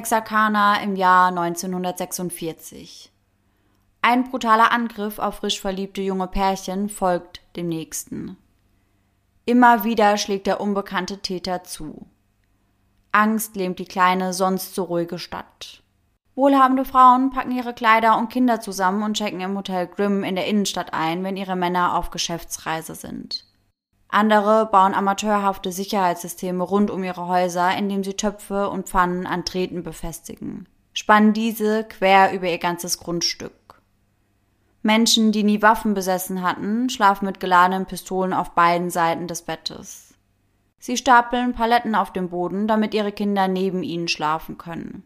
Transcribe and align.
Texarkana 0.00 0.82
im 0.82 0.96
Jahr 0.96 1.28
1946. 1.28 3.12
Ein 4.00 4.30
brutaler 4.30 4.72
Angriff 4.72 5.18
auf 5.18 5.34
frisch 5.34 5.60
verliebte 5.60 6.00
junge 6.00 6.26
Pärchen 6.26 6.88
folgt 6.88 7.42
dem 7.54 7.68
nächsten. 7.68 8.38
Immer 9.44 9.84
wieder 9.84 10.16
schlägt 10.16 10.46
der 10.46 10.62
unbekannte 10.62 11.18
Täter 11.18 11.64
zu. 11.64 12.06
Angst 13.12 13.56
lähmt 13.56 13.78
die 13.78 13.84
kleine, 13.84 14.32
sonst 14.32 14.74
so 14.74 14.84
ruhige 14.84 15.18
Stadt. 15.18 15.82
Wohlhabende 16.34 16.86
Frauen 16.86 17.28
packen 17.28 17.50
ihre 17.50 17.74
Kleider 17.74 18.16
und 18.16 18.30
Kinder 18.30 18.58
zusammen 18.58 19.02
und 19.02 19.18
checken 19.18 19.42
im 19.42 19.54
Hotel 19.54 19.86
Grimm 19.86 20.24
in 20.24 20.34
der 20.34 20.46
Innenstadt 20.46 20.94
ein, 20.94 21.24
wenn 21.24 21.36
ihre 21.36 21.56
Männer 21.56 21.94
auf 21.94 22.08
Geschäftsreise 22.10 22.94
sind. 22.94 23.44
Andere 24.10 24.66
bauen 24.66 24.94
amateurhafte 24.94 25.70
Sicherheitssysteme 25.70 26.64
rund 26.64 26.90
um 26.90 27.04
ihre 27.04 27.28
Häuser, 27.28 27.76
indem 27.76 28.02
sie 28.02 28.14
Töpfe 28.14 28.68
und 28.68 28.88
Pfannen 28.88 29.26
an 29.26 29.44
Drähten 29.44 29.84
befestigen, 29.84 30.68
spannen 30.92 31.32
diese 31.32 31.84
quer 31.84 32.32
über 32.32 32.48
ihr 32.48 32.58
ganzes 32.58 32.98
Grundstück. 32.98 33.52
Menschen, 34.82 35.30
die 35.30 35.44
nie 35.44 35.62
Waffen 35.62 35.94
besessen 35.94 36.42
hatten, 36.42 36.88
schlafen 36.88 37.26
mit 37.26 37.38
geladenen 37.38 37.86
Pistolen 37.86 38.32
auf 38.32 38.50
beiden 38.52 38.90
Seiten 38.90 39.28
des 39.28 39.42
Bettes. 39.42 40.14
Sie 40.78 40.96
stapeln 40.96 41.52
Paletten 41.52 41.94
auf 41.94 42.12
dem 42.12 42.30
Boden, 42.30 42.66
damit 42.66 42.94
ihre 42.94 43.12
Kinder 43.12 43.46
neben 43.46 43.82
ihnen 43.82 44.08
schlafen 44.08 44.56
können. 44.56 45.04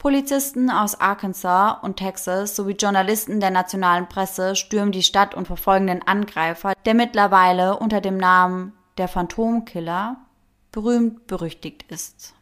Polizisten 0.00 0.70
aus 0.70 0.98
Arkansas 0.98 1.76
und 1.82 1.96
Texas 1.98 2.56
sowie 2.56 2.72
Journalisten 2.72 3.38
der 3.38 3.50
nationalen 3.50 4.08
Presse 4.08 4.56
stürmen 4.56 4.92
die 4.92 5.02
Stadt 5.02 5.34
und 5.34 5.46
verfolgen 5.46 5.88
den 5.88 6.02
Angreifer, 6.02 6.72
der 6.86 6.94
mittlerweile 6.94 7.78
unter 7.78 8.00
dem 8.00 8.16
Namen 8.16 8.72
der 8.96 9.08
Phantomkiller 9.08 10.16
berühmt 10.72 11.26
berüchtigt 11.26 11.84
ist. 11.88 12.34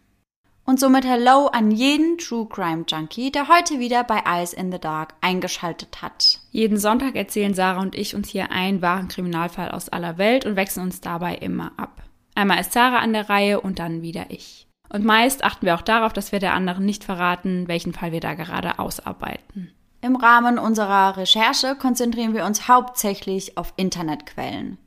Und 0.67 0.79
somit 0.79 1.05
Hello 1.05 1.49
an 1.49 1.73
jeden 1.73 2.17
True 2.19 2.47
Crime 2.49 2.85
Junkie, 2.87 3.33
der 3.33 3.49
heute 3.49 3.81
wieder 3.81 4.05
bei 4.05 4.23
Eyes 4.25 4.53
in 4.53 4.71
the 4.71 4.79
Dark 4.79 5.15
eingeschaltet 5.21 6.01
hat. 6.01 6.39
Jeden 6.53 6.77
Sonntag 6.77 7.17
erzählen 7.17 7.55
Sarah 7.55 7.81
und 7.81 7.97
ich 7.97 8.15
uns 8.15 8.29
hier 8.29 8.53
einen 8.53 8.83
wahren 8.83 9.09
Kriminalfall 9.09 9.73
aus 9.73 9.89
aller 9.89 10.17
Welt 10.17 10.47
und 10.47 10.55
wechseln 10.55 10.85
uns 10.85 11.01
dabei 11.01 11.35
immer 11.35 11.73
ab. 11.77 12.05
Einmal 12.37 12.61
ist 12.61 12.73
Sarah 12.73 13.01
an 13.01 13.15
der 13.15 13.29
Reihe 13.29 13.61
und 13.61 13.81
dann 13.81 14.01
wieder 14.01 14.27
ich. 14.29 14.68
Und 14.91 15.05
meist 15.05 15.45
achten 15.45 15.67
wir 15.67 15.75
auch 15.75 15.83
darauf, 15.83 16.13
dass 16.13 16.33
wir 16.33 16.39
der 16.39 16.55
anderen 16.55 16.85
nicht 16.85 17.05
verraten, 17.05 17.69
welchen 17.69 17.93
Fall 17.93 18.13
wir 18.13 18.21
da 18.21 18.35
gerade 18.35 18.79
ausarbeiten. 18.79 19.73
Im 20.01 20.17
Rahmen 20.17 20.59
unserer 20.59 21.17
Recherche 21.17 21.75
konzentrieren 21.75 22.35
wir 22.35 22.45
uns 22.45 22.69
hauptsächlich 22.69 23.59
auf 23.59 23.75
Internetquellen. 23.77 24.79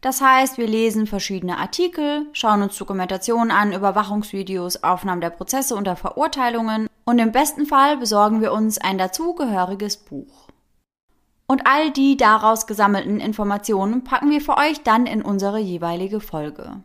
Das 0.00 0.20
heißt, 0.20 0.56
wir 0.56 0.68
lesen 0.68 1.06
verschiedene 1.06 1.58
Artikel, 1.58 2.26
schauen 2.32 2.62
uns 2.62 2.78
Dokumentationen 2.78 3.50
an, 3.50 3.72
Überwachungsvideos, 3.72 4.84
Aufnahmen 4.84 5.20
der 5.20 5.30
Prozesse 5.30 5.74
und 5.74 5.84
der 5.84 5.96
Verurteilungen 5.96 6.88
und 7.04 7.18
im 7.18 7.32
besten 7.32 7.66
Fall 7.66 7.96
besorgen 7.96 8.40
wir 8.40 8.52
uns 8.52 8.78
ein 8.78 8.98
dazugehöriges 8.98 9.96
Buch. 9.96 10.46
Und 11.48 11.66
all 11.66 11.90
die 11.90 12.16
daraus 12.16 12.66
gesammelten 12.66 13.20
Informationen 13.20 14.04
packen 14.04 14.30
wir 14.30 14.40
für 14.40 14.56
euch 14.58 14.82
dann 14.82 15.06
in 15.06 15.22
unsere 15.22 15.58
jeweilige 15.58 16.20
Folge. 16.20 16.82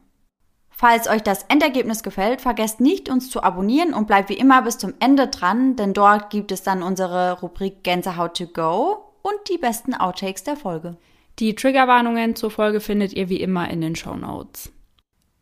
Falls 0.82 1.08
euch 1.08 1.22
das 1.22 1.44
Endergebnis 1.44 2.02
gefällt, 2.02 2.42
vergesst 2.42 2.82
nicht, 2.82 3.08
uns 3.08 3.30
zu 3.30 3.44
abonnieren 3.44 3.94
und 3.94 4.08
bleibt 4.08 4.30
wie 4.30 4.34
immer 4.34 4.64
bis 4.64 4.80
zum 4.80 4.96
Ende 5.00 5.28
dran, 5.28 5.76
denn 5.76 5.94
dort 5.94 6.32
gibt 6.32 6.52
es 6.52 6.64
dann 6.64 6.82
unsere 6.82 7.40
Rubrik 7.40 7.84
Gänsehaut 7.84 8.36
to 8.36 8.48
go 8.48 9.14
und 9.22 9.36
die 9.52 9.60
besten 9.60 9.94
Outtakes 9.94 10.44
der 10.44 10.56
Folge. 10.56 10.98
Die 11.38 11.54
Triggerwarnungen 11.54 12.36
zur 12.36 12.50
Folge 12.50 12.80
findet 12.80 13.14
ihr 13.14 13.30
wie 13.30 13.42
immer 13.42 13.70
in 13.70 13.80
den 13.80 13.96
Show 13.96 14.16
Notes. 14.16 14.72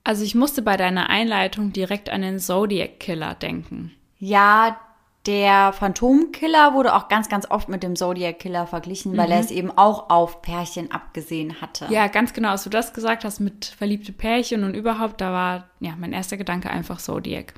Also 0.03 0.25
ich 0.25 0.35
musste 0.35 0.61
bei 0.61 0.75
deiner 0.75 1.09
Einleitung 1.09 1.71
direkt 1.71 2.09
an 2.09 2.21
den 2.21 2.39
Zodiac 2.39 2.99
Killer 2.99 3.33
denken. 3.33 3.93
Ja, 4.17 4.77
der 5.25 5.73
Phantomkiller 5.73 6.73
wurde 6.73 6.95
auch 6.95 7.09
ganz, 7.09 7.27
ganz 7.29 7.49
oft 7.49 7.67
mit 7.67 7.83
dem 7.83 7.95
Zodiac 7.95 8.39
Killer 8.39 8.65
verglichen, 8.67 9.17
weil 9.17 9.27
mhm. 9.27 9.33
er 9.33 9.39
es 9.39 9.51
eben 9.51 9.71
auch 9.71 10.09
auf 10.09 10.41
Pärchen 10.41 10.91
abgesehen 10.91 11.61
hatte. 11.61 11.87
Ja, 11.89 12.07
ganz 12.07 12.33
genau. 12.33 12.49
Als 12.49 12.63
du 12.63 12.69
das 12.69 12.93
gesagt 12.93 13.25
hast 13.25 13.39
mit 13.39 13.65
verliebte 13.65 14.13
Pärchen 14.13 14.63
und 14.63 14.73
überhaupt, 14.73 15.19
da 15.21 15.31
war 15.31 15.69
ja 15.81 15.93
mein 15.97 16.13
erster 16.13 16.37
Gedanke 16.37 16.69
einfach 16.69 16.99
Zodiac. 16.99 17.53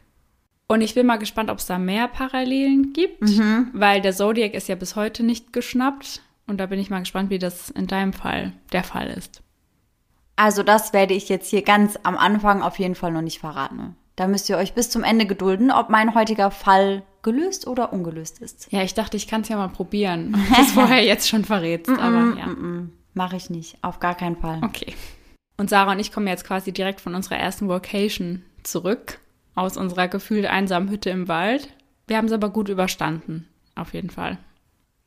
Und 0.67 0.81
ich 0.81 0.95
bin 0.95 1.05
mal 1.05 1.17
gespannt, 1.17 1.50
ob 1.50 1.59
es 1.59 1.66
da 1.66 1.77
mehr 1.77 2.07
Parallelen 2.07 2.94
gibt, 2.94 3.21
mhm. 3.21 3.69
weil 3.73 4.01
der 4.01 4.13
Zodiac 4.13 4.53
ist 4.53 4.67
ja 4.67 4.75
bis 4.75 4.95
heute 4.95 5.21
nicht 5.21 5.53
geschnappt. 5.53 6.21
Und 6.47 6.57
da 6.57 6.66
bin 6.66 6.79
ich 6.79 6.89
mal 6.89 7.00
gespannt, 7.00 7.29
wie 7.29 7.39
das 7.39 7.69
in 7.69 7.88
deinem 7.88 8.13
Fall 8.13 8.53
der 8.71 8.83
Fall 8.83 9.09
ist. 9.09 9.44
Also 10.35 10.63
das 10.63 10.94
werde 10.94 11.13
ich 11.13 11.29
jetzt 11.29 11.50
hier 11.50 11.61
ganz 11.61 12.00
am 12.03 12.17
Anfang 12.17 12.63
auf 12.63 12.79
jeden 12.79 12.95
Fall 12.95 13.11
noch 13.11 13.21
nicht 13.21 13.39
verraten. 13.39 13.95
Da 14.16 14.27
müsst 14.27 14.49
ihr 14.49 14.57
euch 14.57 14.73
bis 14.73 14.89
zum 14.89 15.03
Ende 15.03 15.25
gedulden, 15.25 15.72
ob 15.72 15.89
mein 15.89 16.16
heutiger 16.16 16.51
Fall 16.51 17.03
gelöst 17.22 17.67
oder 17.67 17.94
ungelöst 17.94 18.39
ist. 18.39 18.67
Ja, 18.72 18.83
ich 18.83 18.94
dachte, 18.94 19.17
ich 19.17 19.27
kann 19.27 19.41
es 19.41 19.49
ja 19.49 19.57
mal 19.57 19.69
probieren, 19.69 20.35
ob 20.49 20.55
du 20.55 20.61
es 20.61 20.72
vorher 20.72 21.03
jetzt 21.03 21.29
schon 21.29 21.45
verrätst. 21.45 21.89
aber 21.89 22.38
ja. 22.38 22.47
Mache 23.13 23.35
ich 23.35 23.50
nicht, 23.50 23.77
auf 23.81 24.00
gar 24.00 24.16
keinen 24.16 24.38
Fall. 24.38 24.61
Okay. 24.63 24.94
Und 25.57 25.69
Sarah 25.69 25.91
und 25.91 26.00
ich 26.00 26.11
kommen 26.11 26.27
jetzt 26.27 26.45
quasi 26.45 26.71
direkt 26.71 27.01
von 27.01 27.13
unserer 27.13 27.38
ersten 27.38 27.67
Vocation 27.67 28.44
zurück, 28.63 29.19
aus 29.53 29.77
unserer 29.77 30.07
gefühlt 30.07 30.45
einsamen 30.45 30.89
Hütte 30.89 31.09
im 31.09 31.27
Wald. 31.27 31.69
Wir 32.07 32.17
haben 32.17 32.25
es 32.25 32.31
aber 32.31 32.50
gut 32.50 32.69
überstanden, 32.69 33.47
auf 33.75 33.94
jeden 33.94 34.09
Fall. 34.09 34.38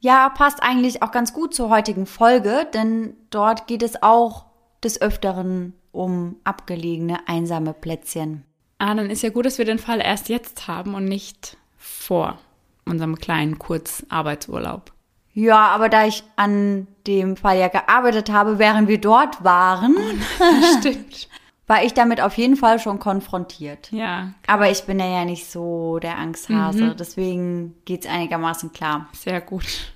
Ja, 0.01 0.29
passt 0.29 0.63
eigentlich 0.63 1.03
auch 1.03 1.13
ganz 1.13 1.33
gut 1.33 1.55
zur 1.55 1.71
heutigen 1.71 2.05
Folge, 2.07 2.69
denn 2.75 3.15
dort 3.31 3.67
geht 3.67 3.83
es 3.83 4.03
auch 4.03 4.45
des 4.83 5.01
Öfteren 5.01 5.73
um 5.93 6.37
abgelegene, 6.45 7.27
einsame 7.27 7.73
Plätzchen. 7.73 8.45
Ah, 8.85 8.95
dann 8.95 9.09
ist 9.09 9.23
ja 9.23 9.31
gut, 9.31 9.47
dass 9.47 9.57
wir 9.57 9.65
den 9.65 9.79
Fall 9.79 9.99
erst 9.99 10.29
jetzt 10.29 10.69
haben 10.69 10.95
und 10.95 11.07
nicht 11.07 11.57
vor 11.79 12.39
unserem 12.85 13.17
kleinen 13.17 13.59
Kurzarbeitsurlaub. 13.59 14.93
Ja, 15.33 15.69
aber 15.69 15.89
da 15.89 16.05
ich 16.05 16.23
an 16.37 16.87
dem 17.07 17.39
Fall 17.39 17.59
ja 17.59 17.69
gearbeitet 17.69 18.31
habe, 18.31 18.59
während 18.59 18.87
wir 18.87 19.01
dort 19.01 19.43
waren, 19.43 19.97
oh 20.39 20.79
stimmt. 20.79 21.31
war 21.67 21.83
ich 21.83 21.95
damit 21.95 22.21
auf 22.21 22.37
jeden 22.37 22.57
Fall 22.57 22.79
schon 22.79 22.99
konfrontiert. 22.99 23.91
Ja. 23.91 24.35
Aber 24.47 24.71
ich 24.71 24.83
bin 24.83 25.01
ja 25.01 25.25
nicht 25.25 25.51
so 25.51 25.99
der 25.99 26.19
Angsthase, 26.19 26.85
mhm. 26.85 26.97
deswegen 26.99 27.75
geht's 27.87 28.07
einigermaßen 28.07 28.75
klar. 28.75 29.09
Sehr 29.15 29.41
gut. 29.41 29.95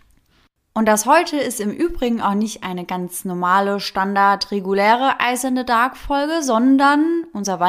Und 0.73 0.87
das 0.87 1.05
heute 1.05 1.37
ist 1.37 1.61
im 1.61 1.73
Übrigen 1.73 2.23
auch 2.23 2.33
nicht 2.33 2.65
eine 2.65 2.87
ganz 2.87 3.27
normale, 3.27 3.81
standard, 3.81 4.51
reguläre 4.51 5.17
Ice 5.31 5.47
in 5.47 5.59
the 5.59 5.67
Dark 5.67 5.99
Folge, 5.99 6.43
sondern 6.43 7.27
unser 7.35 7.61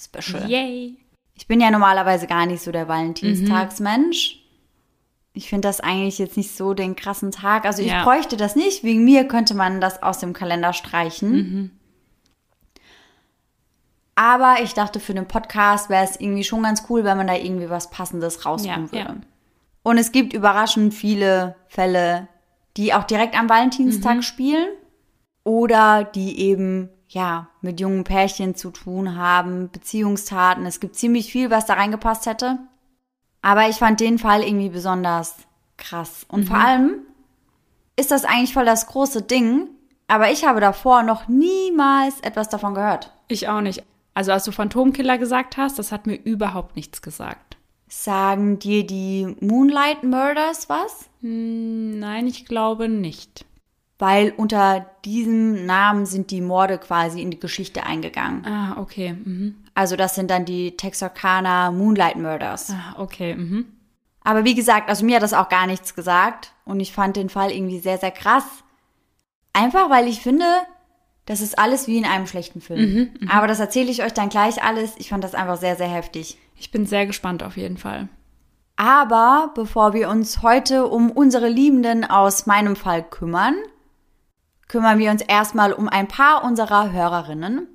Valentinstags-Special. 0.00 0.50
Yay! 0.50 0.96
Ich 1.34 1.46
bin 1.46 1.60
ja 1.60 1.70
normalerweise 1.70 2.26
gar 2.26 2.46
nicht 2.46 2.62
so 2.62 2.72
der 2.72 2.88
Valentinstagsmensch. 2.88 4.34
Mhm. 4.34 4.40
Ich 5.32 5.48
finde 5.48 5.68
das 5.68 5.80
eigentlich 5.80 6.18
jetzt 6.18 6.36
nicht 6.36 6.54
so 6.54 6.74
den 6.74 6.96
krassen 6.96 7.30
Tag. 7.30 7.64
Also 7.64 7.82
ich 7.82 7.88
ja. 7.88 8.02
bräuchte 8.02 8.36
das 8.36 8.56
nicht. 8.56 8.84
Wegen 8.84 9.04
mir 9.04 9.26
könnte 9.26 9.54
man 9.54 9.80
das 9.80 10.02
aus 10.02 10.18
dem 10.18 10.32
Kalender 10.32 10.72
streichen. 10.72 11.32
Mhm. 11.32 11.70
Aber 14.16 14.56
ich 14.62 14.74
dachte, 14.74 15.00
für 15.00 15.14
den 15.14 15.28
Podcast 15.28 15.88
wäre 15.88 16.04
es 16.04 16.20
irgendwie 16.20 16.44
schon 16.44 16.62
ganz 16.62 16.84
cool, 16.90 17.04
wenn 17.04 17.16
man 17.16 17.26
da 17.26 17.34
irgendwie 17.34 17.70
was 17.70 17.90
Passendes 17.90 18.44
rausholen 18.44 18.86
ja, 18.86 18.92
würde. 18.92 19.12
Ja. 19.12 19.16
Und 19.82 19.96
es 19.96 20.12
gibt 20.12 20.34
überraschend 20.34 20.92
viele 20.92 21.56
Fälle, 21.68 22.28
die 22.76 22.92
auch 22.92 23.04
direkt 23.04 23.38
am 23.38 23.48
Valentinstag 23.48 24.16
mhm. 24.16 24.22
spielen 24.22 24.68
oder 25.42 26.04
die 26.04 26.38
eben 26.40 26.90
ja, 27.08 27.49
mit 27.62 27.80
jungen 27.80 28.04
Pärchen 28.04 28.54
zu 28.54 28.70
tun 28.70 29.16
haben, 29.16 29.70
Beziehungstaten. 29.70 30.66
Es 30.66 30.80
gibt 30.80 30.96
ziemlich 30.96 31.30
viel, 31.30 31.50
was 31.50 31.66
da 31.66 31.74
reingepasst 31.74 32.26
hätte. 32.26 32.58
Aber 33.42 33.68
ich 33.68 33.76
fand 33.76 34.00
den 34.00 34.18
Fall 34.18 34.42
irgendwie 34.42 34.68
besonders 34.68 35.36
krass. 35.76 36.26
Und 36.28 36.40
mhm. 36.40 36.46
vor 36.46 36.56
allem 36.58 36.98
ist 37.96 38.10
das 38.10 38.24
eigentlich 38.24 38.54
voll 38.54 38.64
das 38.64 38.86
große 38.86 39.22
Ding. 39.22 39.68
Aber 40.08 40.30
ich 40.30 40.44
habe 40.44 40.60
davor 40.60 41.02
noch 41.02 41.28
niemals 41.28 42.20
etwas 42.20 42.48
davon 42.48 42.74
gehört. 42.74 43.12
Ich 43.28 43.48
auch 43.48 43.60
nicht. 43.60 43.84
Also 44.12 44.32
als 44.32 44.44
du 44.44 44.52
Phantomkiller 44.52 45.18
gesagt 45.18 45.56
hast, 45.56 45.78
das 45.78 45.92
hat 45.92 46.06
mir 46.06 46.16
überhaupt 46.16 46.76
nichts 46.76 47.00
gesagt. 47.00 47.56
Sagen 47.88 48.58
dir 48.58 48.86
die 48.86 49.36
Moonlight 49.40 50.02
Murders 50.02 50.68
was? 50.68 51.08
Hm, 51.20 51.98
nein, 51.98 52.26
ich 52.26 52.46
glaube 52.46 52.88
nicht 52.88 53.44
weil 54.00 54.32
unter 54.36 54.86
diesem 55.04 55.66
Namen 55.66 56.06
sind 56.06 56.30
die 56.30 56.40
Morde 56.40 56.78
quasi 56.78 57.20
in 57.20 57.30
die 57.30 57.40
Geschichte 57.40 57.84
eingegangen. 57.84 58.44
Ah, 58.46 58.76
okay. 58.80 59.12
Mhm. 59.12 59.56
Also 59.74 59.96
das 59.96 60.14
sind 60.14 60.30
dann 60.30 60.44
die 60.44 60.76
Texarkana 60.76 61.70
Moonlight 61.70 62.16
Murders. 62.16 62.70
Ah, 62.70 63.00
okay. 63.00 63.34
Mhm. 63.34 63.66
Aber 64.22 64.44
wie 64.44 64.54
gesagt, 64.54 64.88
also 64.88 65.04
mir 65.04 65.16
hat 65.16 65.22
das 65.22 65.32
auch 65.32 65.48
gar 65.48 65.66
nichts 65.66 65.94
gesagt 65.94 66.52
und 66.64 66.80
ich 66.80 66.92
fand 66.92 67.16
den 67.16 67.28
Fall 67.28 67.50
irgendwie 67.50 67.78
sehr, 67.78 67.98
sehr 67.98 68.10
krass. 68.10 68.44
Einfach 69.52 69.90
weil 69.90 70.08
ich 70.08 70.20
finde, 70.20 70.44
das 71.26 71.40
ist 71.40 71.58
alles 71.58 71.86
wie 71.86 71.98
in 71.98 72.04
einem 72.04 72.26
schlechten 72.26 72.60
Film. 72.60 72.80
Mhm, 72.80 73.10
mh. 73.20 73.32
Aber 73.34 73.46
das 73.46 73.60
erzähle 73.60 73.90
ich 73.90 74.02
euch 74.02 74.12
dann 74.12 74.28
gleich 74.28 74.62
alles. 74.62 74.94
Ich 74.98 75.08
fand 75.08 75.24
das 75.24 75.34
einfach 75.34 75.56
sehr, 75.56 75.76
sehr 75.76 75.88
heftig. 75.88 76.38
Ich 76.56 76.70
bin 76.70 76.86
sehr 76.86 77.06
gespannt 77.06 77.42
auf 77.42 77.56
jeden 77.56 77.76
Fall. 77.76 78.08
Aber 78.76 79.52
bevor 79.54 79.92
wir 79.92 80.08
uns 80.08 80.42
heute 80.42 80.86
um 80.86 81.10
unsere 81.10 81.48
Liebenden 81.48 82.04
aus 82.04 82.46
meinem 82.46 82.76
Fall 82.76 83.02
kümmern, 83.02 83.54
kümmern 84.70 85.00
wir 85.00 85.10
uns 85.10 85.20
erstmal 85.20 85.72
um 85.72 85.88
ein 85.88 86.06
paar 86.06 86.44
unserer 86.44 86.92
Hörerinnen. 86.92 87.66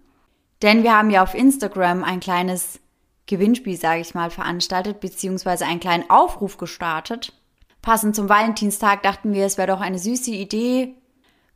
Denn 0.61 0.81
wir 0.83 0.97
haben 0.97 1.09
ja 1.09 1.23
auf 1.23 1.35
Instagram 1.35 2.05
ein 2.05 2.21
kleines 2.21 2.79
Gewinnspiel, 3.25 3.75
sage 3.75 3.99
ich 3.99 4.15
mal, 4.15 4.29
veranstaltet, 4.29 5.01
beziehungsweise 5.01 5.65
einen 5.65 5.81
kleinen 5.81 6.09
Aufruf 6.09 6.55
gestartet. 6.55 7.33
Passend 7.81 8.15
zum 8.15 8.29
Valentinstag 8.29 9.03
dachten 9.03 9.33
wir, 9.33 9.45
es 9.45 9.57
wäre 9.57 9.67
doch 9.67 9.81
eine 9.81 9.99
süße 9.99 10.31
Idee, 10.31 10.95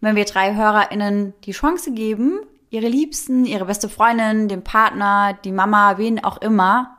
wenn 0.01 0.17
wir 0.17 0.25
drei 0.25 0.55
HörerInnen 0.55 1.33
die 1.45 1.53
Chance 1.53 1.93
geben, 1.93 2.41
ihre 2.69 2.89
Liebsten, 2.89 3.45
ihre 3.45 3.65
beste 3.65 3.87
Freundin, 3.87 4.49
den 4.49 4.65
Partner, 4.65 5.37
die 5.45 5.53
Mama, 5.53 5.97
wen 5.97 6.21
auch 6.21 6.41
immer, 6.41 6.97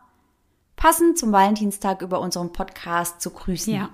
passend 0.77 1.19
zum 1.19 1.31
Valentinstag 1.31 2.01
über 2.01 2.21
unseren 2.21 2.53
Podcast 2.53 3.21
zu 3.21 3.33
grüßen. 3.33 3.75
Ja. 3.75 3.91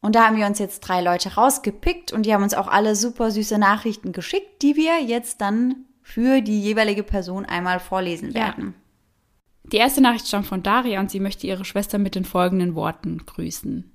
Und 0.00 0.14
da 0.14 0.26
haben 0.26 0.36
wir 0.36 0.46
uns 0.46 0.58
jetzt 0.58 0.80
drei 0.80 1.00
Leute 1.02 1.34
rausgepickt 1.34 2.12
und 2.12 2.24
die 2.24 2.32
haben 2.32 2.42
uns 2.44 2.54
auch 2.54 2.68
alle 2.68 2.94
super 2.94 3.30
süße 3.30 3.58
Nachrichten 3.58 4.12
geschickt, 4.12 4.62
die 4.62 4.76
wir 4.76 5.02
jetzt 5.02 5.40
dann 5.40 5.84
für 6.02 6.40
die 6.40 6.60
jeweilige 6.62 7.02
Person 7.02 7.44
einmal 7.44 7.80
vorlesen 7.80 8.28
Ja. 8.30 8.46
werden. 8.46 8.74
Die 9.64 9.76
erste 9.76 10.00
Nachricht 10.00 10.26
stammt 10.28 10.46
von 10.46 10.62
Daria 10.62 10.98
und 11.00 11.10
sie 11.10 11.20
möchte 11.20 11.46
ihre 11.46 11.64
Schwester 11.64 11.98
mit 11.98 12.14
den 12.14 12.24
folgenden 12.24 12.74
Worten 12.74 13.18
grüßen. 13.26 13.92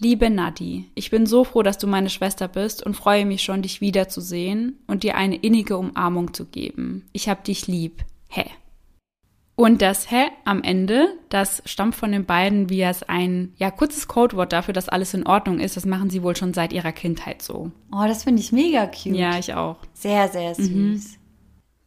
Liebe 0.00 0.30
Nadi, 0.30 0.88
ich 0.94 1.10
bin 1.10 1.26
so 1.26 1.42
froh, 1.42 1.62
dass 1.64 1.78
du 1.78 1.88
meine 1.88 2.08
Schwester 2.08 2.46
bist 2.46 2.86
und 2.86 2.94
freue 2.94 3.26
mich 3.26 3.42
schon, 3.42 3.62
dich 3.62 3.80
wiederzusehen 3.80 4.78
und 4.86 5.02
dir 5.02 5.16
eine 5.16 5.34
innige 5.34 5.76
Umarmung 5.76 6.34
zu 6.34 6.44
geben. 6.44 7.08
Ich 7.12 7.28
hab 7.28 7.42
dich 7.42 7.66
lieb. 7.66 8.04
Hä. 8.28 8.44
Und 9.58 9.82
das 9.82 10.08
Hä 10.08 10.28
am 10.44 10.62
Ende, 10.62 11.18
das 11.30 11.64
stammt 11.66 11.96
von 11.96 12.12
den 12.12 12.26
beiden 12.26 12.70
wie 12.70 12.80
es 12.82 13.02
ein, 13.02 13.54
ja, 13.56 13.72
kurzes 13.72 14.06
Codewort 14.06 14.52
dafür, 14.52 14.72
dass 14.72 14.88
alles 14.88 15.14
in 15.14 15.26
Ordnung 15.26 15.58
ist. 15.58 15.76
Das 15.76 15.84
machen 15.84 16.10
sie 16.10 16.22
wohl 16.22 16.36
schon 16.36 16.54
seit 16.54 16.72
ihrer 16.72 16.92
Kindheit 16.92 17.42
so. 17.42 17.72
Oh, 17.90 18.04
das 18.06 18.22
finde 18.22 18.40
ich 18.40 18.52
mega 18.52 18.86
cute. 18.86 19.16
Ja, 19.16 19.36
ich 19.36 19.54
auch. 19.54 19.78
Sehr, 19.94 20.28
sehr 20.28 20.54
süß. 20.54 21.18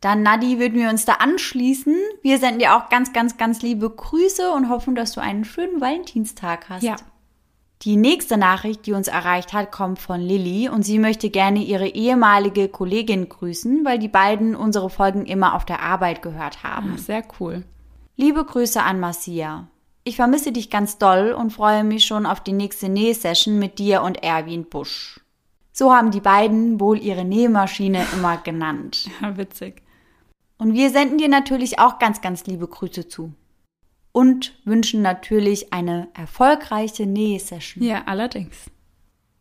Dann, 0.01 0.21
Nadi, 0.21 0.59
würden 0.59 0.81
wir 0.81 0.89
uns 0.89 1.05
da 1.05 1.13
anschließen. 1.13 1.95
Wir 2.21 2.39
senden 2.39 2.59
dir 2.59 2.75
auch 2.75 2.89
ganz, 2.89 3.13
ganz, 3.13 3.37
ganz 3.37 3.61
liebe 3.61 3.89
Grüße 3.89 4.51
und 4.51 4.67
hoffen, 4.67 4.93
dass 4.93 5.13
du 5.13 5.21
einen 5.21 5.45
schönen 5.45 5.79
Valentinstag 5.79 6.67
hast. 6.67 6.83
Ja. 6.83 6.97
Die 7.83 7.97
nächste 7.97 8.37
Nachricht, 8.37 8.85
die 8.85 8.93
uns 8.93 9.07
erreicht 9.07 9.53
hat, 9.53 9.71
kommt 9.71 9.97
von 9.97 10.21
Lilly 10.21 10.69
und 10.69 10.83
sie 10.83 10.99
möchte 10.99 11.31
gerne 11.31 11.63
ihre 11.63 11.87
ehemalige 11.87 12.67
Kollegin 12.69 13.27
grüßen, 13.27 13.83
weil 13.83 13.97
die 13.97 14.07
beiden 14.07 14.55
unsere 14.55 14.91
Folgen 14.91 15.25
immer 15.25 15.55
auf 15.55 15.65
der 15.65 15.81
Arbeit 15.81 16.21
gehört 16.21 16.63
haben. 16.63 16.93
Ah, 16.95 16.99
Sehr 16.99 17.23
cool. 17.39 17.63
Liebe 18.17 18.45
Grüße 18.45 18.83
an 18.83 18.99
Marcia. 18.99 19.67
Ich 20.03 20.15
vermisse 20.15 20.51
dich 20.51 20.69
ganz 20.69 20.99
doll 20.99 21.31
und 21.31 21.53
freue 21.53 21.83
mich 21.83 22.05
schon 22.05 22.27
auf 22.27 22.39
die 22.39 22.53
nächste 22.53 22.87
Nähsession 22.87 23.57
mit 23.57 23.79
dir 23.79 24.03
und 24.03 24.21
Erwin 24.21 24.65
Busch. 24.65 25.19
So 25.73 25.91
haben 25.91 26.11
die 26.11 26.21
beiden 26.21 26.79
wohl 26.79 26.99
ihre 26.99 27.25
Nähmaschine 27.25 28.05
immer 28.13 28.37
genannt. 28.37 29.09
Ja, 29.21 29.37
witzig. 29.37 29.81
Und 30.59 30.75
wir 30.75 30.91
senden 30.91 31.17
dir 31.17 31.29
natürlich 31.29 31.79
auch 31.79 31.97
ganz, 31.97 32.21
ganz 32.21 32.45
liebe 32.45 32.67
Grüße 32.67 33.07
zu. 33.07 33.33
Und 34.11 34.53
wünschen 34.65 35.01
natürlich 35.01 35.71
eine 35.71 36.09
erfolgreiche 36.13 37.05
Nähsession. 37.05 37.83
Ja, 37.83 38.03
allerdings. 38.05 38.69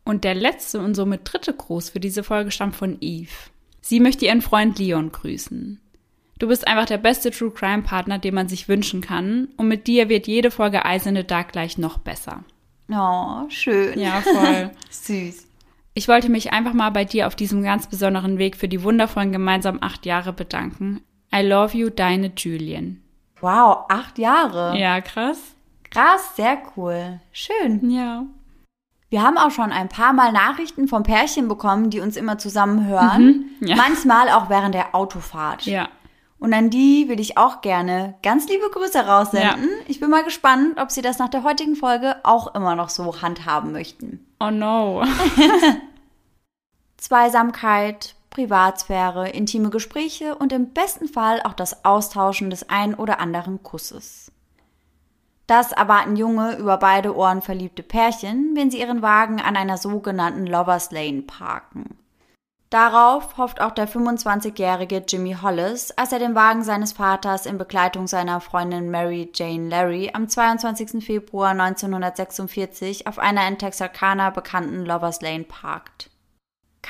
Und 0.05 0.23
der 0.23 0.35
letzte 0.35 0.79
und 0.79 0.95
somit 0.95 1.21
dritte 1.23 1.53
Gruß 1.53 1.89
für 1.89 1.99
diese 1.99 2.23
Folge 2.23 2.51
stammt 2.51 2.75
von 2.75 2.97
Eve. 3.01 3.31
Sie 3.81 3.99
möchte 3.99 4.25
ihren 4.25 4.41
Freund 4.41 4.79
Leon 4.79 5.11
grüßen. 5.11 5.79
Du 6.39 6.47
bist 6.47 6.67
einfach 6.67 6.85
der 6.85 6.97
beste 6.97 7.29
True 7.29 7.51
Crime 7.51 7.83
Partner, 7.83 8.17
den 8.17 8.33
man 8.33 8.47
sich 8.47 8.67
wünschen 8.67 9.01
kann. 9.01 9.49
Und 9.57 9.67
mit 9.67 9.87
dir 9.87 10.09
wird 10.09 10.25
jede 10.27 10.49
Folge 10.49 10.81
in 11.05 11.15
the 11.15 11.23
Dark 11.23 11.51
gleich 11.51 11.77
noch 11.77 11.99
besser. 11.99 12.43
Oh, 12.89 13.47
schön. 13.49 13.99
Ja, 13.99 14.21
voll. 14.21 14.71
Süß. 14.89 15.47
Ich 15.93 16.07
wollte 16.07 16.29
mich 16.29 16.51
einfach 16.51 16.73
mal 16.73 16.89
bei 16.89 17.05
dir 17.05 17.27
auf 17.27 17.35
diesem 17.35 17.63
ganz 17.63 17.87
besonderen 17.87 18.37
Weg 18.37 18.55
für 18.55 18.67
die 18.67 18.81
wundervollen 18.81 19.31
gemeinsamen 19.31 19.83
acht 19.83 20.05
Jahre 20.05 20.33
bedanken. 20.33 21.01
I 21.33 21.41
love 21.41 21.77
you, 21.77 21.89
deine 21.89 22.31
Julian. 22.35 23.01
Wow, 23.41 23.85
acht 23.89 24.17
Jahre. 24.17 24.77
Ja, 24.77 25.01
krass. 25.01 25.39
Krass, 25.89 26.35
sehr 26.35 26.57
cool. 26.75 27.19
Schön. 27.31 27.89
Ja. 27.89 28.23
Wir 29.09 29.23
haben 29.23 29.37
auch 29.37 29.51
schon 29.51 29.73
ein 29.73 29.89
paar 29.89 30.13
Mal 30.13 30.31
Nachrichten 30.31 30.87
von 30.87 31.03
Pärchen 31.03 31.49
bekommen, 31.49 31.89
die 31.89 31.99
uns 31.99 32.15
immer 32.15 32.37
zusammen 32.37 32.87
hören. 32.87 33.51
Mhm, 33.59 33.67
ja. 33.67 33.75
Manchmal 33.75 34.29
auch 34.29 34.49
während 34.49 34.73
der 34.73 34.95
Autofahrt. 34.95 35.65
Ja. 35.65 35.89
Und 36.39 36.53
an 36.53 36.69
die 36.69 37.09
will 37.09 37.19
ich 37.19 37.37
auch 37.37 37.61
gerne 37.61 38.15
ganz 38.23 38.47
liebe 38.47 38.69
Grüße 38.71 39.05
raussenden. 39.05 39.69
Ich 39.87 39.99
bin 39.99 40.09
mal 40.09 40.23
gespannt, 40.23 40.79
ob 40.79 40.89
sie 40.89 41.01
das 41.01 41.19
nach 41.19 41.29
der 41.29 41.43
heutigen 41.43 41.75
Folge 41.75 42.15
auch 42.23 42.55
immer 42.55 42.75
noch 42.75 42.89
so 42.89 43.21
handhaben 43.21 43.73
möchten. 43.73 44.25
Oh 44.39 44.49
no. 44.49 45.03
Zweisamkeit, 46.97 48.15
Privatsphäre, 48.31 49.29
intime 49.29 49.69
Gespräche 49.69 50.35
und 50.35 50.51
im 50.51 50.73
besten 50.73 51.07
Fall 51.07 51.41
auch 51.43 51.53
das 51.53 51.85
Austauschen 51.85 52.49
des 52.49 52.69
ein 52.69 52.95
oder 52.95 53.19
anderen 53.19 53.61
Kusses. 53.61 54.31
Das 55.47 55.73
erwarten 55.73 56.15
junge, 56.15 56.55
über 56.55 56.77
beide 56.77 57.13
Ohren 57.13 57.41
verliebte 57.41 57.83
Pärchen, 57.83 58.51
wenn 58.55 58.71
sie 58.71 58.79
ihren 58.79 59.01
Wagen 59.01 59.41
an 59.41 59.57
einer 59.57 59.77
sogenannten 59.77 60.47
Lovers 60.47 60.91
Lane 60.91 61.23
parken. 61.23 61.97
Darauf 62.69 63.37
hofft 63.37 63.59
auch 63.59 63.71
der 63.71 63.89
25-jährige 63.89 65.03
Jimmy 65.05 65.35
Hollis, 65.41 65.91
als 65.97 66.13
er 66.13 66.19
den 66.19 66.35
Wagen 66.35 66.63
seines 66.63 66.93
Vaters 66.93 67.45
in 67.45 67.57
Begleitung 67.57 68.07
seiner 68.07 68.39
Freundin 68.39 68.89
Mary 68.89 69.29
Jane 69.35 69.67
Larry 69.67 70.09
am 70.13 70.29
22. 70.29 71.03
Februar 71.03 71.49
1946 71.49 73.07
auf 73.07 73.19
einer 73.19 73.45
in 73.45 73.57
Texarkana 73.57 74.29
bekannten 74.29 74.85
Lovers 74.85 75.19
Lane 75.19 75.43
parkt. 75.43 76.10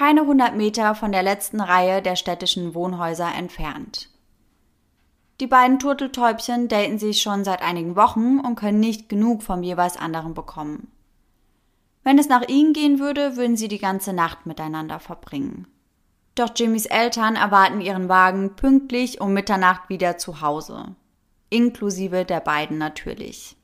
Keine 0.01 0.21
100 0.21 0.56
Meter 0.56 0.95
von 0.95 1.12
der 1.12 1.21
letzten 1.21 1.62
Reihe 1.62 2.01
der 2.01 2.15
städtischen 2.15 2.74
Wohnhäuser 2.74 3.36
entfernt. 3.38 4.09
Die 5.39 5.45
beiden 5.45 5.77
Turteltäubchen 5.77 6.68
daten 6.68 6.98
sich 6.98 7.21
schon 7.21 7.44
seit 7.44 7.62
einigen 7.62 7.95
Wochen 7.95 8.39
und 8.39 8.56
können 8.56 8.80
nicht 8.80 9.09
genug 9.09 9.44
vom 9.44 9.62
jeweils 9.62 9.98
anderen 9.98 10.33
bekommen. 10.33 10.92
Wenn 12.03 12.18
es 12.18 12.27
nach 12.27 12.48
ihnen 12.48 12.74
gehen 12.74 12.98
würde, 12.98 13.38
würden 13.38 13.56
sie 13.56 13.68
die 13.68 13.77
ganze 13.77 14.12
Nacht 14.12 14.48
miteinander 14.48 15.00
verbringen. 15.00 15.68
Doch 16.33 16.50
Jimmys 16.56 16.88
Eltern 16.88 17.36
erwarten 17.36 17.80
ihren 17.80 18.09
Wagen 18.09 18.56
pünktlich 18.56 19.21
um 19.21 19.33
Mitternacht 19.33 19.88
wieder 19.89 20.18
zu 20.18 20.42
Hause. 20.42 20.95
Inklusive 21.51 22.25
der 22.25 22.39
beiden 22.39 22.80
natürlich. 22.80 23.56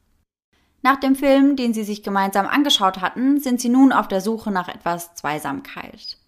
Nach 0.83 0.99
dem 0.99 1.15
Film, 1.15 1.55
den 1.55 1.73
sie 1.73 1.83
sich 1.83 2.03
gemeinsam 2.03 2.45
angeschaut 2.45 3.01
hatten, 3.01 3.39
sind 3.39 3.59
sie 3.59 3.69
nun 3.69 3.91
auf 3.91 4.07
der 4.07 4.21
Suche 4.21 4.51
nach 4.51 4.67
etwas 4.67 5.15
Zweisamkeit. 5.15 6.19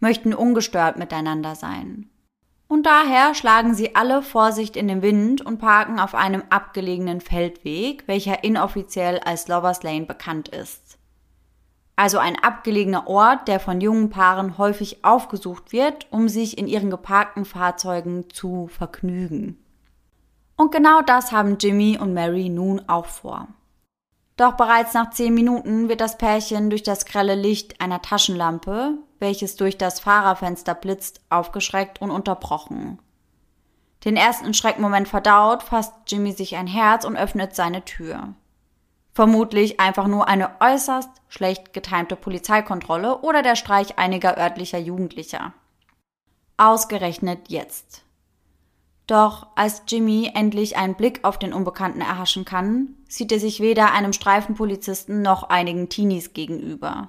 Möchten 0.00 0.34
ungestört 0.34 0.98
miteinander 0.98 1.54
sein. 1.54 2.08
Und 2.68 2.86
daher 2.86 3.34
schlagen 3.34 3.74
sie 3.74 3.94
alle 3.94 4.22
Vorsicht 4.22 4.76
in 4.76 4.88
den 4.88 5.02
Wind 5.02 5.40
und 5.40 5.58
parken 5.58 5.98
auf 5.98 6.14
einem 6.14 6.42
abgelegenen 6.50 7.20
Feldweg, 7.20 8.06
welcher 8.06 8.44
inoffiziell 8.44 9.20
als 9.20 9.48
Lovers 9.48 9.82
Lane 9.82 10.04
bekannt 10.04 10.48
ist 10.48 10.98
also 11.98 12.18
ein 12.18 12.36
abgelegener 12.40 13.08
Ort, 13.08 13.48
der 13.48 13.58
von 13.58 13.80
jungen 13.80 14.08
Paaren 14.08 14.56
häufig 14.56 15.04
aufgesucht 15.04 15.72
wird, 15.72 16.06
um 16.12 16.28
sich 16.28 16.56
in 16.56 16.68
ihren 16.68 16.90
geparkten 16.90 17.44
Fahrzeugen 17.44 18.30
zu 18.30 18.68
vergnügen. 18.68 19.58
Und 20.56 20.70
genau 20.70 21.02
das 21.02 21.32
haben 21.32 21.58
Jimmy 21.58 21.98
und 22.00 22.14
Mary 22.14 22.50
nun 22.50 22.88
auch 22.88 23.06
vor. 23.06 23.48
Doch 24.38 24.52
bereits 24.52 24.94
nach 24.94 25.10
zehn 25.10 25.34
Minuten 25.34 25.88
wird 25.88 26.00
das 26.00 26.16
Pärchen 26.16 26.70
durch 26.70 26.84
das 26.84 27.04
grelle 27.06 27.34
Licht 27.34 27.80
einer 27.80 28.00
Taschenlampe, 28.00 28.94
welches 29.18 29.56
durch 29.56 29.76
das 29.76 29.98
Fahrerfenster 29.98 30.76
blitzt, 30.76 31.20
aufgeschreckt 31.28 32.00
und 32.00 32.12
unterbrochen. 32.12 33.00
Den 34.04 34.16
ersten 34.16 34.54
Schreckmoment 34.54 35.08
verdaut, 35.08 35.64
fasst 35.64 35.92
Jimmy 36.06 36.30
sich 36.30 36.54
ein 36.54 36.68
Herz 36.68 37.04
und 37.04 37.16
öffnet 37.16 37.56
seine 37.56 37.84
Tür. 37.84 38.34
Vermutlich 39.12 39.80
einfach 39.80 40.06
nur 40.06 40.28
eine 40.28 40.52
äußerst 40.60 41.10
schlecht 41.28 41.72
getimte 41.72 42.14
Polizeikontrolle 42.14 43.18
oder 43.22 43.42
der 43.42 43.56
Streich 43.56 43.98
einiger 43.98 44.38
örtlicher 44.38 44.78
Jugendlicher. 44.78 45.52
Ausgerechnet 46.58 47.48
jetzt. 47.48 48.04
Doch 49.08 49.46
als 49.56 49.84
Jimmy 49.88 50.30
endlich 50.34 50.76
einen 50.76 50.94
Blick 50.94 51.24
auf 51.24 51.38
den 51.38 51.54
Unbekannten 51.54 52.02
erhaschen 52.02 52.44
kann, 52.44 52.94
sieht 53.08 53.32
er 53.32 53.40
sich 53.40 53.58
weder 53.58 53.90
einem 53.92 54.12
Streifenpolizisten 54.12 55.22
noch 55.22 55.44
einigen 55.44 55.88
Teenies 55.88 56.34
gegenüber. 56.34 57.08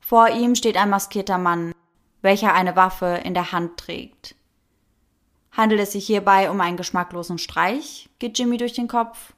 Vor 0.00 0.28
ihm 0.28 0.54
steht 0.54 0.76
ein 0.76 0.90
maskierter 0.90 1.38
Mann, 1.38 1.72
welcher 2.20 2.52
eine 2.52 2.76
Waffe 2.76 3.22
in 3.24 3.32
der 3.32 3.52
Hand 3.52 3.78
trägt. 3.78 4.34
Handelt 5.50 5.80
es 5.80 5.92
sich 5.92 6.06
hierbei 6.06 6.50
um 6.50 6.60
einen 6.60 6.76
geschmacklosen 6.76 7.38
Streich? 7.38 8.10
geht 8.18 8.38
Jimmy 8.38 8.58
durch 8.58 8.74
den 8.74 8.86
Kopf. 8.86 9.32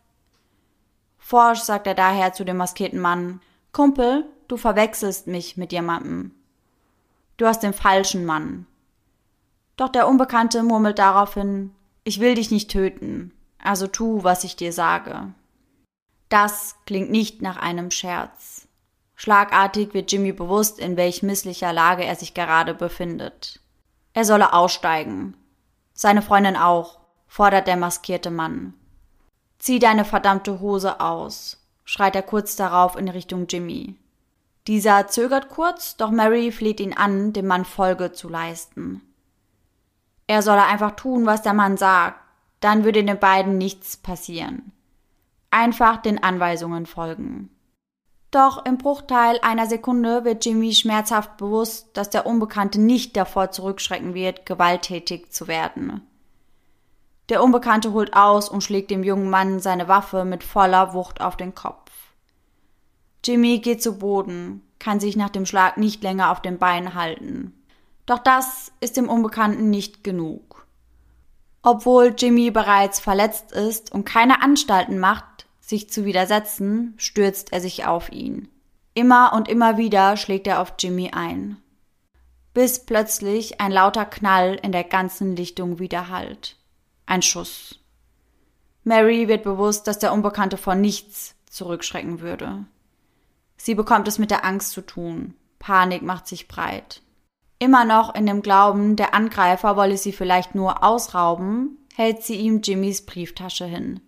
Forsch 1.19 1.61
sagt 1.61 1.87
er 1.87 1.95
daher 1.95 2.33
zu 2.33 2.45
dem 2.45 2.57
maskierten 2.57 2.99
Mann, 2.99 3.41
Kumpel, 3.71 4.27
du 4.49 4.57
verwechselst 4.57 5.29
mich 5.29 5.57
mit 5.57 5.71
jemandem. 5.71 6.33
Du 7.37 7.47
hast 7.47 7.63
den 7.63 7.73
falschen 7.73 8.25
Mann. 8.25 8.67
Doch 9.77 9.89
der 9.89 10.07
Unbekannte 10.09 10.63
murmelt 10.63 10.99
daraufhin, 10.99 11.75
ich 12.05 12.21
will 12.21 12.35
dich 12.35 12.51
nicht 12.51 12.71
töten, 12.71 13.33
also 13.63 13.87
tu, 13.87 14.25
was 14.25 14.45
ich 14.45 14.57
dir 14.57 14.73
sage. 14.73 15.33
Das 16.29 16.77
klingt 16.87 17.11
nicht 17.11 17.43
nach 17.43 17.57
einem 17.57 17.91
Scherz. 17.91 18.67
Schlagartig 19.15 19.95
wird 19.95 20.11
Jimmy 20.11 20.33
bewusst, 20.33 20.79
in 20.79 20.97
welch 20.97 21.23
misslicher 21.23 21.73
Lage 21.73 22.05
er 22.05 22.17
sich 22.17 22.35
gerade 22.35 22.75
befindet. 22.75 23.61
Er 24.15 24.25
solle 24.25 24.53
aussteigen. 24.53 25.37
Seine 25.95 26.23
Freundin 26.23 26.57
auch, 26.57 27.01
fordert 27.29 27.67
der 27.67 27.77
maskierte 27.77 28.31
Mann. 28.31 28.75
Zieh 29.59 29.79
deine 29.79 30.05
verdammte 30.05 30.59
Hose 30.59 31.01
aus, 31.01 31.65
schreit 31.85 32.17
er 32.17 32.23
kurz 32.23 32.57
darauf 32.57 32.97
in 32.97 33.09
Richtung 33.09 33.47
Jimmy. 33.47 33.97
Dieser 34.67 35.07
zögert 35.09 35.49
kurz, 35.49 35.97
doch 35.97 36.11
Mary 36.11 36.51
fleht 36.51 36.81
ihn 36.81 36.93
an, 36.93 37.33
dem 37.33 37.47
Mann 37.47 37.65
Folge 37.65 38.13
zu 38.13 38.29
leisten. 38.29 39.03
Er 40.27 40.43
solle 40.43 40.65
einfach 40.65 40.93
tun, 40.93 41.27
was 41.27 41.43
der 41.43 41.55
Mann 41.55 41.77
sagt, 41.77 42.19
dann 42.61 42.85
würde 42.85 43.05
den 43.05 43.19
beiden 43.19 43.59
nichts 43.59 43.97
passieren. 43.97 44.73
Einfach 45.51 45.99
den 45.99 46.23
Anweisungen 46.23 46.87
folgen. 46.87 47.51
Doch 48.31 48.65
im 48.65 48.79
Bruchteil 48.79 49.39
einer 49.43 49.67
Sekunde 49.67 50.25
wird 50.25 50.45
Jimmy 50.47 50.73
schmerzhaft 50.73 51.37
bewusst, 51.37 51.95
dass 51.97 52.09
der 52.09 52.25
Unbekannte 52.25 52.81
nicht 52.81 53.15
davor 53.15 53.51
zurückschrecken 53.51 54.15
wird, 54.15 54.47
gewalttätig 54.47 55.33
zu 55.33 55.49
werden. 55.49 56.01
Der 57.29 57.43
Unbekannte 57.43 57.93
holt 57.93 58.15
aus 58.15 58.49
und 58.49 58.63
schlägt 58.63 58.91
dem 58.91 59.05
jungen 59.05 59.29
Mann 59.29 59.61
seine 59.61 59.87
Waffe 59.87 60.25
mit 60.25 60.43
voller 60.45 60.95
Wucht 60.95 61.21
auf 61.21 61.37
den 61.37 61.55
Kopf. 61.55 61.91
Jimmy 63.25 63.59
geht 63.59 63.83
zu 63.83 63.99
Boden, 63.99 64.63
kann 64.79 64.99
sich 64.99 65.15
nach 65.15 65.31
dem 65.31 65.47
Schlag 65.47 65.77
nicht 65.77 66.03
länger 66.03 66.31
auf 66.31 66.41
den 66.41 66.59
Beinen 66.59 66.95
halten. 66.95 67.62
Doch 68.07 68.19
das 68.19 68.73
ist 68.81 68.97
dem 68.97 69.09
Unbekannten 69.09 69.71
nicht 69.71 70.05
genug. 70.05 70.67
Obwohl 71.63 72.15
Jimmy 72.17 72.51
bereits 72.51 72.99
verletzt 72.99 73.53
ist 73.53 73.93
und 73.93 74.05
keine 74.05 74.43
Anstalten 74.43 74.99
macht, 74.99 75.47
sich 75.61 75.91
zu 75.91 76.05
widersetzen, 76.05 76.95
stürzt 76.97 77.53
er 77.53 77.61
sich 77.61 77.87
auf 77.87 78.11
ihn. 78.11 78.49
Immer 78.95 79.33
und 79.33 79.49
immer 79.49 79.79
wieder 79.79 80.17
schlägt 80.17 80.47
er 80.47 80.61
auf 80.61 80.75
Jimmy 80.79 81.13
ein. 81.13 81.57
Bis 82.53 82.85
plötzlich 82.85 83.61
ein 83.61 83.73
lauter 83.73 84.05
Knall 84.05 84.59
in 84.63 84.73
der 84.73 84.85
ganzen 84.85 85.37
Lichtung 85.37 85.79
widerhallt. 85.79 86.57
Ein 87.07 87.23
Schuss. 87.23 87.79
Mary 88.85 89.29
wird 89.29 89.45
bewusst, 89.45 89.87
dass 89.87 89.99
der 89.99 90.13
Unbekannte 90.13 90.57
vor 90.57 90.75
nichts 90.75 91.37
zurückschrecken 91.49 92.21
würde. 92.21 92.67
Sie 93.57 93.75
bekommt 93.75 94.09
es 94.09 94.19
mit 94.19 94.31
der 94.31 94.45
Angst 94.45 94.73
zu 94.73 94.83
tun. 94.83 95.35
Panik 95.61 96.03
macht 96.03 96.27
sich 96.27 96.49
breit. 96.49 97.01
Immer 97.63 97.85
noch 97.85 98.17
in 98.17 98.27
dem 98.27 98.43
Glauben, 98.43 98.97
der 98.97 99.15
Angreifer 99.15 99.77
wolle 99.77 99.97
sie 99.97 100.11
vielleicht 100.11 100.57
nur 100.57 100.83
ausrauben, 100.83 101.79
hält 101.95 102.25
sie 102.25 102.35
ihm 102.35 102.61
Jimmys 102.61 103.07
Brieftasche 103.07 103.67
hin. 103.67 104.01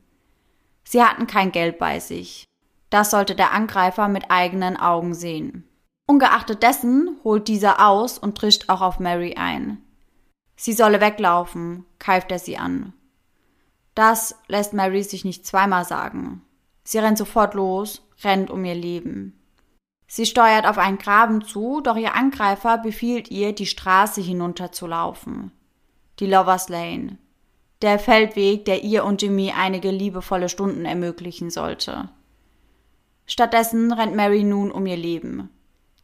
Sie 0.82 1.00
hatten 1.00 1.28
kein 1.28 1.52
Geld 1.52 1.78
bei 1.78 2.00
sich. 2.00 2.42
Das 2.90 3.12
sollte 3.12 3.36
der 3.36 3.52
Angreifer 3.52 4.08
mit 4.08 4.28
eigenen 4.28 4.76
Augen 4.76 5.14
sehen. 5.14 5.68
Ungeachtet 6.08 6.64
dessen 6.64 7.16
holt 7.22 7.46
dieser 7.46 7.86
aus 7.86 8.18
und 8.18 8.36
trischt 8.36 8.70
auch 8.70 8.80
auf 8.80 8.98
Mary 8.98 9.36
ein. 9.36 9.80
Sie 10.56 10.72
solle 10.72 11.00
weglaufen, 11.00 11.84
keift 12.00 12.32
er 12.32 12.40
sie 12.40 12.56
an. 12.58 12.92
Das 13.94 14.34
lässt 14.48 14.72
Mary 14.72 15.04
sich 15.04 15.24
nicht 15.24 15.46
zweimal 15.46 15.84
sagen. 15.84 16.42
Sie 16.82 16.98
rennt 16.98 17.18
sofort 17.18 17.54
los, 17.54 18.02
rennt 18.24 18.50
um 18.50 18.64
ihr 18.64 18.74
Leben. 18.74 19.43
Sie 20.06 20.26
steuert 20.26 20.66
auf 20.66 20.78
einen 20.78 20.98
Graben 20.98 21.42
zu, 21.42 21.80
doch 21.80 21.96
ihr 21.96 22.14
Angreifer 22.14 22.78
befiehlt 22.78 23.30
ihr, 23.30 23.52
die 23.52 23.66
Straße 23.66 24.20
hinunterzulaufen. 24.20 25.50
Die 26.20 26.26
Lovers 26.26 26.68
Lane. 26.68 27.18
Der 27.82 27.98
Feldweg, 27.98 28.64
der 28.64 28.84
ihr 28.84 29.04
und 29.04 29.20
Jimmy 29.22 29.52
einige 29.56 29.90
liebevolle 29.90 30.48
Stunden 30.48 30.84
ermöglichen 30.84 31.50
sollte. 31.50 32.08
Stattdessen 33.26 33.92
rennt 33.92 34.14
Mary 34.14 34.44
nun 34.44 34.70
um 34.70 34.86
ihr 34.86 34.96
Leben. 34.96 35.50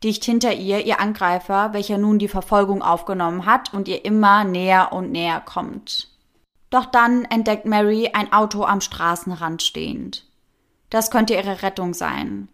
Dicht 0.03 0.25
hinter 0.25 0.55
ihr 0.55 0.85
ihr 0.87 1.01
Angreifer, 1.01 1.75
welcher 1.75 1.99
nun 1.99 2.19
die 2.19 2.29
Verfolgung 2.29 2.83
aufgenommen 2.83 3.45
hat 3.45 3.75
und 3.75 3.87
ihr 3.87 4.05
immer 4.05 4.45
näher 4.45 4.93
und 4.93 5.13
näher 5.13 5.41
kommt. 5.41 6.09
Doch 6.71 6.87
dann 6.87 7.25
entdeckt 7.27 7.67
Mary 7.67 8.11
ein 8.15 8.33
Auto 8.33 8.65
am 8.65 8.81
Straßenrand 8.81 9.63
stehend. 9.63 10.27
Das 10.89 11.11
könnte 11.11 11.35
ihre 11.35 11.63
Rettung 11.63 11.95
sein. 11.95 12.49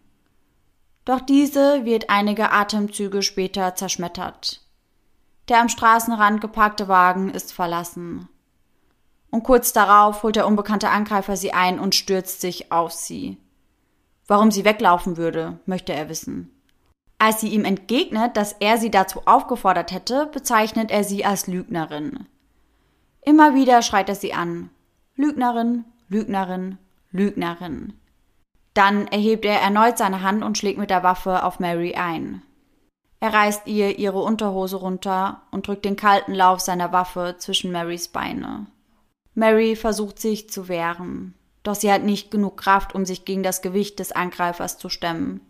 Doch 1.07 1.21
diese 1.21 1.85
wird 1.85 2.09
einige 2.09 2.51
Atemzüge 2.51 3.21
später 3.21 3.75
zerschmettert. 3.75 4.59
Der 5.47 5.61
am 5.61 5.69
Straßenrand 5.69 6.41
geparkte 6.41 6.89
Wagen 6.89 7.29
ist 7.29 7.53
verlassen. 7.53 8.27
Und 9.29 9.43
kurz 9.43 9.71
darauf 9.71 10.23
holt 10.23 10.35
der 10.35 10.45
unbekannte 10.45 10.89
Angreifer 10.89 11.37
sie 11.37 11.53
ein 11.53 11.79
und 11.79 11.95
stürzt 11.95 12.41
sich 12.41 12.73
auf 12.73 12.91
sie. 12.91 13.37
Warum 14.27 14.51
sie 14.51 14.65
weglaufen 14.65 15.15
würde, 15.15 15.61
möchte 15.65 15.93
er 15.93 16.09
wissen. 16.09 16.51
Als 17.19 17.39
sie 17.39 17.53
ihm 17.53 17.63
entgegnet, 17.63 18.35
dass 18.35 18.51
er 18.59 18.77
sie 18.77 18.91
dazu 18.91 19.21
aufgefordert 19.25 19.93
hätte, 19.93 20.25
bezeichnet 20.33 20.91
er 20.91 21.05
sie 21.05 21.23
als 21.23 21.47
Lügnerin. 21.47 22.25
Immer 23.21 23.55
wieder 23.55 23.81
schreit 23.81 24.09
er 24.09 24.15
sie 24.15 24.33
an. 24.33 24.71
Lügnerin, 25.15 25.85
Lügnerin, 26.09 26.77
Lügnerin. 27.11 27.93
Dann 28.77 29.07
erhebt 29.07 29.43
er 29.43 29.59
erneut 29.59 29.97
seine 29.97 30.21
Hand 30.21 30.43
und 30.43 30.55
schlägt 30.55 30.77
mit 30.77 30.91
der 30.91 31.01
Waffe 31.01 31.43
auf 31.43 31.59
Mary 31.59 31.95
ein. 31.95 32.43
Er 33.19 33.33
reißt 33.33 33.65
ihr 33.65 33.97
ihre 33.97 34.21
Unterhose 34.21 34.75
runter 34.75 35.41
und 35.49 35.65
drückt 35.65 35.83
den 35.83 35.95
kalten 35.95 36.35
Lauf 36.35 36.59
seiner 36.59 36.91
Waffe 36.91 37.37
zwischen 37.39 37.71
Marys 37.71 38.07
Beine. 38.07 38.67
Mary 39.33 39.75
versucht 39.75 40.19
sich 40.19 40.51
zu 40.51 40.67
wehren, 40.67 41.33
doch 41.63 41.73
sie 41.73 41.91
hat 41.91 42.03
nicht 42.03 42.29
genug 42.29 42.57
Kraft, 42.57 42.93
um 42.93 43.03
sich 43.03 43.25
gegen 43.25 43.41
das 43.41 43.63
Gewicht 43.63 43.97
des 43.97 44.11
Angreifers 44.11 44.77
zu 44.77 44.89
stemmen. 44.89 45.41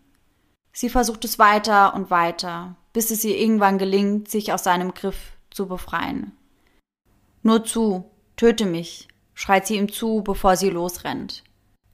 Sie 0.72 0.88
versucht 0.88 1.26
es 1.26 1.38
weiter 1.38 1.96
und 1.96 2.10
weiter, 2.10 2.78
bis 2.94 3.12
es 3.12 3.26
ihr 3.26 3.38
irgendwann 3.38 3.78
gelingt, 3.78 4.32
sich 4.32 4.54
aus 4.54 4.64
seinem 4.64 4.94
Griff 4.94 5.34
zu 5.50 5.68
befreien. 5.68 6.32
Nur 7.44 7.66
zu, 7.66 8.10
töte 8.38 8.66
mich, 8.66 9.10
schreit 9.34 9.68
sie 9.68 9.76
ihm 9.76 9.92
zu, 9.92 10.22
bevor 10.24 10.56
sie 10.56 10.70
losrennt. 10.70 11.44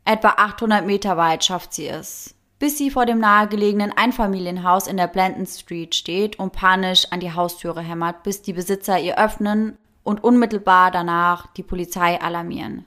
Etwa 0.06 0.30
800 0.38 0.86
Meter 0.86 1.16
weit 1.16 1.46
schafft 1.46 1.74
sie 1.74 1.88
es, 1.88 2.36
bis 2.60 2.78
sie 2.78 2.92
vor 2.92 3.06
dem 3.06 3.20
nahegelegenen 3.20 3.92
Einfamilienhaus 3.92 4.88
in 4.88 4.98
der 4.98 5.08
Blanton 5.08 5.46
Street 5.46 5.96
steht 5.96 6.38
und 6.40 6.52
panisch 6.52 7.08
an 7.12 7.22
die 7.22 7.34
Haustüre 7.34 7.82
hämmert, 7.82 8.24
bis 8.24 8.42
die 8.42 8.54
Besitzer 8.54 9.00
ihr 9.00 9.18
öffnen 9.18 9.78
und 10.04 10.24
unmittelbar 10.24 10.92
danach 10.92 11.48
die 11.54 11.64
Polizei 11.64 12.20
alarmieren. 12.22 12.86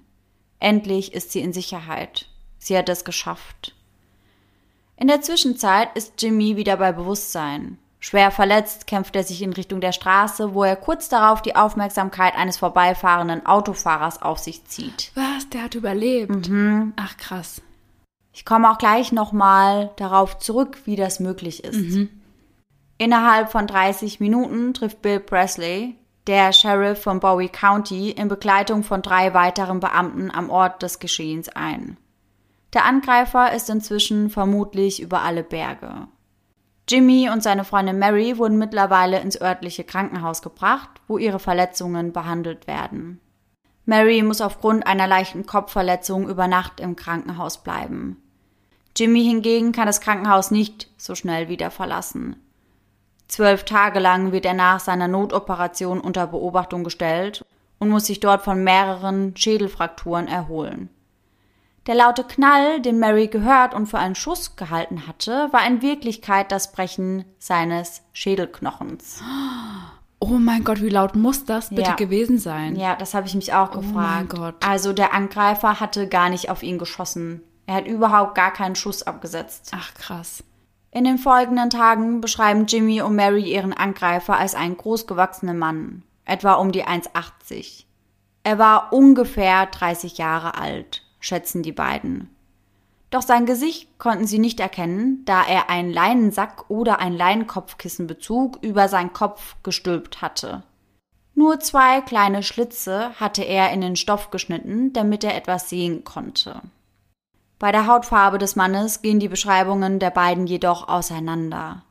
Endlich 0.61 1.15
ist 1.15 1.33
sie 1.33 1.41
in 1.41 1.53
Sicherheit. 1.53 2.29
Sie 2.59 2.77
hat 2.77 2.89
es 2.89 3.05
geschafft. 3.05 3.75
In 4.97 5.09
der 5.09 5.21
Zwischenzeit 5.21 5.95
ist 5.95 6.21
Jimmy 6.21 6.57
wieder 6.57 6.77
bei 6.77 6.93
Bewusstsein. 6.93 7.79
Schwer 8.07 8.31
verletzt 8.31 8.87
kämpft 8.87 9.17
er 9.17 9.25
sich 9.25 9.43
in 9.43 9.53
Richtung 9.53 9.81
der 9.81 9.91
Straße, 9.91 10.55
wo 10.55 10.63
er 10.63 10.77
kurz 10.77 11.09
darauf 11.09 11.43
die 11.43 11.57
Aufmerksamkeit 11.57 12.37
eines 12.37 12.57
vorbeifahrenden 12.57 13.47
Autofahrers 13.47 14.23
auf 14.23 14.39
sich 14.39 14.65
zieht. 14.65 15.11
Was? 15.17 15.49
Der 15.49 15.65
hat 15.65 15.75
überlebt? 15.75 16.49
Mhm. 16.49 16.93
Ach 16.95 17.17
krass. 17.17 17.63
Ich 18.33 18.45
komme 18.45 18.71
auch 18.71 18.79
gleich 18.79 19.11
nochmal 19.11 19.91
darauf 19.97 20.39
zurück, 20.39 20.79
wie 20.85 20.95
das 20.95 21.19
möglich 21.19 21.65
ist. 21.65 21.81
Mhm. 21.81 22.11
Innerhalb 22.97 23.51
von 23.51 23.67
30 23.67 24.21
Minuten 24.21 24.73
trifft 24.73 25.03
Bill 25.03 25.19
Presley, 25.19 25.97
der 26.29 26.53
Sheriff 26.53 27.03
von 27.03 27.19
Bowie 27.19 27.49
County, 27.49 28.13
in 28.13 28.29
Begleitung 28.29 28.85
von 28.85 29.03
drei 29.03 29.35
weiteren 29.35 29.81
Beamten 29.81 30.31
am 30.31 30.49
Ort 30.49 30.81
des 30.81 31.01
Geschehens 31.01 31.49
ein. 31.49 31.97
Der 32.73 32.85
Angreifer 32.85 33.53
ist 33.53 33.69
inzwischen 33.69 34.31
vermutlich 34.31 35.03
über 35.03 35.23
alle 35.23 35.43
Berge. 35.43 36.07
Jimmy 36.89 37.29
und 37.29 37.43
seine 37.43 37.65
Freundin 37.65 37.99
Mary 37.99 38.39
wurden 38.39 38.59
mittlerweile 38.59 39.21
ins 39.21 39.41
örtliche 39.41 39.83
Krankenhaus 39.83 40.41
gebracht, 40.41 40.89
wo 41.09 41.19
ihre 41.19 41.41
Verletzungen 41.41 42.13
behandelt 42.13 42.67
werden. 42.69 43.21
Mary 43.87 44.23
muss 44.23 44.41
aufgrund 44.41 44.87
einer 44.87 45.07
leichten 45.07 45.47
Kopfverletzung 45.47 46.29
über 46.29 46.47
Nacht 46.47 46.81
im 46.81 46.95
Krankenhaus 46.95 47.63
bleiben. 47.63 48.23
Jimmy 48.97 49.25
hingegen 49.25 49.73
kann 49.73 49.87
das 49.87 50.01
Krankenhaus 50.01 50.51
nicht 50.51 50.89
so 50.97 51.15
schnell 51.15 51.49
wieder 51.49 51.71
verlassen. 51.71 52.37
Zwölf 53.29 53.65
Tage 53.65 53.99
lang 53.99 54.31
wird 54.31 54.47
er 54.47 54.55
nach 54.55 54.81
seiner 54.81 55.09
Notoperation 55.09 56.01
unter 56.01 56.29
Beobachtung 56.29 56.85
gestellt 56.85 57.45
und 57.79 57.89
muss 57.89 58.07
sich 58.07 58.21
dort 58.21 58.43
von 58.43 58.63
mehreren 58.63 59.37
Schädelfrakturen 59.37 60.29
erholen. 60.29 60.89
Der 61.87 61.95
laute 61.95 62.25
Knall, 62.25 62.81
den 62.81 62.99
Mary 62.99 63.29
gehört 63.29 63.73
und 63.75 63.87
für 63.87 63.99
einen 63.99 64.17
Schuss 64.17 64.57
gehalten 64.57 65.07
hatte, 65.07 65.49
war 65.53 65.65
in 65.67 65.83
Wirklichkeit 65.83 66.51
das 66.51 66.73
Brechen 66.73 67.25
seines 67.39 68.03
Schädelknochens. 68.13 69.23
Oh 70.19 70.39
mein 70.39 70.65
Gott, 70.65 70.81
wie 70.83 70.89
laut 70.89 71.15
muss 71.15 71.45
das 71.45 71.69
bitte 71.69 71.83
Ja. 71.91 71.95
gewesen 71.95 72.39
sein? 72.39 72.75
Ja, 72.75 72.97
das 72.97 73.15
habe 73.15 73.27
ich 73.29 73.35
mich 73.35 73.53
auch 73.53 73.71
Oh 73.77 73.81
gefragt. 73.81 73.95
mein 73.95 74.29
Gott. 74.29 74.67
Also 74.67 74.93
der 74.93 75.15
Angreifer 75.15 75.79
hatte 75.79 76.09
gar 76.09 76.29
nicht 76.29 76.51
auf 76.51 76.63
ihn 76.65 76.79
geschossen. 76.79 77.43
Er 77.67 77.77
hat 77.77 77.87
überhaupt 77.87 78.35
gar 78.35 78.53
keinen 78.53 78.75
Schuss 78.75 79.03
abgesetzt. 79.05 79.71
Ach 79.75 79.95
krass. 79.95 80.43
In 80.91 81.05
den 81.05 81.19
folgenden 81.19 81.71
Tagen 81.71 82.21
beschreiben 82.21 82.67
Jimmy 82.67 83.03
und 83.03 83.15
Mary 83.15 83.45
ihren 83.53 83.73
Angreifer 83.75 84.37
als 84.37 84.55
einen 84.55 84.77
großgewachsenen 84.77 85.59
Mann, 85.59 86.03
etwa 86.25 86.55
um 86.55 86.73
die 86.73 86.85
1,80. 86.85 87.85
Er 88.43 88.59
war 88.59 88.93
ungefähr 88.93 89.67
30 89.67 90.17
Jahre 90.19 90.57
alt, 90.57 91.03
schätzen 91.27 91.63
die 91.63 91.73
beiden. 91.73 92.31
Doch 93.11 93.23
sein 93.23 93.47
Gesicht 93.47 93.99
konnten 93.99 94.27
sie 94.27 94.39
nicht 94.39 94.61
erkennen, 94.61 95.23
da 95.25 95.45
er 95.45 95.71
einen 95.71 95.93
Leinensack 95.93 96.69
oder 96.69 96.99
ein 96.99 97.13
Leinenkopfkissen 97.13 98.07
bezug 98.07 98.59
über 98.63 98.89
seinen 98.89 99.13
Kopf 99.13 99.57
gestülpt 99.63 100.23
hatte. 100.23 100.63
Nur 101.35 101.61
zwei 101.61 102.01
kleine 102.01 102.43
Schlitze 102.43 103.11
hatte 103.21 103.43
er 103.43 103.73
in 103.73 103.81
den 103.81 103.97
Stoff 103.97 104.31
geschnitten, 104.31 104.93
damit 104.93 105.23
er 105.23 105.37
etwas 105.37 105.69
sehen 105.69 106.03
konnte. 106.03 106.63
Bei 107.59 107.73
der 107.73 107.87
Hautfarbe 107.87 108.39
des 108.39 108.57
Mannes 108.57 109.03
gehen 109.03 109.21
die 109.21 109.29
Beschreibungen 109.29 109.99
der 109.99 110.11
beiden 110.11 110.47
jedoch 110.47 110.89
auseinander. 110.89 111.83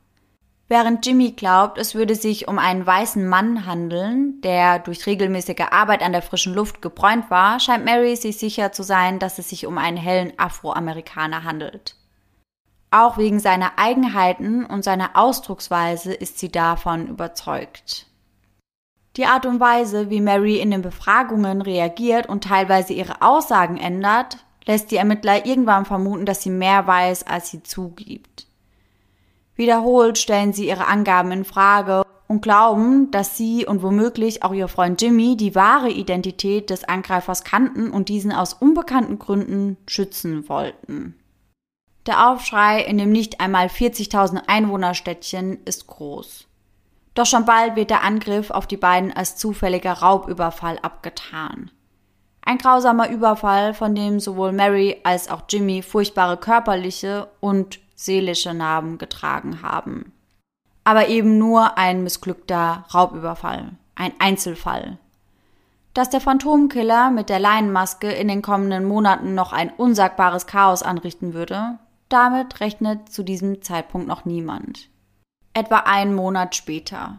Während 0.68 1.06
Jimmy 1.06 1.30
glaubt, 1.30 1.78
es 1.78 1.94
würde 1.94 2.16
sich 2.16 2.48
um 2.48 2.58
einen 2.58 2.84
weißen 2.84 3.26
Mann 3.28 3.66
handeln, 3.66 4.40
der 4.40 4.80
durch 4.80 5.06
regelmäßige 5.06 5.66
Arbeit 5.70 6.02
an 6.02 6.10
der 6.10 6.22
frischen 6.22 6.54
Luft 6.54 6.82
gebräunt 6.82 7.30
war, 7.30 7.60
scheint 7.60 7.84
Mary 7.84 8.16
sich 8.16 8.38
sicher 8.38 8.72
zu 8.72 8.82
sein, 8.82 9.20
dass 9.20 9.38
es 9.38 9.48
sich 9.48 9.66
um 9.66 9.78
einen 9.78 9.96
hellen 9.96 10.32
Afroamerikaner 10.38 11.44
handelt. 11.44 11.94
Auch 12.90 13.16
wegen 13.16 13.38
seiner 13.38 13.78
Eigenheiten 13.78 14.64
und 14.64 14.82
seiner 14.82 15.10
Ausdrucksweise 15.14 16.12
ist 16.12 16.38
sie 16.38 16.50
davon 16.50 17.06
überzeugt. 17.06 18.06
Die 19.16 19.26
Art 19.26 19.46
und 19.46 19.60
Weise, 19.60 20.10
wie 20.10 20.20
Mary 20.20 20.58
in 20.58 20.72
den 20.72 20.82
Befragungen 20.82 21.62
reagiert 21.62 22.28
und 22.28 22.44
teilweise 22.44 22.92
ihre 22.92 23.22
Aussagen 23.22 23.76
ändert, 23.76 24.38
lässt 24.66 24.90
die 24.90 24.96
Ermittler 24.96 25.46
irgendwann 25.46 25.84
vermuten, 25.84 26.26
dass 26.26 26.42
sie 26.42 26.50
mehr 26.50 26.86
weiß, 26.86 27.24
als 27.26 27.50
sie 27.50 27.62
zugibt. 27.62 28.45
Wiederholt 29.56 30.18
stellen 30.18 30.52
sie 30.52 30.68
ihre 30.68 30.86
Angaben 30.86 31.32
in 31.32 31.44
Frage 31.44 32.02
und 32.28 32.42
glauben, 32.42 33.10
dass 33.10 33.36
sie 33.36 33.66
und 33.66 33.82
womöglich 33.82 34.42
auch 34.42 34.52
ihr 34.52 34.68
Freund 34.68 35.00
Jimmy 35.00 35.36
die 35.36 35.54
wahre 35.54 35.90
Identität 35.90 36.70
des 36.70 36.84
Angreifers 36.84 37.44
kannten 37.44 37.90
und 37.90 38.08
diesen 38.08 38.32
aus 38.32 38.52
unbekannten 38.52 39.18
Gründen 39.18 39.76
schützen 39.86 40.48
wollten. 40.48 41.14
Der 42.06 42.30
Aufschrei 42.30 42.82
in 42.82 42.98
dem 42.98 43.10
nicht 43.10 43.40
einmal 43.40 43.66
40.000 43.66 44.42
Einwohnerstädtchen 44.46 45.58
ist 45.64 45.86
groß. 45.86 46.46
Doch 47.14 47.26
schon 47.26 47.46
bald 47.46 47.76
wird 47.76 47.90
der 47.90 48.04
Angriff 48.04 48.50
auf 48.50 48.66
die 48.66 48.76
beiden 48.76 49.12
als 49.12 49.36
zufälliger 49.36 49.92
Raubüberfall 49.92 50.78
abgetan. 50.82 51.70
Ein 52.42 52.58
grausamer 52.58 53.08
Überfall, 53.08 53.74
von 53.74 53.94
dem 53.94 54.20
sowohl 54.20 54.52
Mary 54.52 55.00
als 55.02 55.28
auch 55.30 55.42
Jimmy 55.48 55.82
furchtbare 55.82 56.36
körperliche 56.36 57.28
und 57.40 57.80
seelische 57.96 58.54
Narben 58.54 58.98
getragen 58.98 59.62
haben. 59.62 60.12
Aber 60.84 61.08
eben 61.08 61.38
nur 61.38 61.76
ein 61.76 62.04
missglückter 62.04 62.84
Raubüberfall, 62.94 63.72
ein 63.96 64.12
Einzelfall. 64.20 64.98
Dass 65.94 66.10
der 66.10 66.20
Phantomkiller 66.20 67.10
mit 67.10 67.28
der 67.30 67.40
Leinenmaske 67.40 68.12
in 68.12 68.28
den 68.28 68.42
kommenden 68.42 68.84
Monaten 68.84 69.34
noch 69.34 69.52
ein 69.52 69.70
unsagbares 69.70 70.46
Chaos 70.46 70.82
anrichten 70.82 71.34
würde, 71.34 71.78
damit 72.08 72.60
rechnet 72.60 73.10
zu 73.10 73.24
diesem 73.24 73.62
Zeitpunkt 73.62 74.06
noch 74.06 74.26
niemand. 74.26 74.90
Etwa 75.54 75.78
einen 75.78 76.14
Monat 76.14 76.54
später. 76.54 77.18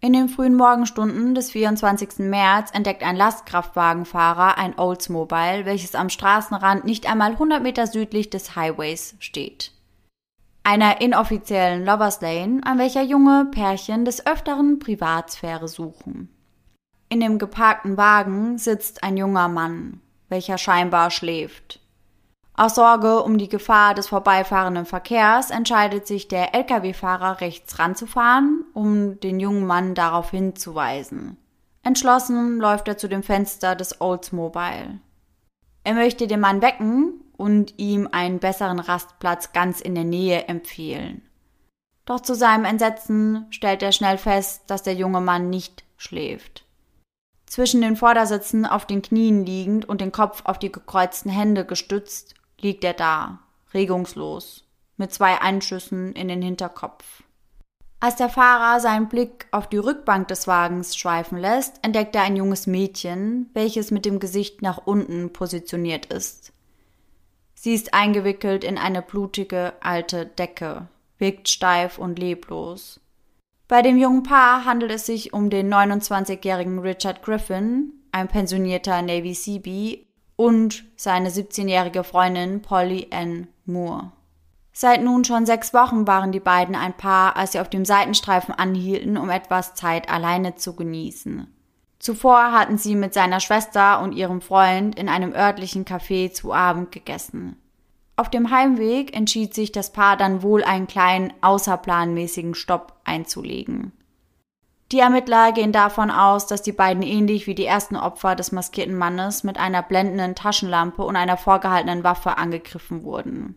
In 0.00 0.12
den 0.12 0.28
frühen 0.28 0.56
Morgenstunden 0.56 1.34
des 1.34 1.52
24. 1.52 2.18
März 2.18 2.70
entdeckt 2.72 3.02
ein 3.02 3.16
Lastkraftwagenfahrer 3.16 4.58
ein 4.58 4.78
Oldsmobile, 4.78 5.64
welches 5.64 5.94
am 5.94 6.10
Straßenrand 6.10 6.84
nicht 6.84 7.10
einmal 7.10 7.32
100 7.32 7.62
Meter 7.62 7.86
südlich 7.86 8.28
des 8.28 8.56
Highways 8.56 9.14
steht 9.20 9.72
einer 10.66 11.00
inoffiziellen 11.00 11.84
Lovers 11.86 12.20
Lane, 12.20 12.60
an 12.64 12.78
welcher 12.78 13.02
junge 13.02 13.46
Pärchen 13.52 14.04
des 14.04 14.26
Öfteren 14.26 14.80
Privatsphäre 14.80 15.68
suchen. 15.68 16.28
In 17.08 17.20
dem 17.20 17.38
geparkten 17.38 17.96
Wagen 17.96 18.58
sitzt 18.58 19.04
ein 19.04 19.16
junger 19.16 19.46
Mann, 19.46 20.00
welcher 20.28 20.58
scheinbar 20.58 21.12
schläft. 21.12 21.78
Aus 22.54 22.74
Sorge 22.74 23.22
um 23.22 23.38
die 23.38 23.48
Gefahr 23.48 23.94
des 23.94 24.08
vorbeifahrenden 24.08 24.86
Verkehrs 24.86 25.52
entscheidet 25.52 26.08
sich 26.08 26.26
der 26.26 26.52
Lkw-Fahrer 26.52 27.40
rechts 27.40 27.78
ranzufahren, 27.78 28.64
um 28.74 29.20
den 29.20 29.38
jungen 29.38 29.66
Mann 29.66 29.94
darauf 29.94 30.32
hinzuweisen. 30.32 31.36
Entschlossen 31.84 32.58
läuft 32.58 32.88
er 32.88 32.98
zu 32.98 33.08
dem 33.08 33.22
Fenster 33.22 33.76
des 33.76 34.00
Oldsmobile. 34.00 34.98
Er 35.84 35.94
möchte 35.94 36.26
den 36.26 36.40
Mann 36.40 36.60
wecken 36.60 37.20
und 37.36 37.74
ihm 37.78 38.08
einen 38.10 38.38
besseren 38.38 38.78
Rastplatz 38.78 39.52
ganz 39.52 39.80
in 39.80 39.94
der 39.94 40.04
Nähe 40.04 40.44
empfehlen. 40.48 41.22
Doch 42.04 42.20
zu 42.20 42.34
seinem 42.34 42.64
Entsetzen 42.64 43.46
stellt 43.50 43.82
er 43.82 43.92
schnell 43.92 44.18
fest, 44.18 44.62
dass 44.68 44.82
der 44.82 44.94
junge 44.94 45.20
Mann 45.20 45.50
nicht 45.50 45.84
schläft. 45.96 46.64
Zwischen 47.46 47.80
den 47.80 47.96
Vordersitzen 47.96 48.66
auf 48.66 48.86
den 48.86 49.02
Knien 49.02 49.44
liegend 49.44 49.88
und 49.88 50.00
den 50.00 50.12
Kopf 50.12 50.42
auf 50.44 50.58
die 50.58 50.72
gekreuzten 50.72 51.30
Hände 51.30 51.64
gestützt, 51.64 52.34
liegt 52.60 52.84
er 52.84 52.94
da, 52.94 53.40
regungslos, 53.74 54.64
mit 54.96 55.12
zwei 55.12 55.40
Einschüssen 55.40 56.12
in 56.12 56.28
den 56.28 56.42
Hinterkopf. 56.42 57.22
Als 57.98 58.16
der 58.16 58.28
Fahrer 58.28 58.78
seinen 58.80 59.08
Blick 59.08 59.46
auf 59.52 59.68
die 59.68 59.78
Rückbank 59.78 60.28
des 60.28 60.46
Wagens 60.46 60.96
schweifen 60.96 61.38
lässt, 61.38 61.82
entdeckt 61.82 62.14
er 62.14 62.22
ein 62.22 62.36
junges 62.36 62.66
Mädchen, 62.66 63.48
welches 63.54 63.90
mit 63.90 64.04
dem 64.04 64.20
Gesicht 64.20 64.60
nach 64.60 64.78
unten 64.84 65.32
positioniert 65.32 66.06
ist. 66.06 66.52
Sie 67.58 67.72
ist 67.74 67.94
eingewickelt 67.94 68.62
in 68.62 68.78
eine 68.78 69.02
blutige 69.02 69.72
alte 69.80 70.26
Decke, 70.26 70.88
wirkt 71.18 71.48
steif 71.48 71.98
und 71.98 72.18
leblos. 72.18 73.00
Bei 73.66 73.82
dem 73.82 73.96
jungen 73.96 74.22
Paar 74.22 74.64
handelt 74.64 74.92
es 74.92 75.06
sich 75.06 75.32
um 75.32 75.50
den 75.50 75.72
29-jährigen 75.72 76.78
Richard 76.78 77.22
Griffin, 77.22 77.92
ein 78.12 78.28
pensionierter 78.28 79.02
Navy 79.02 79.34
Seabee, 79.34 80.06
und 80.36 80.84
seine 80.96 81.30
17-jährige 81.30 82.04
Freundin 82.04 82.60
Polly 82.60 83.08
Ann 83.10 83.48
Moore. 83.64 84.12
Seit 84.72 85.02
nun 85.02 85.24
schon 85.24 85.46
sechs 85.46 85.72
Wochen 85.72 86.06
waren 86.06 86.32
die 86.32 86.40
beiden 86.40 86.74
ein 86.74 86.94
Paar, 86.94 87.36
als 87.36 87.52
sie 87.52 87.60
auf 87.60 87.70
dem 87.70 87.86
Seitenstreifen 87.86 88.54
anhielten, 88.54 89.16
um 89.16 89.30
etwas 89.30 89.74
Zeit 89.74 90.10
alleine 90.10 90.56
zu 90.56 90.76
genießen. 90.76 91.50
Zuvor 92.06 92.52
hatten 92.52 92.78
sie 92.78 92.94
mit 92.94 93.14
seiner 93.14 93.40
Schwester 93.40 94.00
und 94.00 94.12
ihrem 94.12 94.40
Freund 94.40 94.96
in 94.96 95.08
einem 95.08 95.32
örtlichen 95.32 95.84
Café 95.84 96.30
zu 96.30 96.52
Abend 96.52 96.92
gegessen. 96.92 97.60
Auf 98.14 98.30
dem 98.30 98.52
Heimweg 98.52 99.12
entschied 99.12 99.54
sich 99.54 99.72
das 99.72 99.92
Paar 99.92 100.16
dann 100.16 100.40
wohl 100.40 100.62
einen 100.62 100.86
kleinen 100.86 101.32
außerplanmäßigen 101.40 102.54
Stopp 102.54 102.92
einzulegen. 103.02 103.90
Die 104.92 105.00
Ermittler 105.00 105.50
gehen 105.50 105.72
davon 105.72 106.12
aus, 106.12 106.46
dass 106.46 106.62
die 106.62 106.70
beiden 106.70 107.02
ähnlich 107.02 107.48
wie 107.48 107.56
die 107.56 107.66
ersten 107.66 107.96
Opfer 107.96 108.36
des 108.36 108.52
maskierten 108.52 108.96
Mannes 108.96 109.42
mit 109.42 109.58
einer 109.58 109.82
blendenden 109.82 110.36
Taschenlampe 110.36 111.02
und 111.02 111.16
einer 111.16 111.36
vorgehaltenen 111.36 112.04
Waffe 112.04 112.38
angegriffen 112.38 113.02
wurden. 113.02 113.56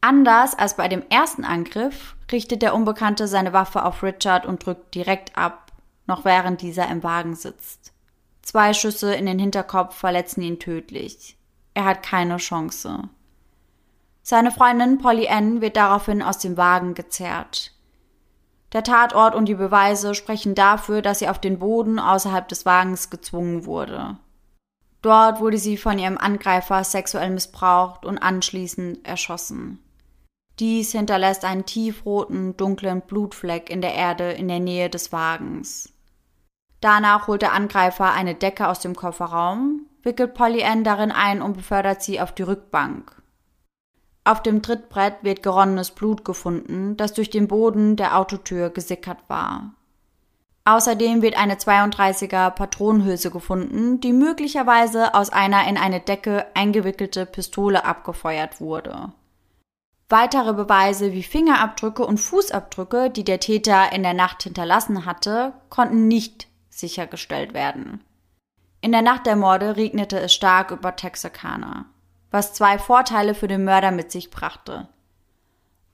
Anders 0.00 0.56
als 0.56 0.76
bei 0.76 0.86
dem 0.86 1.02
ersten 1.10 1.44
Angriff 1.44 2.14
richtet 2.30 2.62
der 2.62 2.76
Unbekannte 2.76 3.26
seine 3.26 3.52
Waffe 3.52 3.84
auf 3.84 4.04
Richard 4.04 4.46
und 4.46 4.64
drückt 4.64 4.94
direkt 4.94 5.36
ab, 5.36 5.65
noch 6.06 6.24
während 6.24 6.62
dieser 6.62 6.88
im 6.88 7.02
Wagen 7.02 7.34
sitzt. 7.34 7.92
Zwei 8.42 8.72
Schüsse 8.74 9.14
in 9.14 9.26
den 9.26 9.38
Hinterkopf 9.38 9.96
verletzen 9.96 10.42
ihn 10.42 10.58
tödlich. 10.58 11.36
Er 11.74 11.84
hat 11.84 12.02
keine 12.02 12.36
Chance. 12.36 13.08
Seine 14.22 14.50
Freundin 14.50 14.98
Polly 14.98 15.28
Ann 15.28 15.60
wird 15.60 15.76
daraufhin 15.76 16.22
aus 16.22 16.38
dem 16.38 16.56
Wagen 16.56 16.94
gezerrt. 16.94 17.72
Der 18.72 18.82
Tatort 18.82 19.34
und 19.34 19.46
die 19.46 19.54
Beweise 19.54 20.14
sprechen 20.14 20.54
dafür, 20.54 21.00
dass 21.02 21.20
sie 21.20 21.28
auf 21.28 21.40
den 21.40 21.58
Boden 21.58 21.98
außerhalb 21.98 22.48
des 22.48 22.66
Wagens 22.66 23.10
gezwungen 23.10 23.64
wurde. 23.64 24.16
Dort 25.02 25.40
wurde 25.40 25.58
sie 25.58 25.76
von 25.76 25.98
ihrem 25.98 26.18
Angreifer 26.18 26.82
sexuell 26.82 27.30
missbraucht 27.30 28.04
und 28.04 28.18
anschließend 28.18 29.06
erschossen. 29.06 29.78
Dies 30.58 30.92
hinterlässt 30.92 31.44
einen 31.44 31.66
tiefroten, 31.66 32.56
dunklen 32.56 33.02
Blutfleck 33.02 33.70
in 33.70 33.82
der 33.82 33.94
Erde 33.94 34.32
in 34.32 34.48
der 34.48 34.60
Nähe 34.60 34.88
des 34.88 35.12
Wagens. 35.12 35.92
Danach 36.86 37.26
holt 37.26 37.42
der 37.42 37.52
Angreifer 37.52 38.12
eine 38.12 38.36
Decke 38.36 38.68
aus 38.68 38.78
dem 38.78 38.94
Kofferraum, 38.94 39.86
wickelt 40.04 40.34
Polly 40.34 40.62
Ann 40.62 40.84
darin 40.84 41.10
ein 41.10 41.42
und 41.42 41.56
befördert 41.56 42.00
sie 42.00 42.20
auf 42.20 42.30
die 42.32 42.44
Rückbank. 42.44 43.10
Auf 44.22 44.40
dem 44.40 44.62
Trittbrett 44.62 45.16
wird 45.22 45.42
geronnenes 45.42 45.90
Blut 45.90 46.24
gefunden, 46.24 46.96
das 46.96 47.12
durch 47.12 47.28
den 47.28 47.48
Boden 47.48 47.96
der 47.96 48.16
Autotür 48.16 48.70
gesickert 48.70 49.18
war. 49.26 49.74
Außerdem 50.64 51.22
wird 51.22 51.36
eine 51.36 51.56
32er 51.56 52.50
Patronenhülse 52.50 53.32
gefunden, 53.32 54.00
die 54.00 54.12
möglicherweise 54.12 55.12
aus 55.14 55.30
einer 55.30 55.66
in 55.66 55.78
eine 55.78 55.98
Decke 55.98 56.46
eingewickelte 56.54 57.26
Pistole 57.26 57.84
abgefeuert 57.84 58.60
wurde. 58.60 59.12
Weitere 60.08 60.52
Beweise 60.52 61.12
wie 61.12 61.24
Fingerabdrücke 61.24 62.06
und 62.06 62.18
Fußabdrücke, 62.18 63.10
die 63.10 63.24
der 63.24 63.40
Täter 63.40 63.92
in 63.92 64.04
der 64.04 64.14
Nacht 64.14 64.44
hinterlassen 64.44 65.04
hatte, 65.04 65.52
konnten 65.68 66.06
nicht 66.06 66.46
sichergestellt 66.78 67.54
werden. 67.54 68.02
In 68.80 68.92
der 68.92 69.02
Nacht 69.02 69.26
der 69.26 69.36
Morde 69.36 69.76
regnete 69.76 70.18
es 70.20 70.34
stark 70.34 70.70
über 70.70 70.96
Texarkana, 70.96 71.86
was 72.30 72.52
zwei 72.52 72.78
Vorteile 72.78 73.34
für 73.34 73.48
den 73.48 73.64
Mörder 73.64 73.90
mit 73.90 74.12
sich 74.12 74.30
brachte. 74.30 74.88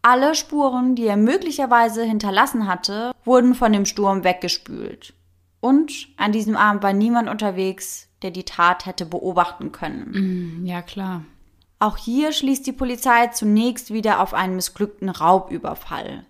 Alle 0.03 0.35
Spuren, 0.35 0.97
die 0.97 1.07
er 1.07 1.17
möglicherweise 1.17 2.05
hinterlassen 2.05 2.67
hatte, 2.67 3.13
wurden 3.25 3.55
von 3.55 3.73
dem 3.73 3.87
Sturm 3.87 4.25
weggespült. 4.25 5.15
Und 5.61 6.09
an 6.17 6.33
diesem 6.33 6.57
Abend 6.57 6.83
war 6.83 6.93
niemand 6.93 7.29
unterwegs, 7.29 8.09
der 8.23 8.33
die 8.33 8.45
Tat 8.45 8.85
hätte 8.85 9.07
beobachten 9.07 9.71
können. 9.71 10.63
Mm, 10.63 10.67
ja, 10.67 10.83
klar. 10.83 11.25
Auch 11.79 11.97
hier 11.97 12.33
schließt 12.33 12.67
die 12.67 12.73
Polizei 12.73 13.29
zunächst 13.29 13.93
wieder 13.93 14.21
auf 14.21 14.35
einen 14.35 14.57
missglückten 14.57 15.09
Raubüberfall. 15.09 16.27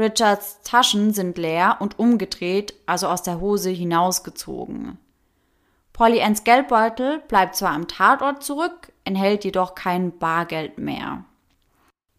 Richards 0.00 0.62
Taschen 0.62 1.12
sind 1.12 1.38
leer 1.38 1.76
und 1.80 1.98
umgedreht, 1.98 2.74
also 2.86 3.06
aus 3.06 3.22
der 3.22 3.40
Hose 3.40 3.70
hinausgezogen. 3.70 4.98
Polly 5.92 6.22
Anns 6.22 6.44
Geldbeutel 6.44 7.20
bleibt 7.28 7.54
zwar 7.54 7.72
am 7.72 7.86
Tatort 7.86 8.42
zurück, 8.42 8.92
enthält 9.04 9.44
jedoch 9.44 9.74
kein 9.74 10.18
Bargeld 10.18 10.78
mehr. 10.78 11.24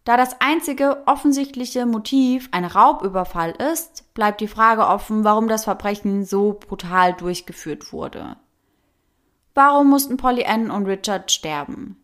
Da 0.04 0.16
das 0.16 0.40
einzige 0.40 1.02
offensichtliche 1.06 1.86
Motiv 1.86 2.48
ein 2.52 2.64
Raubüberfall 2.64 3.52
ist, 3.52 4.12
bleibt 4.14 4.40
die 4.40 4.48
Frage 4.48 4.86
offen, 4.86 5.24
warum 5.24 5.48
das 5.48 5.64
Verbrechen 5.64 6.24
so 6.24 6.54
brutal 6.54 7.12
durchgeführt 7.14 7.92
wurde. 7.92 8.36
Warum 9.54 9.90
mussten 9.90 10.16
Polly 10.16 10.44
Ann 10.44 10.70
und 10.70 10.86
Richard 10.86 11.30
sterben? 11.30 12.02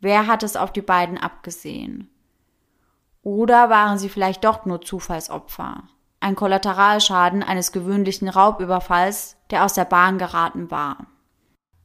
Wer 0.00 0.26
hat 0.26 0.42
es 0.42 0.56
auf 0.56 0.72
die 0.72 0.82
beiden 0.82 1.18
abgesehen? 1.18 2.09
Oder 3.22 3.68
waren 3.68 3.98
sie 3.98 4.08
vielleicht 4.08 4.44
doch 4.44 4.64
nur 4.64 4.80
Zufallsopfer? 4.80 5.84
Ein 6.20 6.36
Kollateralschaden 6.36 7.42
eines 7.42 7.72
gewöhnlichen 7.72 8.28
Raubüberfalls, 8.28 9.36
der 9.50 9.64
aus 9.64 9.74
der 9.74 9.84
Bahn 9.84 10.18
geraten 10.18 10.70
war. 10.70 11.06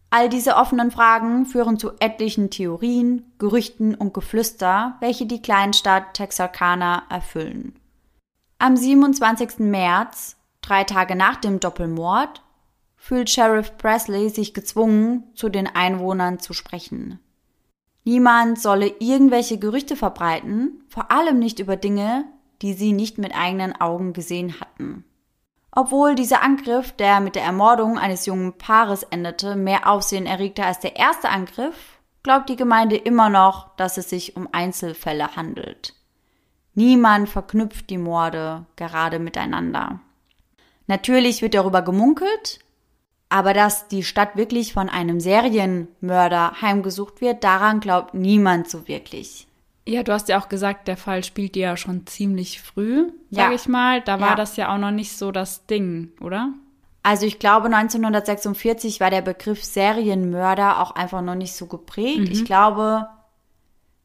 All 0.10 0.30
diese 0.30 0.56
offenen 0.56 0.92
Fragen 0.92 1.46
führen 1.46 1.78
zu 1.78 1.92
etlichen 2.00 2.50
Theorien, 2.50 3.34
Gerüchten 3.38 3.96
und 3.96 4.14
Geflüster, 4.14 4.96
welche 5.02 5.26
die 5.26 5.42
Kleinstadt 5.42 6.14
Texarkana 6.14 7.04
erfüllen. 7.10 7.78
Am 8.58 8.78
27. 8.78 9.60
März, 9.60 10.38
drei 10.62 10.86
Tage 10.86 11.16
nach 11.16 11.36
dem 11.36 11.60
Doppelmord, 11.60 12.42
fühlt 12.96 13.30
Sheriff 13.30 13.78
Presley 13.78 14.30
sich 14.30 14.54
gezwungen, 14.54 15.26
zu 15.36 15.50
den 15.50 15.68
Einwohnern 15.68 16.40
zu 16.40 16.54
sprechen. 16.54 17.20
Niemand 18.06 18.62
solle 18.62 18.94
irgendwelche 19.00 19.58
Gerüchte 19.58 19.96
verbreiten, 19.96 20.84
vor 20.88 21.12
allem 21.12 21.40
nicht 21.40 21.60
über 21.60 21.76
Dinge, 21.76 22.26
die 22.62 22.74
sie 22.74 22.94
nicht 22.94 23.18
mit 23.18 23.36
eigenen 23.36 23.80
Augen 23.82 24.14
gesehen 24.14 24.60
hatten. 24.62 25.04
Obwohl 25.72 26.16
dieser 26.16 26.42
Angriff, 26.42 26.94
der 26.94 27.20
mit 27.20 27.36
der 27.36 27.44
Ermordung 27.44 27.98
eines 27.98 28.28
jungen 28.28 28.54
Paares 28.58 29.04
endete, 29.04 29.56
mehr 29.56 29.90
Aufsehen 29.90 30.28
erregte 30.28 30.64
als 30.64 30.80
der 30.80 30.96
erste 30.96 31.30
Angriff, 31.30 32.00
glaubt 32.24 32.48
die 32.48 32.56
Gemeinde 32.56 32.96
immer 32.96 33.30
noch, 33.30 33.76
dass 33.76 33.98
es 33.98 34.10
sich 34.10 34.38
um 34.38 34.48
Einzelfälle 34.52 35.36
handelt. 35.36 35.96
Niemand 36.76 37.28
verknüpft 37.28 37.90
die 37.90 37.98
Morde 37.98 38.66
gerade 38.76 39.18
miteinander. 39.18 40.00
Natürlich 40.88 41.42
wird 41.42 41.56
darüber 41.56 41.82
gemunkelt, 41.82 42.60
aber 43.30 43.54
dass 43.54 43.88
die 43.88 44.04
Stadt 44.04 44.36
wirklich 44.36 44.74
von 44.74 44.90
einem 44.90 45.20
Serienmörder 45.20 46.62
heimgesucht 46.62 47.22
wird, 47.22 47.44
daran 47.44 47.80
glaubt 47.80 48.14
niemand 48.14 48.70
so 48.70 48.88
wirklich. 48.88 49.48
Ja, 49.88 50.04
du 50.04 50.14
hast 50.14 50.30
ja 50.30 50.40
auch 50.40 50.50
gesagt, 50.50 50.88
der 50.88 50.98
Fall 50.98 51.24
spielt 51.24 51.56
ja 51.56 51.78
schon 51.78 52.08
ziemlich 52.08 52.62
früh, 52.62 53.12
sag 53.30 53.50
ja. 53.50 53.56
ich 53.56 53.68
mal. 53.68 54.02
Da 54.02 54.20
war 54.20 54.30
ja. 54.30 54.36
das 54.36 54.58
ja 54.58 54.74
auch 54.74 54.80
noch 54.80 54.92
nicht 54.92 55.16
so 55.16 55.32
das 55.32 55.68
Ding, 55.68 56.12
oder? 56.22 56.54
Also 57.04 57.28
ich 57.28 57.38
glaube, 57.38 57.68
1946 57.68 59.00
war 59.00 59.12
der 59.12 59.22
Begriff 59.22 59.64
Serienmörder 59.64 60.82
auch 60.82 60.92
einfach 60.92 61.22
noch 61.22 61.36
nicht 61.36 61.54
so 61.54 61.68
geprägt. 61.68 62.18
Mhm. 62.18 62.32
Ich 62.32 62.46
glaube, 62.46 63.08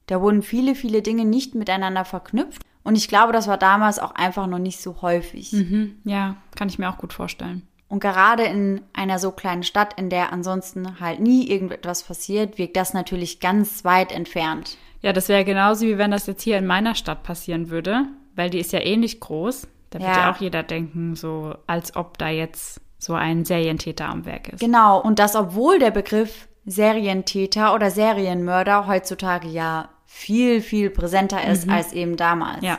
da 0.06 0.20
wurden 0.20 0.42
viele, 0.42 0.74
viele 0.74 1.00
Dinge 1.00 1.24
nicht 1.24 1.54
miteinander 1.54 2.04
verknüpft. 2.04 2.62
Und 2.82 2.96
ich 2.96 3.08
glaube, 3.08 3.32
das 3.32 3.48
war 3.48 3.56
damals 3.56 3.98
auch 3.98 4.14
einfach 4.14 4.46
noch 4.46 4.58
nicht 4.58 4.82
so 4.82 5.00
häufig. 5.00 5.52
Mhm. 5.52 5.98
Ja, 6.04 6.36
kann 6.56 6.68
ich 6.68 6.78
mir 6.78 6.90
auch 6.90 6.98
gut 6.98 7.14
vorstellen. 7.14 7.66
Und 7.90 7.98
gerade 7.98 8.44
in 8.44 8.82
einer 8.92 9.18
so 9.18 9.32
kleinen 9.32 9.64
Stadt, 9.64 9.98
in 9.98 10.10
der 10.10 10.32
ansonsten 10.32 11.00
halt 11.00 11.18
nie 11.18 11.50
irgendetwas 11.50 12.04
passiert, 12.04 12.56
wirkt 12.56 12.76
das 12.76 12.94
natürlich 12.94 13.40
ganz 13.40 13.84
weit 13.84 14.12
entfernt. 14.12 14.78
Ja, 15.02 15.12
das 15.12 15.28
wäre 15.28 15.44
genauso 15.44 15.86
wie 15.86 15.98
wenn 15.98 16.12
das 16.12 16.26
jetzt 16.26 16.42
hier 16.42 16.56
in 16.56 16.66
meiner 16.66 16.94
Stadt 16.94 17.24
passieren 17.24 17.68
würde, 17.68 18.04
weil 18.36 18.48
die 18.48 18.60
ist 18.60 18.72
ja 18.72 18.80
ähnlich 18.80 19.18
groß. 19.18 19.66
Da 19.90 19.98
wird 19.98 20.08
ja. 20.08 20.18
ja 20.18 20.32
auch 20.32 20.36
jeder 20.36 20.62
denken, 20.62 21.16
so 21.16 21.54
als 21.66 21.96
ob 21.96 22.16
da 22.16 22.28
jetzt 22.28 22.80
so 22.96 23.14
ein 23.14 23.44
Serientäter 23.44 24.08
am 24.08 24.24
Werk 24.24 24.50
ist. 24.50 24.60
Genau, 24.60 25.00
und 25.00 25.18
das 25.18 25.34
obwohl 25.34 25.80
der 25.80 25.90
Begriff 25.90 26.46
Serientäter 26.66 27.74
oder 27.74 27.90
Serienmörder 27.90 28.86
heutzutage 28.86 29.48
ja 29.48 29.88
viel, 30.06 30.60
viel 30.60 30.90
präsenter 30.90 31.44
ist 31.50 31.66
mhm. 31.66 31.72
als 31.72 31.92
eben 31.92 32.16
damals. 32.16 32.62
Ja. 32.62 32.78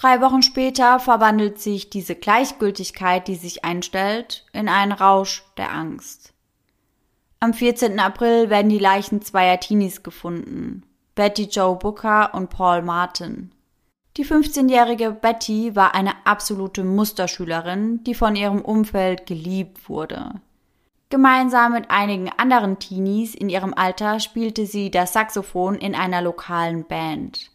Drei 0.00 0.22
Wochen 0.22 0.40
später 0.40 0.98
verwandelt 0.98 1.60
sich 1.60 1.90
diese 1.90 2.14
Gleichgültigkeit, 2.14 3.28
die 3.28 3.34
sich 3.34 3.66
einstellt, 3.66 4.46
in 4.54 4.66
einen 4.66 4.92
Rausch 4.92 5.44
der 5.58 5.74
Angst. 5.74 6.32
Am 7.38 7.52
14. 7.52 8.00
April 8.00 8.48
werden 8.48 8.70
die 8.70 8.78
Leichen 8.78 9.20
zweier 9.20 9.60
Teenies 9.60 10.02
gefunden. 10.02 10.84
Betty 11.14 11.50
Joe 11.50 11.76
Booker 11.76 12.32
und 12.32 12.48
Paul 12.48 12.80
Martin. 12.80 13.52
Die 14.16 14.24
15-jährige 14.24 15.10
Betty 15.10 15.76
war 15.76 15.94
eine 15.94 16.14
absolute 16.24 16.82
Musterschülerin, 16.82 18.02
die 18.02 18.14
von 18.14 18.36
ihrem 18.36 18.62
Umfeld 18.62 19.26
geliebt 19.26 19.90
wurde. 19.90 20.30
Gemeinsam 21.10 21.72
mit 21.72 21.90
einigen 21.90 22.30
anderen 22.38 22.78
Teenies 22.78 23.34
in 23.34 23.50
ihrem 23.50 23.74
Alter 23.74 24.18
spielte 24.18 24.64
sie 24.64 24.90
das 24.90 25.12
Saxophon 25.12 25.74
in 25.74 25.94
einer 25.94 26.22
lokalen 26.22 26.86
Band. 26.86 27.50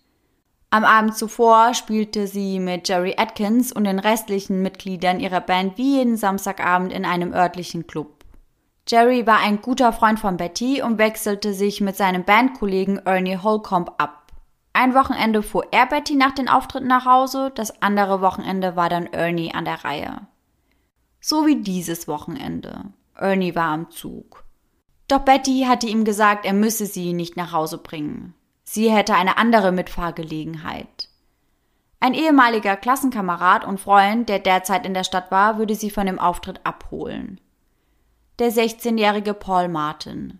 Am 0.75 0.83
Abend 0.83 1.15
zuvor 1.15 1.73
spielte 1.73 2.27
sie 2.27 2.59
mit 2.59 2.89
Jerry 2.89 3.15
Atkins 3.17 3.71
und 3.71 3.85
den 3.85 3.97
restlichen 3.97 4.61
Mitgliedern 4.61 5.21
ihrer 5.21 5.39
Band 5.39 5.77
wie 5.77 5.99
jeden 5.99 6.17
Samstagabend 6.17 6.91
in 6.91 7.05
einem 7.05 7.31
örtlichen 7.31 7.87
Club. 7.87 8.25
Jerry 8.85 9.25
war 9.25 9.39
ein 9.39 9.61
guter 9.61 9.93
Freund 9.93 10.19
von 10.19 10.35
Betty 10.35 10.81
und 10.81 10.97
wechselte 10.97 11.53
sich 11.53 11.79
mit 11.79 11.95
seinem 11.95 12.25
Bandkollegen 12.25 12.97
Ernie 13.05 13.37
Holcomb 13.37 13.89
ab. 13.99 14.33
Ein 14.73 14.93
Wochenende 14.93 15.43
fuhr 15.43 15.63
er 15.71 15.85
Betty 15.85 16.15
nach 16.15 16.33
den 16.33 16.49
Auftritten 16.49 16.87
nach 16.87 17.05
Hause, 17.05 17.53
das 17.55 17.81
andere 17.81 18.19
Wochenende 18.19 18.75
war 18.75 18.89
dann 18.89 19.07
Ernie 19.07 19.53
an 19.53 19.63
der 19.63 19.85
Reihe. 19.85 20.27
So 21.21 21.45
wie 21.45 21.61
dieses 21.61 22.09
Wochenende. 22.09 22.91
Ernie 23.15 23.55
war 23.55 23.69
am 23.69 23.91
Zug. 23.91 24.43
Doch 25.07 25.19
Betty 25.19 25.67
hatte 25.69 25.87
ihm 25.87 26.03
gesagt, 26.03 26.45
er 26.45 26.53
müsse 26.53 26.85
sie 26.85 27.13
nicht 27.13 27.37
nach 27.37 27.53
Hause 27.53 27.77
bringen. 27.77 28.33
Sie 28.65 28.91
hätte 28.91 29.15
eine 29.15 29.37
andere 29.37 29.71
Mitfahrgelegenheit. 29.71 31.07
Ein 32.01 32.13
ehemaliger 32.13 32.75
Klassenkamerad 32.75 33.63
und 33.63 33.79
Freund, 33.79 34.27
der 34.27 34.39
derzeit 34.39 34.85
in 34.85 34.93
der 34.93 35.05
Stadt 35.05 35.31
war, 35.31 35.57
würde 35.57 35.75
sie 35.75 35.89
von 35.89 36.05
dem 36.05 36.19
Auftritt 36.19 36.59
abholen 36.65 37.39
der 38.39 38.51
16-jährige 38.51 39.33
Paul 39.33 39.69
Martin. 39.69 40.39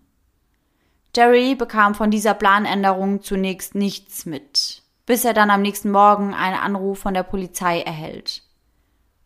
Jerry 1.15 1.55
bekam 1.55 1.95
von 1.95 2.11
dieser 2.11 2.33
Planänderung 2.33 3.21
zunächst 3.21 3.73
nichts 3.73 4.25
mit, 4.25 4.83
bis 5.05 5.23
er 5.23 5.33
dann 5.33 5.49
am 5.49 5.61
nächsten 5.61 5.91
Morgen 5.91 6.33
einen 6.33 6.57
Anruf 6.57 6.99
von 6.99 7.13
der 7.13 7.23
Polizei 7.23 7.81
erhält. 7.81 8.43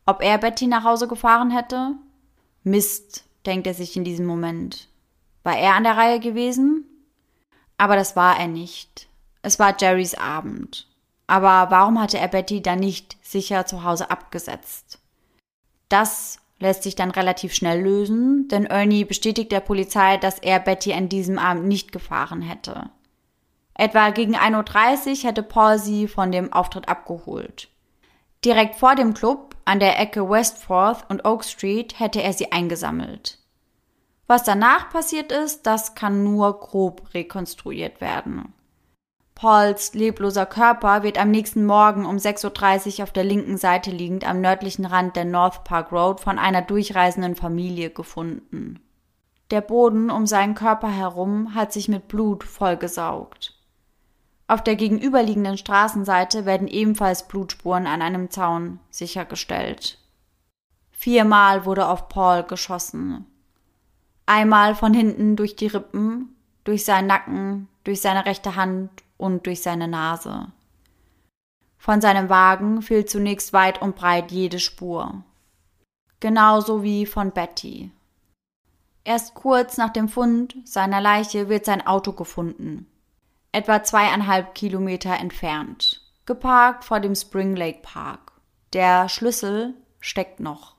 Ob 0.06 0.22
er 0.22 0.38
Betty 0.38 0.68
nach 0.68 0.84
Hause 0.84 1.08
gefahren 1.08 1.50
hätte? 1.50 1.96
Mist, 2.64 3.26
denkt 3.46 3.66
er 3.66 3.74
sich 3.74 3.96
in 3.96 4.04
diesem 4.04 4.28
Moment. 4.28 4.88
War 5.44 5.58
er 5.58 5.74
an 5.74 5.84
der 5.84 5.98
Reihe 5.98 6.20
gewesen? 6.20 6.86
Aber 7.80 7.96
das 7.96 8.18
war 8.18 8.38
er 8.38 8.48
nicht. 8.48 9.08
Es 9.42 9.58
war 9.58 9.74
Jerrys 9.80 10.14
Abend. 10.14 10.86
Aber 11.28 11.72
warum 11.72 12.00
hatte 12.00 12.20
er 12.20 12.28
Betty 12.28 12.62
dann 12.62 12.80
nicht 12.80 13.18
sicher 13.22 13.66
zu 13.66 13.86
Hause 13.86 14.12
abgesetzt? 14.12 15.00
Das 15.88 16.40
lässt 16.60 16.84
sich 16.84 16.96
dann 16.96 17.10
relativ 17.10 17.54
schnell 17.54 17.82
lösen, 17.82 18.50
denn 18.50 18.66
Ernie 18.66 19.06
bestätigt 19.06 19.54
der 19.54 19.62
Polizei, 19.62 20.18
dass 20.18 20.40
er 20.40 20.60
Betty 20.60 20.92
an 20.92 21.08
diesem 21.08 21.40
Abend 21.40 21.68
nicht 21.68 21.94
gefahren 21.94 22.42
hätte. 22.42 22.90
Etwa 23.76 24.10
gegen 24.10 24.36
1.30 24.36 25.24
Uhr 25.24 25.30
hätte 25.30 25.42
Paul 25.42 25.80
sie 25.80 26.10
von 26.10 26.34
dem 26.34 26.52
Auftritt 26.52 26.90
abgeholt. 26.90 27.70
Direkt 28.44 28.76
vor 28.76 28.96
dem 28.96 29.14
Club, 29.14 29.56
an 29.64 29.80
der 29.80 29.98
Ecke 30.00 30.30
Westforth 30.30 31.10
und 31.10 31.24
Oak 31.26 31.46
Street, 31.46 31.98
hätte 31.98 32.22
er 32.22 32.34
sie 32.34 32.52
eingesammelt. 32.52 33.38
Was 34.30 34.44
danach 34.44 34.92
passiert 34.92 35.32
ist, 35.32 35.66
das 35.66 35.96
kann 35.96 36.24
nur 36.24 36.60
grob 36.60 37.16
rekonstruiert 37.16 38.00
werden. 38.00 38.54
Pauls 39.34 39.96
lebloser 39.96 40.46
Körper 40.46 41.02
wird 41.02 41.18
am 41.18 41.32
nächsten 41.32 41.66
Morgen 41.66 42.06
um 42.06 42.18
6.30 42.18 43.00
Uhr 43.00 43.04
auf 43.06 43.12
der 43.12 43.24
linken 43.24 43.58
Seite 43.58 43.90
liegend 43.90 44.30
am 44.30 44.40
nördlichen 44.40 44.86
Rand 44.86 45.16
der 45.16 45.26
North 45.26 45.64
Park 45.64 45.92
Road 45.92 46.20
von 46.20 46.38
einer 46.38 46.62
durchreisenden 46.62 47.36
Familie 47.36 47.90
gefunden. 47.90 48.80
Der 49.50 49.62
Boden 49.62 50.12
um 50.12 50.28
seinen 50.28 50.54
Körper 50.54 50.92
herum 50.92 51.56
hat 51.56 51.74
sich 51.74 51.88
mit 51.88 52.08
Blut 52.08 52.44
vollgesaugt. 52.44 53.56
Auf 54.48 54.64
der 54.64 54.76
gegenüberliegenden 54.76 55.58
Straßenseite 55.58 56.46
werden 56.46 56.68
ebenfalls 56.68 57.28
Blutspuren 57.28 57.88
an 57.88 58.04
einem 58.04 58.30
Zaun 58.30 58.80
sichergestellt. 58.92 59.98
Viermal 60.92 61.66
wurde 61.66 61.88
auf 61.88 62.10
Paul 62.10 62.44
geschossen. 62.44 63.26
Einmal 64.30 64.76
von 64.76 64.94
hinten 64.94 65.36
durch 65.36 65.56
die 65.56 65.66
Rippen, 65.66 66.36
durch 66.64 66.86
seinen 66.86 67.08
Nacken, 67.08 67.68
durch 67.84 68.00
seine 68.00 68.28
rechte 68.28 68.56
Hand 68.56 68.92
und 69.18 69.48
durch 69.48 69.64
seine 69.64 69.88
Nase. 69.88 70.52
Von 71.80 72.00
seinem 72.00 72.30
Wagen 72.30 72.84
fehlt 72.84 73.10
zunächst 73.10 73.54
weit 73.54 73.82
und 73.82 73.96
breit 73.96 74.32
jede 74.32 74.60
Spur. 74.60 75.24
Genauso 76.20 76.84
wie 76.84 77.08
von 77.08 77.32
Betty. 77.32 77.90
Erst 79.04 79.34
kurz 79.34 79.78
nach 79.78 79.90
dem 79.90 80.08
Fund 80.08 80.58
seiner 80.64 81.02
Leiche 81.02 81.50
wird 81.50 81.66
sein 81.66 81.88
Auto 81.88 82.12
gefunden. 82.12 82.86
Etwa 83.52 83.82
zweieinhalb 83.82 84.54
Kilometer 84.54 85.18
entfernt. 85.18 86.06
geparkt 86.28 86.86
vor 86.86 87.00
dem 87.00 87.16
Spring 87.16 87.56
Lake 87.56 87.80
Park. 87.82 88.34
Der 88.74 89.10
Schlüssel 89.10 89.74
steckt 90.00 90.40
noch. 90.40 90.79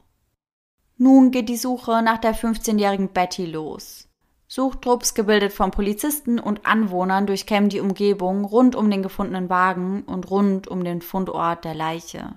Nun 1.03 1.31
geht 1.31 1.49
die 1.49 1.57
Suche 1.57 2.03
nach 2.03 2.19
der 2.19 2.35
15-jährigen 2.35 3.09
Betty 3.09 3.47
los. 3.47 4.07
Suchtrupps, 4.49 5.15
gebildet 5.15 5.51
von 5.51 5.71
Polizisten 5.71 6.39
und 6.39 6.67
Anwohnern, 6.67 7.27
durchkämmen 7.27 7.71
die 7.71 7.81
Umgebung 7.81 8.45
rund 8.45 8.77
um 8.77 8.91
den 8.91 9.03
gefundenen 9.03 9.49
Wagen 9.49 10.03
und 10.03 10.31
rund 10.31 10.69
um 10.69 10.85
den 10.85 11.01
Fundort 11.01 11.65
der 11.65 11.73
Leiche. 11.73 12.35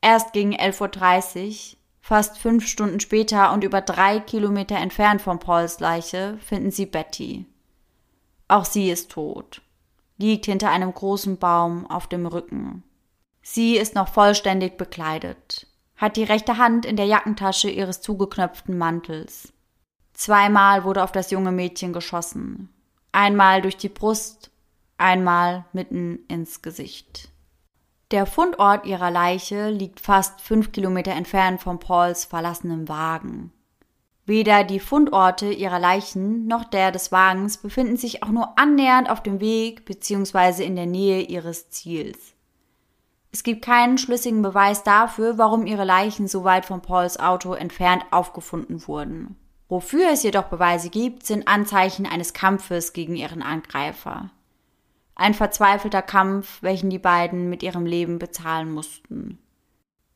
Erst 0.00 0.32
gegen 0.32 0.56
11.30 0.56 1.74
Uhr, 1.74 1.78
fast 2.00 2.38
fünf 2.38 2.66
Stunden 2.66 2.98
später 2.98 3.52
und 3.52 3.62
über 3.62 3.80
drei 3.80 4.18
Kilometer 4.18 4.74
entfernt 4.74 5.22
von 5.22 5.38
Pauls 5.38 5.78
Leiche, 5.78 6.36
finden 6.40 6.72
sie 6.72 6.86
Betty. 6.86 7.46
Auch 8.48 8.64
sie 8.64 8.90
ist 8.90 9.12
tot, 9.12 9.62
liegt 10.16 10.46
hinter 10.46 10.70
einem 10.70 10.92
großen 10.92 11.38
Baum 11.38 11.88
auf 11.88 12.08
dem 12.08 12.26
Rücken. 12.26 12.82
Sie 13.40 13.76
ist 13.76 13.94
noch 13.94 14.08
vollständig 14.08 14.78
bekleidet, 14.78 15.67
hat 15.98 16.16
die 16.16 16.24
rechte 16.24 16.56
Hand 16.56 16.86
in 16.86 16.96
der 16.96 17.06
Jackentasche 17.06 17.68
ihres 17.68 18.00
zugeknöpften 18.00 18.78
Mantels. 18.78 19.52
Zweimal 20.14 20.84
wurde 20.84 21.02
auf 21.04 21.12
das 21.12 21.30
junge 21.30 21.52
Mädchen 21.52 21.92
geschossen. 21.92 22.70
Einmal 23.12 23.62
durch 23.62 23.76
die 23.76 23.88
Brust, 23.88 24.50
einmal 24.96 25.64
mitten 25.72 26.20
ins 26.28 26.62
Gesicht. 26.62 27.30
Der 28.10 28.24
Fundort 28.24 28.86
ihrer 28.86 29.10
Leiche 29.10 29.68
liegt 29.68 30.00
fast 30.00 30.40
fünf 30.40 30.72
Kilometer 30.72 31.12
entfernt 31.12 31.60
von 31.60 31.78
Pauls 31.78 32.24
verlassenem 32.24 32.88
Wagen. 32.88 33.52
Weder 34.24 34.62
die 34.62 34.80
Fundorte 34.80 35.50
ihrer 35.50 35.78
Leichen 35.78 36.46
noch 36.46 36.64
der 36.64 36.92
des 36.92 37.12
Wagens 37.12 37.58
befinden 37.58 37.96
sich 37.96 38.22
auch 38.22 38.28
nur 38.28 38.58
annähernd 38.58 39.10
auf 39.10 39.22
dem 39.22 39.40
Weg 39.40 39.84
bzw. 39.84 40.64
in 40.64 40.76
der 40.76 40.86
Nähe 40.86 41.22
ihres 41.22 41.70
Ziels. 41.70 42.34
Es 43.30 43.42
gibt 43.42 43.62
keinen 43.62 43.98
schlüssigen 43.98 44.42
Beweis 44.42 44.82
dafür, 44.82 45.36
warum 45.36 45.66
ihre 45.66 45.84
Leichen 45.84 46.28
so 46.28 46.44
weit 46.44 46.64
von 46.64 46.80
Pauls 46.80 47.18
Auto 47.18 47.52
entfernt 47.52 48.04
aufgefunden 48.10 48.86
wurden. 48.86 49.36
Wofür 49.68 50.10
es 50.10 50.22
jedoch 50.22 50.44
Beweise 50.44 50.88
gibt, 50.88 51.26
sind 51.26 51.46
Anzeichen 51.46 52.06
eines 52.06 52.32
Kampfes 52.32 52.94
gegen 52.94 53.16
ihren 53.16 53.42
Angreifer. 53.42 54.30
Ein 55.14 55.34
verzweifelter 55.34 56.00
Kampf, 56.00 56.62
welchen 56.62 56.88
die 56.88 56.98
beiden 56.98 57.50
mit 57.50 57.62
ihrem 57.62 57.84
Leben 57.84 58.18
bezahlen 58.18 58.72
mussten. 58.72 59.38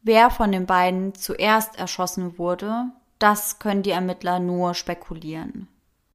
Wer 0.01 0.31
von 0.31 0.51
den 0.51 0.65
beiden 0.65 1.15
zuerst 1.15 1.79
erschossen 1.79 2.39
wurde, 2.39 2.91
das 3.19 3.59
können 3.59 3.83
die 3.83 3.91
Ermittler 3.91 4.39
nur 4.39 4.75
spekulieren. 4.75 5.69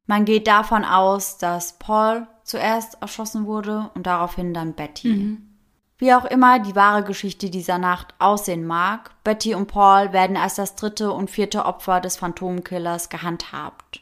Man 0.08 0.26
geht 0.26 0.48
davon 0.48 0.84
aus, 0.84 1.38
dass 1.38 1.78
Paul 1.78 2.28
zuerst 2.44 3.02
erschossen 3.02 3.46
wurde 3.46 3.92
und 3.94 4.08
daraufhin 4.08 4.54
dann 4.54 4.74
Betty. 4.74 5.08
Mhm. 5.10 5.57
Wie 6.00 6.14
auch 6.14 6.26
immer 6.26 6.60
die 6.60 6.76
wahre 6.76 7.04
Geschichte 7.04 7.50
dieser 7.50 7.80
Nacht 7.80 8.14
aussehen 8.20 8.66
mag, 8.66 9.12
Betty 9.24 9.56
und 9.56 9.68
Paul 9.68 10.14
werden 10.14 10.38
als 10.38 10.56
das 10.56 10.76
dritte 10.76 11.12
und 11.12 11.32
vierte 11.32 11.66
Opfer 11.66 12.00
des 12.00 12.18
Phantomkillers 12.18 13.10
gehandhabt. 13.10 14.02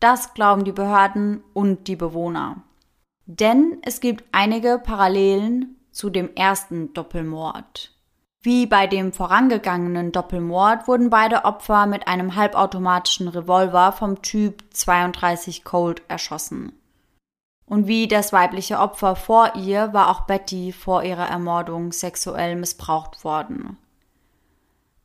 Das 0.00 0.32
glauben 0.32 0.64
die 0.64 0.72
Behörden 0.72 1.42
und 1.52 1.88
die 1.88 1.96
Bewohner. 1.96 2.62
Denn 3.26 3.78
es 3.82 4.00
gibt 4.00 4.24
einige 4.32 4.80
Parallelen 4.82 5.76
zu 5.92 6.08
dem 6.08 6.34
ersten 6.34 6.94
Doppelmord. 6.94 7.92
Wie 8.42 8.66
bei 8.66 8.86
dem 8.86 9.12
vorangegangenen 9.12 10.12
Doppelmord 10.12 10.88
wurden 10.88 11.10
beide 11.10 11.44
Opfer 11.44 11.84
mit 11.84 12.08
einem 12.08 12.34
halbautomatischen 12.34 13.28
Revolver 13.28 13.92
vom 13.92 14.22
Typ 14.22 14.64
32 14.72 15.64
Colt 15.64 16.02
erschossen. 16.08 16.79
Und 17.70 17.86
wie 17.86 18.08
das 18.08 18.32
weibliche 18.32 18.80
Opfer 18.80 19.14
vor 19.14 19.52
ihr 19.54 19.92
war 19.92 20.10
auch 20.10 20.22
Betty 20.22 20.72
vor 20.72 21.04
ihrer 21.04 21.28
Ermordung 21.28 21.92
sexuell 21.92 22.56
missbraucht 22.56 23.22
worden. 23.22 23.78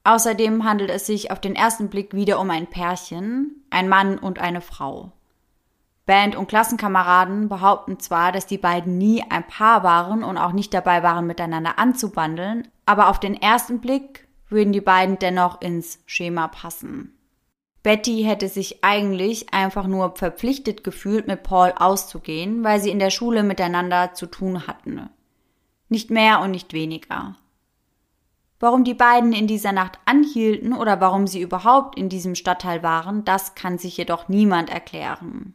Außerdem 0.03 0.63
handelt 0.63 0.89
es 0.89 1.05
sich 1.05 1.29
auf 1.29 1.39
den 1.39 1.55
ersten 1.55 1.89
Blick 1.89 2.15
wieder 2.15 2.39
um 2.39 2.49
ein 2.49 2.65
Pärchen, 2.65 3.63
ein 3.69 3.87
Mann 3.87 4.17
und 4.17 4.39
eine 4.39 4.61
Frau. 4.61 5.11
Band- 6.07 6.35
und 6.35 6.47
Klassenkameraden 6.47 7.49
behaupten 7.49 7.99
zwar, 7.99 8.31
dass 8.31 8.47
die 8.47 8.57
beiden 8.57 8.97
nie 8.97 9.23
ein 9.29 9.45
Paar 9.45 9.83
waren 9.83 10.23
und 10.23 10.39
auch 10.39 10.51
nicht 10.51 10.73
dabei 10.73 11.03
waren, 11.03 11.27
miteinander 11.27 11.77
anzubandeln, 11.77 12.67
aber 12.87 13.09
auf 13.09 13.19
den 13.19 13.39
ersten 13.39 13.79
Blick 13.79 14.27
würden 14.49 14.73
die 14.73 14.81
beiden 14.81 15.19
dennoch 15.19 15.61
ins 15.61 15.99
Schema 16.07 16.47
passen. 16.47 17.14
Betty 17.85 18.23
hätte 18.23 18.49
sich 18.49 18.83
eigentlich 18.83 19.53
einfach 19.53 19.85
nur 19.85 20.15
verpflichtet 20.15 20.83
gefühlt, 20.83 21.27
mit 21.27 21.43
Paul 21.43 21.71
auszugehen, 21.77 22.63
weil 22.63 22.81
sie 22.81 22.89
in 22.89 22.97
der 22.97 23.11
Schule 23.11 23.43
miteinander 23.43 24.15
zu 24.15 24.25
tun 24.25 24.65
hatten. 24.65 25.07
Nicht 25.87 26.09
mehr 26.09 26.39
und 26.39 26.49
nicht 26.49 26.73
weniger. 26.73 27.35
Warum 28.59 28.85
die 28.85 28.95
beiden 28.95 29.33
in 29.33 29.45
dieser 29.45 29.71
Nacht 29.71 29.99
anhielten 30.05 30.73
oder 30.73 30.99
warum 30.99 31.27
sie 31.27 31.39
überhaupt 31.39 31.95
in 31.95 32.09
diesem 32.09 32.33
Stadtteil 32.33 32.81
waren, 32.81 33.23
das 33.23 33.53
kann 33.53 33.77
sich 33.77 33.97
jedoch 33.97 34.29
niemand 34.29 34.71
erklären. 34.71 35.53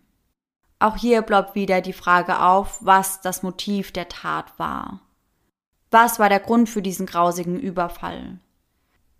Auch 0.78 0.96
hier 0.96 1.22
bleibt 1.22 1.56
wieder 1.56 1.80
die 1.80 1.92
Frage 1.92 2.40
auf, 2.44 2.78
was 2.80 3.20
das 3.22 3.42
Motiv 3.42 3.90
der 3.90 4.08
Tat 4.08 4.56
war. 4.56 5.00
Was 5.90 6.20
war 6.20 6.28
der 6.28 6.38
Grund 6.38 6.68
für 6.68 6.80
diesen 6.80 7.06
grausigen 7.06 7.58
Überfall? 7.58 8.38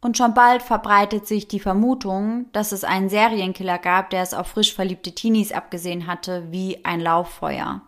Und 0.01 0.17
schon 0.17 0.33
bald 0.33 0.63
verbreitet 0.63 1.27
sich 1.27 1.47
die 1.47 1.61
Vermutung, 1.61 2.47
dass 2.53 2.73
es 2.73 2.85
einen 2.85 3.11
Serienkiller 3.11 3.79
gab, 3.79 4.11
der 4.11 4.23
es 4.23 4.33
auf 4.33 4.49
frisch 4.49 4.75
verliebte 4.75 5.13
Teenies 5.13 5.53
abgesehen 5.53 6.07
hatte, 6.07 6.51
wie 6.51 6.85
ein 6.85 7.01
Lauffeuer. 7.01 7.83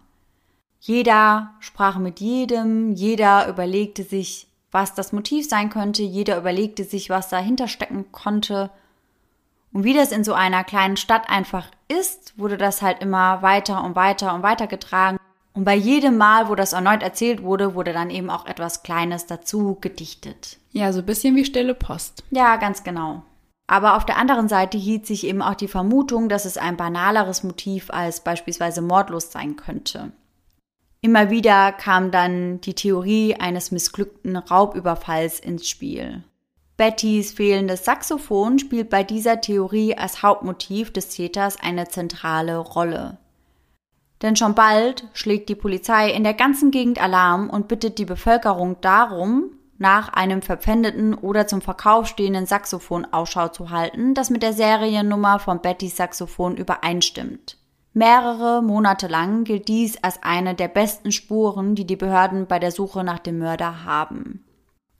Jeder 0.81 1.55
sprach 1.61 1.99
mit 1.99 2.21
jedem, 2.21 2.93
jeder 2.93 3.49
überlegte 3.49 4.03
sich, 4.03 4.49
was 4.71 4.95
das 4.95 5.13
Motiv 5.13 5.49
sein 5.49 5.71
könnte, 5.71 6.03
jeder 6.03 6.37
überlegte 6.37 6.85
sich, 6.85 7.09
was 7.09 7.29
dahinter 7.29 7.69
stecken 7.69 8.11
konnte, 8.13 8.71
und 9.73 9.85
wie 9.85 9.95
das 9.95 10.13
in 10.13 10.23
so 10.23 10.35
einer 10.35 10.65
kleinen 10.65 10.97
Stadt 10.97 11.31
einfach 11.31 11.67
ist, 11.89 12.39
wurde 12.39 12.59
das 12.59 12.83
halt 12.83 13.01
immer 13.01 13.43
weiter 13.43 13.83
und 13.83 13.97
weiter 13.97 14.35
und 14.35 14.43
weiter 14.43 14.67
getragen. 14.67 15.19
Und 15.55 15.65
bei 15.65 15.75
jedem 15.75 16.19
Mal, 16.19 16.49
wo 16.49 16.55
das 16.55 16.73
erneut 16.73 17.03
erzählt 17.03 17.43
wurde, 17.43 17.75
wurde 17.75 17.93
dann 17.93 18.11
eben 18.11 18.31
auch 18.31 18.47
etwas 18.47 18.83
Kleines 18.83 19.27
dazu 19.27 19.79
gedichtet. 19.81 20.59
Ja, 20.73 20.93
so 20.93 21.01
ein 21.01 21.07
bisschen 21.07 21.37
wie 21.37 21.45
stille 21.45 21.75
Post. 21.75 22.25
Ja, 22.31 22.57
ganz 22.57 22.83
genau. 22.83 23.23
Aber 23.67 23.97
auf 23.97 24.05
der 24.05 24.17
anderen 24.17 24.49
Seite 24.49 24.77
hielt 24.77 25.07
sich 25.07 25.27
eben 25.27 25.43
auch 25.43 25.55
die 25.55 25.69
Vermutung, 25.69 26.29
dass 26.29 26.45
es 26.45 26.59
ein 26.59 26.77
banaleres 26.77 27.43
Motiv 27.43 27.91
als 27.91 28.21
beispielsweise 28.21 28.83
Mordlust 28.83 29.33
sein 29.33 29.57
könnte. 29.57 30.13
Immer 31.01 31.31
wieder 31.31 31.73
kam 31.73 32.11
dann 32.11 32.61
die 32.61 32.75
Theorie 32.75 33.35
eines 33.35 33.71
missglückten 33.71 34.37
Raubüberfalls 34.37 35.41
ins 35.41 35.69
Spiel. 35.69 36.23
Bettys 36.77 37.33
fehlendes 37.33 37.85
Saxophon 37.85 38.59
spielt 38.59 38.89
bei 38.89 39.05
dieser 39.05 39.41
Theorie 39.41 39.97
als 39.97 40.23
Hauptmotiv 40.23 40.93
des 40.93 41.09
Täters 41.09 41.59
eine 41.61 41.89
zentrale 41.89 42.57
Rolle. 42.57 43.19
Denn 44.23 44.37
schon 44.37 44.55
bald 44.55 45.09
schlägt 45.13 45.49
die 45.49 45.55
Polizei 45.55 46.11
in 46.11 46.25
der 46.25 46.35
ganzen 46.35 46.71
Gegend 46.71 47.03
Alarm 47.03 47.51
und 47.51 47.69
bittet 47.69 47.99
die 47.99 48.05
Bevölkerung 48.05 48.81
darum, 48.81 49.51
nach 49.83 50.09
einem 50.15 50.41
verpfändeten 50.41 51.13
oder 51.13 51.47
zum 51.47 51.61
Verkauf 51.61 52.07
stehenden 52.07 52.47
Saxophon 52.47 53.05
Ausschau 53.13 53.49
zu 53.49 53.69
halten, 53.69 54.15
das 54.15 54.31
mit 54.31 54.43
der 54.43 54.55
Seriennummer 54.55 55.39
von 55.39 55.61
Bettys 55.61 55.97
Saxophon 55.97 56.57
übereinstimmt. 56.57 57.59
Mehrere 57.93 58.63
Monate 58.63 59.09
lang 59.09 59.45
gilt 59.45 59.69
dies 59.69 60.03
als 60.03 60.23
eine 60.23 60.55
der 60.55 60.69
besten 60.69 61.13
Spuren, 61.13 61.75
die 61.75 61.87
die 61.87 61.97
Behörden 61.97 62.47
bei 62.47 62.59
der 62.59 62.71
Suche 62.71 63.05
nach 63.05 63.19
dem 63.19 63.39
Mörder 63.39 63.85
haben. 63.85 64.45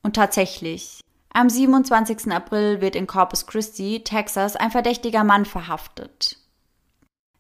Und 0.03 0.17
tatsächlich, 0.17 1.01
am 1.33 1.49
27. 1.49 2.31
April 2.31 2.83
wird 2.83 2.95
in 2.95 3.07
Corpus 3.07 3.47
Christi, 3.47 4.03
Texas, 4.05 4.57
ein 4.57 4.71
verdächtiger 4.71 5.25
Mann 5.25 5.47
verhaftet. 5.47 6.37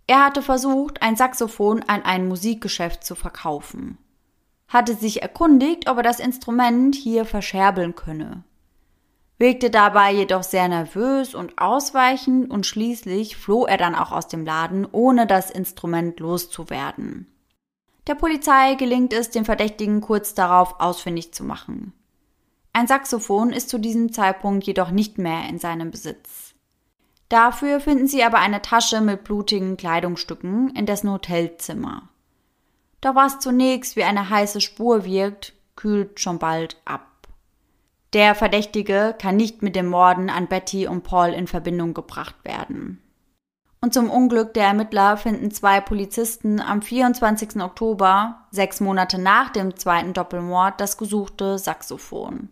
Er 0.06 0.24
hatte 0.24 0.42
versucht, 0.42 1.02
ein 1.02 1.16
Saxophon 1.16 1.82
an 1.86 2.02
ein 2.02 2.28
Musikgeschäft 2.28 3.04
zu 3.04 3.14
verkaufen, 3.14 3.98
hatte 4.72 4.94
sich 4.94 5.20
erkundigt, 5.20 5.88
ob 5.88 5.98
er 5.98 6.02
das 6.02 6.18
Instrument 6.18 6.94
hier 6.94 7.24
verscherbeln 7.24 7.94
könne, 7.94 8.44
wirkte 9.38 9.70
dabei 9.70 10.12
jedoch 10.12 10.44
sehr 10.44 10.68
nervös 10.68 11.34
und 11.34 11.58
ausweichend 11.58 12.50
und 12.50 12.64
schließlich 12.64 13.36
floh 13.36 13.66
er 13.66 13.76
dann 13.76 13.94
auch 13.94 14.12
aus 14.12 14.28
dem 14.28 14.46
Laden, 14.46 14.86
ohne 14.90 15.26
das 15.26 15.50
Instrument 15.50 16.20
loszuwerden. 16.20 17.26
Der 18.06 18.14
Polizei 18.14 18.74
gelingt 18.74 19.12
es, 19.12 19.30
den 19.30 19.44
Verdächtigen 19.44 20.00
kurz 20.00 20.34
darauf 20.34 20.80
ausfindig 20.80 21.34
zu 21.34 21.44
machen. 21.44 21.92
Ein 22.72 22.86
Saxophon 22.86 23.50
ist 23.52 23.68
zu 23.68 23.78
diesem 23.78 24.12
Zeitpunkt 24.12 24.64
jedoch 24.64 24.90
nicht 24.90 25.18
mehr 25.18 25.48
in 25.48 25.58
seinem 25.58 25.90
Besitz. 25.90 26.54
Dafür 27.28 27.80
finden 27.80 28.06
sie 28.06 28.24
aber 28.24 28.38
eine 28.38 28.62
Tasche 28.62 29.00
mit 29.00 29.24
blutigen 29.24 29.76
Kleidungsstücken 29.76 30.70
in 30.70 30.86
dessen 30.86 31.10
Hotelzimmer. 31.10 32.08
Doch 33.02 33.14
was 33.14 33.40
zunächst 33.40 33.96
wie 33.96 34.04
eine 34.04 34.30
heiße 34.30 34.62
Spur 34.62 35.04
wirkt, 35.04 35.52
kühlt 35.76 36.20
schon 36.20 36.38
bald 36.38 36.80
ab. 36.86 37.08
Der 38.14 38.34
Verdächtige 38.34 39.14
kann 39.18 39.36
nicht 39.36 39.62
mit 39.62 39.74
den 39.74 39.86
Morden 39.86 40.30
an 40.30 40.46
Betty 40.46 40.86
und 40.86 41.02
Paul 41.02 41.30
in 41.30 41.46
Verbindung 41.46 41.94
gebracht 41.94 42.36
werden. 42.44 43.02
Und 43.80 43.92
zum 43.92 44.08
Unglück 44.08 44.54
der 44.54 44.66
Ermittler 44.66 45.16
finden 45.16 45.50
zwei 45.50 45.80
Polizisten 45.80 46.60
am 46.60 46.82
24. 46.82 47.60
Oktober, 47.60 48.46
sechs 48.52 48.80
Monate 48.80 49.20
nach 49.20 49.50
dem 49.50 49.76
zweiten 49.76 50.12
Doppelmord, 50.12 50.80
das 50.80 50.96
gesuchte 50.96 51.58
Saxophon. 51.58 52.48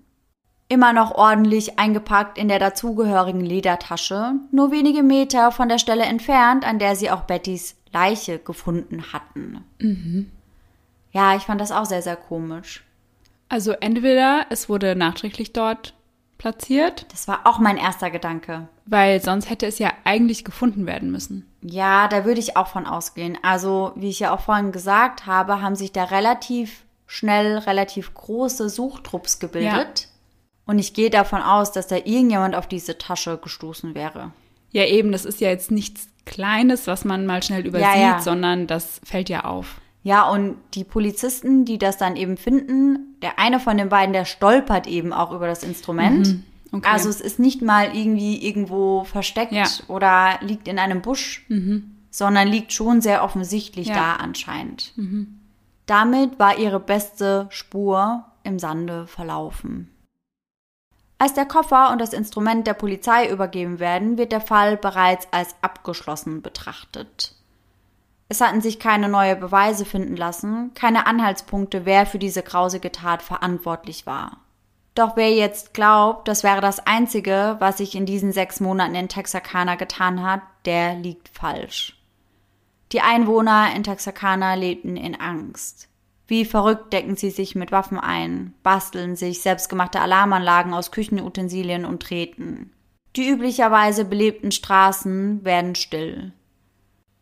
Immer 0.67 0.93
noch 0.93 1.13
ordentlich 1.13 1.79
eingepackt 1.79 2.37
in 2.39 2.49
der 2.49 2.59
dazugehörigen 2.59 3.41
Ledertasche, 3.41 4.33
nur 4.51 4.73
wenige 4.73 5.05
Meter 5.05 5.53
von 5.53 5.69
der 5.69 5.79
Stelle 5.79 6.05
entfernt, 6.05 6.67
an 6.67 6.81
der 6.81 6.97
sie 6.97 7.11
auch 7.11 7.23
Bettys 7.23 7.77
Leiche 7.93 8.39
gefunden 8.39 9.13
hatten. 9.13 9.65
Mhm. 9.79 10.31
Ja, 11.13 11.37
ich 11.37 11.43
fand 11.43 11.61
das 11.61 11.73
auch 11.73 11.85
sehr, 11.85 12.03
sehr 12.03 12.17
komisch. 12.17 12.85
Also 13.49 13.73
entweder 13.73 14.47
es 14.51 14.69
wurde 14.69 14.95
nachträglich 14.95 15.53
dort 15.53 15.95
platziert. 16.39 17.07
Das 17.13 17.29
war 17.29 17.47
auch 17.47 17.59
mein 17.59 17.77
erster 17.77 18.11
Gedanke. 18.11 18.69
Weil 18.87 19.23
sonst 19.23 19.51
hätte 19.51 19.67
es 19.67 19.79
ja 19.79 19.93
eigentlich 20.05 20.45
gefunden 20.45 20.87
werden 20.87 21.11
müssen. 21.11 21.47
Ja, 21.61 22.09
da 22.09 22.25
würde 22.25 22.41
ich 22.41 22.57
auch 22.57 22.69
von 22.69 22.87
ausgehen. 22.87 23.37
Also, 23.43 23.93
wie 23.97 24.09
ich 24.09 24.21
ja 24.21 24.35
auch 24.35 24.41
vorhin 24.41 24.73
gesagt 24.73 25.27
habe, 25.27 25.61
haben 25.61 25.77
sich 25.77 25.93
da 25.93 26.05
relativ 26.05 26.85
schnell 27.07 27.59
relativ 27.59 28.15
große 28.15 28.69
Suchtrupps 28.69 29.39
gebildet. 29.39 30.01
Ja. 30.01 30.07
Und 30.65 30.79
ich 30.79 30.95
gehe 30.95 31.11
davon 31.11 31.43
aus, 31.43 31.73
dass 31.73 31.89
da 31.89 31.97
irgendjemand 31.97 32.55
auf 32.55 32.69
diese 32.69 32.97
Tasche 32.97 33.37
gestoßen 33.37 33.95
wäre. 33.95 34.33
Ja, 34.71 34.85
eben, 34.87 35.11
das 35.11 35.25
ist 35.25 35.41
ja 35.41 35.49
jetzt 35.49 35.71
nichts 35.71 36.09
Kleines, 36.25 36.87
was 36.87 37.05
man 37.05 37.27
mal 37.27 37.43
schnell 37.43 37.67
übersieht, 37.67 37.97
ja, 37.97 38.01
ja. 38.01 38.21
sondern 38.21 38.69
das 38.69 39.01
fällt 39.03 39.29
ja 39.29 39.45
auf. 39.45 39.81
Ja, 40.03 40.29
und 40.29 40.57
die 40.75 40.85
Polizisten, 40.85 41.65
die 41.65 41.79
das 41.79 41.99
dann 41.99 42.17
eben 42.17 42.37
finden, 42.37 43.17
der 43.21 43.39
eine 43.39 43.61
von 43.61 43.77
den 43.77 43.91
beiden, 43.91 44.13
der 44.13 44.25
stolpert 44.25 44.87
eben 44.87 45.13
auch 45.13 45.33
über 45.33 45.47
das 45.47 45.63
Instrument. 45.63 46.27
Mhm. 46.27 46.45
Okay. 46.73 46.89
Also 46.89 47.09
es 47.09 47.21
ist 47.21 47.39
nicht 47.39 47.63
mal 47.63 47.95
irgendwie 47.95 48.47
irgendwo 48.47 49.05
versteckt 49.05 49.53
ja. 49.53 49.67
oder 49.89 50.39
liegt 50.41 50.69
in 50.69 50.79
einem 50.79 51.03
Busch, 51.03 51.45
mhm. 51.49 51.97
sondern 52.11 52.49
liegt 52.49 52.73
schon 52.73 53.01
sehr 53.01 53.25
offensichtlich 53.25 53.89
ja. 53.89 53.95
da 53.95 54.13
anscheinend. 54.17 54.93
Mhm. 54.97 55.41
Damit 55.87 56.39
war 56.39 56.59
ihre 56.59 56.81
beste 56.81 57.49
Spur 57.51 58.25
im 58.45 58.59
Sande 58.59 59.07
verlaufen. 59.07 59.91
Als 61.19 61.35
der 61.35 61.45
Koffer 61.45 61.91
und 61.93 62.01
das 62.01 62.15
Instrument 62.15 62.67
der 62.67 62.73
Polizei 62.73 63.29
übergeben 63.29 63.79
werden, 63.79 64.17
wird 64.17 64.33
der 64.33 64.41
Fall 64.41 64.79
bereits 64.79 65.29
als 65.33 65.55
abgeschlossen 65.61 66.41
betrachtet. 66.41 67.35
Es 68.31 68.41
hatten 68.41 68.61
sich 68.61 68.79
keine 68.79 69.09
neue 69.09 69.35
Beweise 69.35 69.85
finden 69.85 70.15
lassen, 70.15 70.71
keine 70.75 71.09
Anhaltspunkte, 71.09 71.85
wer 71.85 72.07
für 72.07 72.21
diese 72.21 72.45
grausige 72.45 72.93
Tat 72.93 73.23
verantwortlich 73.23 74.07
war. 74.07 74.39
Doch 74.95 75.17
wer 75.17 75.33
jetzt 75.33 75.75
glaubt, 75.75 76.29
das 76.29 76.45
wäre 76.45 76.61
das 76.61 76.87
Einzige, 76.87 77.57
was 77.59 77.79
sich 77.79 77.97
in 77.97 78.07
diesen 78.07 78.33
sechs 78.33 78.61
Monaten 78.61 78.95
in 78.95 79.09
Texarkana 79.09 79.75
getan 79.75 80.23
hat, 80.23 80.43
der 80.65 80.95
liegt 80.95 81.29
falsch. 81.29 81.99
Die 82.93 83.01
Einwohner 83.01 83.75
in 83.75 83.83
Texarkana 83.83 84.55
lebten 84.55 84.97
in 84.97 85.21
Angst. 85.21 85.89
Wie 86.29 86.45
verrückt 86.45 86.93
decken 86.93 87.17
sie 87.17 87.31
sich 87.31 87.57
mit 87.57 87.73
Waffen 87.73 87.99
ein, 87.99 88.55
basteln 88.63 89.17
sich 89.17 89.43
selbstgemachte 89.43 90.01
Alarmanlagen 90.01 90.73
aus 90.73 90.93
Küchenutensilien 90.93 91.85
und 91.85 92.01
treten. 92.01 92.73
Die 93.17 93.29
üblicherweise 93.29 94.05
belebten 94.05 94.53
Straßen 94.53 95.45
werden 95.45 95.75
still. 95.75 96.33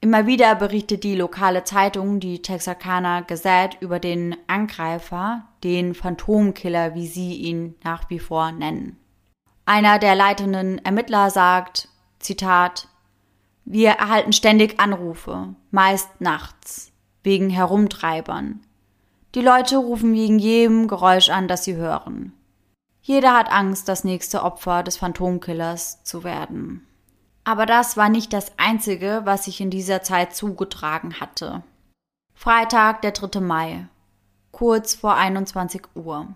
Immer 0.00 0.26
wieder 0.26 0.54
berichtet 0.54 1.02
die 1.02 1.16
lokale 1.16 1.64
Zeitung, 1.64 2.20
die 2.20 2.40
Texarkana 2.40 3.22
Gazette, 3.22 3.78
über 3.80 3.98
den 3.98 4.36
Angreifer, 4.46 5.44
den 5.64 5.94
Phantomkiller, 5.94 6.94
wie 6.94 7.08
sie 7.08 7.34
ihn 7.34 7.74
nach 7.82 8.08
wie 8.08 8.20
vor 8.20 8.52
nennen. 8.52 8.96
Einer 9.66 9.98
der 9.98 10.14
leitenden 10.14 10.78
Ermittler 10.84 11.30
sagt, 11.30 11.88
Zitat, 12.20 12.88
wir 13.64 13.90
erhalten 13.90 14.32
ständig 14.32 14.80
Anrufe, 14.80 15.54
meist 15.70 16.20
nachts, 16.20 16.92
wegen 17.22 17.50
Herumtreibern. 17.50 18.60
Die 19.34 19.42
Leute 19.42 19.76
rufen 19.76 20.14
wegen 20.14 20.38
jedem 20.38 20.88
Geräusch 20.88 21.28
an, 21.28 21.48
das 21.48 21.64
sie 21.64 21.76
hören. 21.76 22.32
Jeder 23.02 23.34
hat 23.36 23.52
Angst, 23.52 23.88
das 23.88 24.04
nächste 24.04 24.42
Opfer 24.42 24.82
des 24.82 24.96
Phantomkillers 24.96 26.02
zu 26.04 26.24
werden. 26.24 26.87
Aber 27.48 27.64
das 27.64 27.96
war 27.96 28.10
nicht 28.10 28.34
das 28.34 28.52
Einzige, 28.58 29.22
was 29.24 29.46
sich 29.46 29.62
in 29.62 29.70
dieser 29.70 30.02
Zeit 30.02 30.36
zugetragen 30.36 31.18
hatte. 31.18 31.62
Freitag, 32.34 33.00
der 33.00 33.12
3. 33.12 33.40
Mai, 33.40 33.86
kurz 34.52 34.94
vor 34.94 35.14
21 35.14 35.80
Uhr. 35.94 36.26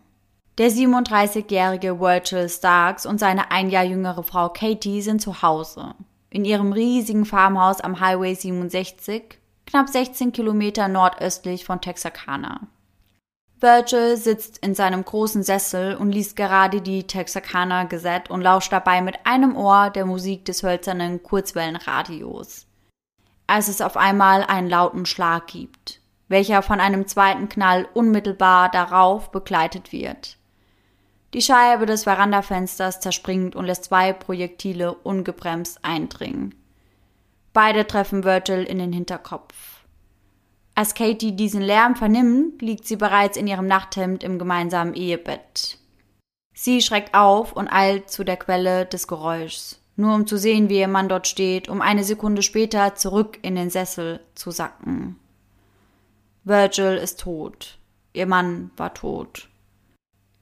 Der 0.56 0.70
37-jährige 0.70 2.00
Virgil 2.00 2.48
Starks 2.48 3.04
und 3.04 3.20
seine 3.20 3.50
ein 3.50 3.68
Jahr 3.68 3.84
jüngere 3.84 4.22
Frau 4.22 4.48
Katie 4.48 5.02
sind 5.02 5.20
zu 5.20 5.42
Hause. 5.42 5.94
In 6.30 6.46
ihrem 6.46 6.72
riesigen 6.72 7.26
Farmhaus 7.26 7.82
am 7.82 8.00
Highway 8.00 8.34
67, 8.34 9.38
knapp 9.66 9.90
16 9.90 10.32
Kilometer 10.32 10.88
nordöstlich 10.88 11.66
von 11.66 11.82
Texarkana. 11.82 12.68
Virgil 13.62 14.16
sitzt 14.16 14.58
in 14.58 14.74
seinem 14.74 15.04
großen 15.04 15.44
Sessel 15.44 15.94
und 15.94 16.10
liest 16.10 16.34
gerade 16.34 16.80
die 16.80 17.06
Texarkana 17.06 17.84
Gazette 17.84 18.32
und 18.32 18.42
lauscht 18.42 18.72
dabei 18.72 19.00
mit 19.00 19.24
einem 19.24 19.56
Ohr 19.56 19.90
der 19.90 20.04
Musik 20.04 20.44
des 20.44 20.64
hölzernen 20.64 21.22
Kurzwellenradios. 21.22 22.66
Als 23.46 23.68
es 23.68 23.80
auf 23.80 23.96
einmal 23.96 24.42
einen 24.42 24.68
lauten 24.68 25.06
Schlag 25.06 25.46
gibt, 25.46 26.00
welcher 26.26 26.62
von 26.62 26.80
einem 26.80 27.06
zweiten 27.06 27.48
Knall 27.48 27.86
unmittelbar 27.94 28.68
darauf 28.68 29.30
begleitet 29.30 29.92
wird. 29.92 30.38
Die 31.32 31.42
Scheibe 31.42 31.86
des 31.86 32.02
Verandafensters 32.02 32.98
zerspringt 32.98 33.54
und 33.54 33.66
lässt 33.66 33.84
zwei 33.84 34.12
Projektile 34.12 34.92
ungebremst 34.92 35.84
eindringen. 35.84 36.54
Beide 37.52 37.86
treffen 37.86 38.24
Virgil 38.24 38.64
in 38.64 38.78
den 38.78 38.92
Hinterkopf. 38.92 39.71
Als 40.74 40.94
Katie 40.94 41.32
diesen 41.32 41.60
Lärm 41.60 41.96
vernimmt, 41.96 42.62
liegt 42.62 42.86
sie 42.86 42.96
bereits 42.96 43.36
in 43.36 43.46
ihrem 43.46 43.66
Nachthemd 43.66 44.24
im 44.24 44.38
gemeinsamen 44.38 44.94
Ehebett. 44.94 45.78
Sie 46.54 46.80
schreckt 46.80 47.14
auf 47.14 47.52
und 47.52 47.68
eilt 47.68 48.10
zu 48.10 48.24
der 48.24 48.36
Quelle 48.36 48.86
des 48.86 49.06
Geräuschs, 49.06 49.80
nur 49.96 50.14
um 50.14 50.26
zu 50.26 50.36
sehen, 50.38 50.68
wie 50.68 50.78
ihr 50.78 50.88
Mann 50.88 51.08
dort 51.08 51.26
steht, 51.26 51.68
um 51.68 51.82
eine 51.82 52.04
Sekunde 52.04 52.42
später 52.42 52.94
zurück 52.94 53.38
in 53.42 53.54
den 53.54 53.70
Sessel 53.70 54.20
zu 54.34 54.50
sacken. 54.50 55.18
Virgil 56.44 56.96
ist 56.96 57.20
tot. 57.20 57.78
Ihr 58.14 58.26
Mann 58.26 58.70
war 58.76 58.94
tot. 58.94 59.48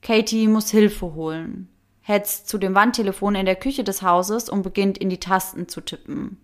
Katie 0.03 0.49
muss 0.49 0.71
Hilfe 0.71 1.15
holen, 1.15 1.69
hetzt 2.01 2.49
zu 2.49 2.59
dem 2.59 2.75
Wandtelefon 2.75 3.35
in 3.35 3.47
der 3.47 3.57
Küche 3.57 3.85
des 3.85 4.03
Hauses 4.03 4.49
und 4.49 4.63
beginnt 4.63 4.99
in 4.99 5.11
die 5.11 5.21
Tasten 5.21 5.69
zu 5.69 5.81
tippen. 5.81 6.39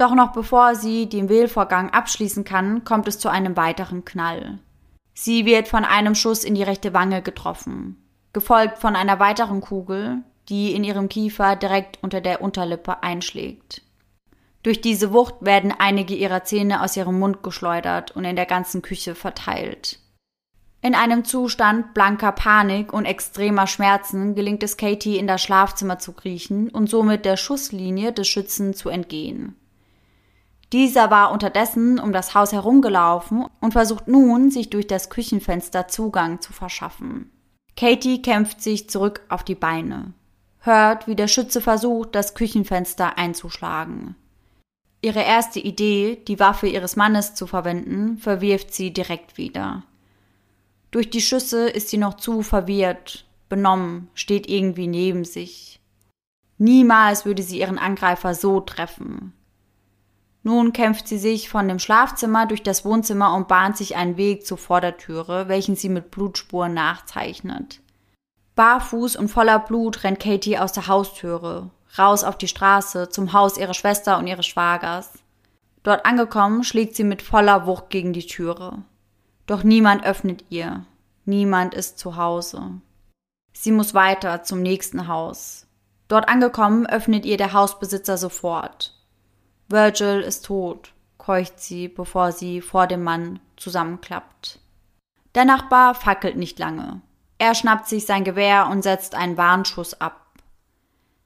Doch 0.00 0.14
noch 0.14 0.32
bevor 0.32 0.76
sie 0.76 1.10
den 1.10 1.28
Wählvorgang 1.28 1.90
abschließen 1.90 2.42
kann, 2.42 2.84
kommt 2.84 3.06
es 3.06 3.18
zu 3.18 3.28
einem 3.28 3.58
weiteren 3.58 4.06
Knall. 4.06 4.58
Sie 5.12 5.44
wird 5.44 5.68
von 5.68 5.84
einem 5.84 6.14
Schuss 6.14 6.42
in 6.42 6.54
die 6.54 6.62
rechte 6.62 6.94
Wange 6.94 7.20
getroffen, 7.20 8.02
gefolgt 8.32 8.78
von 8.78 8.96
einer 8.96 9.20
weiteren 9.20 9.60
Kugel, 9.60 10.22
die 10.48 10.74
in 10.74 10.84
ihrem 10.84 11.10
Kiefer 11.10 11.54
direkt 11.54 11.98
unter 12.02 12.22
der 12.22 12.40
Unterlippe 12.40 13.02
einschlägt. 13.02 13.82
Durch 14.62 14.80
diese 14.80 15.12
Wucht 15.12 15.34
werden 15.40 15.74
einige 15.78 16.14
ihrer 16.14 16.44
Zähne 16.44 16.82
aus 16.82 16.96
ihrem 16.96 17.18
Mund 17.18 17.42
geschleudert 17.42 18.12
und 18.12 18.24
in 18.24 18.36
der 18.36 18.46
ganzen 18.46 18.80
Küche 18.80 19.14
verteilt. 19.14 19.98
In 20.80 20.94
einem 20.94 21.26
Zustand 21.26 21.92
blanker 21.92 22.32
Panik 22.32 22.94
und 22.94 23.04
extremer 23.04 23.66
Schmerzen 23.66 24.34
gelingt 24.34 24.62
es 24.62 24.78
Katie 24.78 25.18
in 25.18 25.26
das 25.26 25.42
Schlafzimmer 25.42 25.98
zu 25.98 26.14
kriechen 26.14 26.70
und 26.70 26.88
somit 26.88 27.26
der 27.26 27.36
Schusslinie 27.36 28.14
des 28.14 28.28
Schützen 28.28 28.72
zu 28.72 28.88
entgehen. 28.88 29.59
Dieser 30.72 31.10
war 31.10 31.32
unterdessen 31.32 31.98
um 31.98 32.12
das 32.12 32.34
Haus 32.34 32.52
herumgelaufen 32.52 33.46
und 33.60 33.72
versucht 33.72 34.06
nun, 34.06 34.50
sich 34.50 34.70
durch 34.70 34.86
das 34.86 35.10
Küchenfenster 35.10 35.88
Zugang 35.88 36.40
zu 36.40 36.52
verschaffen. 36.52 37.30
Katie 37.76 38.22
kämpft 38.22 38.62
sich 38.62 38.88
zurück 38.88 39.22
auf 39.28 39.42
die 39.42 39.54
Beine, 39.54 40.12
hört, 40.60 41.08
wie 41.08 41.16
der 41.16 41.28
Schütze 41.28 41.60
versucht, 41.60 42.14
das 42.14 42.34
Küchenfenster 42.34 43.18
einzuschlagen. 43.18 44.14
Ihre 45.02 45.22
erste 45.22 45.58
Idee, 45.60 46.22
die 46.28 46.38
Waffe 46.38 46.68
ihres 46.68 46.94
Mannes 46.94 47.34
zu 47.34 47.46
verwenden, 47.46 48.18
verwirft 48.18 48.74
sie 48.74 48.92
direkt 48.92 49.38
wieder. 49.38 49.82
Durch 50.90 51.08
die 51.08 51.22
Schüsse 51.22 51.68
ist 51.68 51.88
sie 51.88 51.96
noch 51.96 52.14
zu 52.14 52.42
verwirrt, 52.42 53.24
benommen, 53.48 54.08
steht 54.14 54.48
irgendwie 54.48 54.86
neben 54.86 55.24
sich. 55.24 55.80
Niemals 56.58 57.24
würde 57.24 57.42
sie 57.42 57.60
ihren 57.60 57.78
Angreifer 57.78 58.34
so 58.34 58.60
treffen. 58.60 59.32
Nun 60.42 60.72
kämpft 60.72 61.06
sie 61.06 61.18
sich 61.18 61.50
von 61.50 61.68
dem 61.68 61.78
Schlafzimmer 61.78 62.46
durch 62.46 62.62
das 62.62 62.84
Wohnzimmer 62.84 63.34
und 63.34 63.48
bahnt 63.48 63.76
sich 63.76 63.96
einen 63.96 64.16
Weg 64.16 64.46
zur 64.46 64.56
Vordertüre, 64.56 65.48
welchen 65.48 65.76
sie 65.76 65.90
mit 65.90 66.10
Blutspuren 66.10 66.72
nachzeichnet. 66.72 67.80
Barfuß 68.56 69.16
und 69.16 69.28
voller 69.28 69.58
Blut 69.58 70.02
rennt 70.02 70.20
Katie 70.20 70.58
aus 70.58 70.72
der 70.72 70.86
Haustüre, 70.86 71.70
raus 71.98 72.24
auf 72.24 72.38
die 72.38 72.48
Straße, 72.48 73.10
zum 73.10 73.32
Haus 73.32 73.58
ihrer 73.58 73.74
Schwester 73.74 74.18
und 74.18 74.26
ihres 74.26 74.46
Schwagers. 74.46 75.12
Dort 75.82 76.04
angekommen, 76.04 76.64
schlägt 76.64 76.96
sie 76.96 77.04
mit 77.04 77.22
voller 77.22 77.66
Wucht 77.66 77.90
gegen 77.90 78.12
die 78.12 78.26
Türe. 78.26 78.78
Doch 79.46 79.62
niemand 79.62 80.04
öffnet 80.04 80.44
ihr. 80.48 80.84
Niemand 81.24 81.74
ist 81.74 81.98
zu 81.98 82.16
Hause. 82.16 82.80
Sie 83.52 83.72
muss 83.72 83.94
weiter 83.94 84.42
zum 84.42 84.62
nächsten 84.62 85.08
Haus. 85.08 85.66
Dort 86.08 86.28
angekommen, 86.28 86.86
öffnet 86.86 87.24
ihr 87.24 87.36
der 87.36 87.52
Hausbesitzer 87.52 88.16
sofort. 88.16 88.99
Virgil 89.70 90.20
ist 90.20 90.46
tot, 90.46 90.92
keucht 91.16 91.60
sie, 91.60 91.86
bevor 91.86 92.32
sie 92.32 92.60
vor 92.60 92.88
dem 92.88 93.04
Mann 93.04 93.38
zusammenklappt. 93.56 94.58
Der 95.36 95.44
Nachbar 95.44 95.94
fackelt 95.94 96.36
nicht 96.36 96.58
lange. 96.58 97.02
Er 97.38 97.54
schnappt 97.54 97.86
sich 97.86 98.04
sein 98.04 98.24
Gewehr 98.24 98.68
und 98.68 98.82
setzt 98.82 99.14
einen 99.14 99.36
Warnschuss 99.36 100.00
ab. 100.00 100.26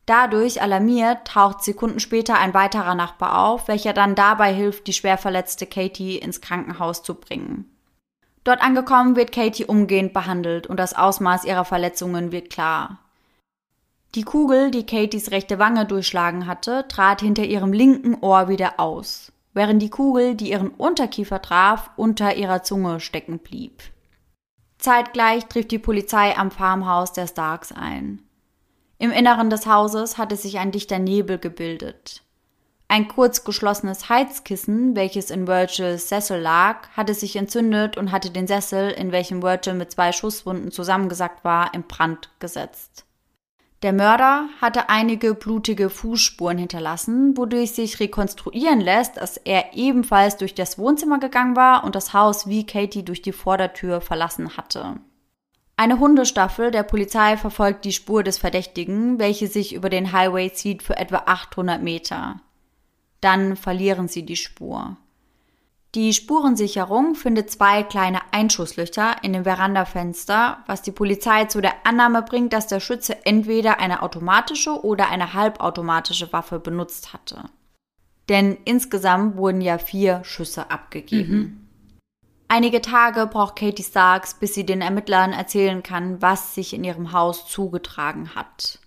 Dadurch 0.04 0.60
alarmiert 0.60 1.26
taucht 1.26 1.64
Sekunden 1.64 2.00
später 2.00 2.38
ein 2.38 2.52
weiterer 2.52 2.94
Nachbar 2.94 3.38
auf, 3.46 3.66
welcher 3.66 3.94
dann 3.94 4.14
dabei 4.14 4.52
hilft, 4.52 4.86
die 4.86 4.92
schwer 4.92 5.16
verletzte 5.16 5.66
Katie 5.66 6.18
ins 6.18 6.42
Krankenhaus 6.42 7.02
zu 7.02 7.14
bringen. 7.14 7.70
Dort 8.44 8.62
angekommen 8.62 9.16
wird 9.16 9.32
Katie 9.32 9.64
umgehend 9.64 10.12
behandelt 10.12 10.66
und 10.66 10.76
das 10.76 10.94
Ausmaß 10.94 11.46
ihrer 11.46 11.64
Verletzungen 11.64 12.30
wird 12.30 12.50
klar. 12.50 12.98
Die 14.14 14.22
Kugel, 14.22 14.70
die 14.70 14.86
Katies 14.86 15.32
rechte 15.32 15.58
Wange 15.58 15.86
durchschlagen 15.86 16.46
hatte, 16.46 16.86
trat 16.86 17.20
hinter 17.20 17.42
ihrem 17.44 17.72
linken 17.72 18.14
Ohr 18.20 18.46
wieder 18.46 18.78
aus, 18.78 19.32
während 19.54 19.82
die 19.82 19.90
Kugel, 19.90 20.36
die 20.36 20.50
ihren 20.50 20.68
Unterkiefer 20.68 21.42
traf, 21.42 21.90
unter 21.96 22.36
ihrer 22.36 22.62
Zunge 22.62 23.00
stecken 23.00 23.40
blieb. 23.40 23.82
Zeitgleich 24.78 25.46
trifft 25.46 25.72
die 25.72 25.80
Polizei 25.80 26.36
am 26.36 26.52
Farmhaus 26.52 27.12
der 27.12 27.26
Starks 27.26 27.72
ein. 27.72 28.22
Im 28.98 29.10
Inneren 29.10 29.50
des 29.50 29.66
Hauses 29.66 30.16
hatte 30.16 30.36
sich 30.36 30.58
ein 30.58 30.70
dichter 30.70 31.00
Nebel 31.00 31.38
gebildet. 31.38 32.22
Ein 32.86 33.08
kurz 33.08 33.42
geschlossenes 33.42 34.08
Heizkissen, 34.08 34.94
welches 34.94 35.30
in 35.30 35.48
Virgils 35.48 36.08
Sessel 36.08 36.40
lag, 36.40 36.88
hatte 36.90 37.14
sich 37.14 37.34
entzündet 37.34 37.96
und 37.96 38.12
hatte 38.12 38.30
den 38.30 38.46
Sessel, 38.46 38.90
in 38.90 39.10
welchem 39.10 39.42
Virgil 39.42 39.74
mit 39.74 39.90
zwei 39.90 40.12
Schusswunden 40.12 40.70
zusammengesackt 40.70 41.42
war, 41.42 41.74
in 41.74 41.82
Brand 41.82 42.30
gesetzt. 42.38 43.06
Der 43.84 43.92
Mörder 43.92 44.48
hatte 44.62 44.88
einige 44.88 45.34
blutige 45.34 45.90
Fußspuren 45.90 46.56
hinterlassen, 46.56 47.36
wodurch 47.36 47.72
sich 47.72 48.00
rekonstruieren 48.00 48.80
lässt, 48.80 49.18
dass 49.18 49.36
er 49.36 49.74
ebenfalls 49.74 50.38
durch 50.38 50.54
das 50.54 50.78
Wohnzimmer 50.78 51.18
gegangen 51.18 51.54
war 51.54 51.84
und 51.84 51.94
das 51.94 52.14
Haus 52.14 52.48
wie 52.48 52.64
Katie 52.64 53.04
durch 53.04 53.20
die 53.20 53.32
Vordertür 53.32 54.00
verlassen 54.00 54.56
hatte. 54.56 55.00
Eine 55.76 55.98
Hundestaffel 55.98 56.70
der 56.70 56.82
Polizei 56.82 57.36
verfolgt 57.36 57.84
die 57.84 57.92
Spur 57.92 58.22
des 58.22 58.38
Verdächtigen, 58.38 59.18
welche 59.18 59.48
sich 59.48 59.74
über 59.74 59.90
den 59.90 60.12
Highway 60.12 60.50
zieht 60.50 60.82
für 60.82 60.96
etwa 60.96 61.24
800 61.26 61.82
Meter. 61.82 62.40
Dann 63.20 63.54
verlieren 63.54 64.08
sie 64.08 64.24
die 64.24 64.36
Spur. 64.36 64.96
Die 65.94 66.12
Spurensicherung 66.12 67.14
findet 67.14 67.52
zwei 67.52 67.84
kleine 67.84 68.18
Einschusslöcher 68.32 69.16
in 69.22 69.32
dem 69.32 69.44
Verandafenster, 69.44 70.58
was 70.66 70.82
die 70.82 70.90
Polizei 70.90 71.44
zu 71.44 71.60
der 71.60 71.86
Annahme 71.86 72.22
bringt, 72.22 72.52
dass 72.52 72.66
der 72.66 72.80
Schütze 72.80 73.24
entweder 73.24 73.78
eine 73.78 74.02
automatische 74.02 74.84
oder 74.84 75.08
eine 75.08 75.34
halbautomatische 75.34 76.32
Waffe 76.32 76.58
benutzt 76.58 77.12
hatte. 77.12 77.44
Denn 78.28 78.56
insgesamt 78.64 79.36
wurden 79.36 79.60
ja 79.60 79.78
vier 79.78 80.24
Schüsse 80.24 80.68
abgegeben. 80.68 81.36
Mhm. 81.36 81.60
Einige 82.48 82.80
Tage 82.80 83.26
braucht 83.26 83.56
Katie 83.56 83.84
Starks, 83.84 84.34
bis 84.34 84.54
sie 84.54 84.66
den 84.66 84.80
Ermittlern 84.80 85.32
erzählen 85.32 85.82
kann, 85.84 86.20
was 86.20 86.56
sich 86.56 86.74
in 86.74 86.82
ihrem 86.82 87.12
Haus 87.12 87.46
zugetragen 87.46 88.34
hat. 88.34 88.80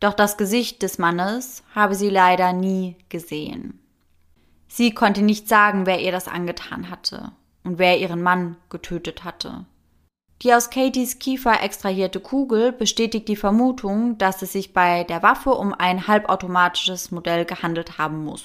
Doch 0.00 0.14
das 0.14 0.38
Gesicht 0.38 0.82
des 0.82 0.98
Mannes 0.98 1.62
habe 1.74 1.94
sie 1.94 2.08
leider 2.08 2.54
nie 2.54 2.96
gesehen. 3.10 3.79
Sie 4.72 4.94
konnte 4.94 5.22
nicht 5.22 5.48
sagen, 5.48 5.84
wer 5.84 6.00
ihr 6.00 6.12
das 6.12 6.28
angetan 6.28 6.90
hatte 6.90 7.32
und 7.64 7.80
wer 7.80 7.98
ihren 7.98 8.22
Mann 8.22 8.56
getötet 8.68 9.24
hatte. 9.24 9.64
Die 10.42 10.54
aus 10.54 10.70
Katies 10.70 11.18
Kiefer 11.18 11.60
extrahierte 11.62 12.20
Kugel 12.20 12.70
bestätigt 12.70 13.26
die 13.26 13.36
Vermutung, 13.36 14.16
dass 14.16 14.42
es 14.42 14.52
sich 14.52 14.72
bei 14.72 15.02
der 15.04 15.24
Waffe 15.24 15.50
um 15.50 15.74
ein 15.74 16.06
halbautomatisches 16.06 17.10
Modell 17.10 17.44
gehandelt 17.44 17.98
haben 17.98 18.24
muss. 18.24 18.44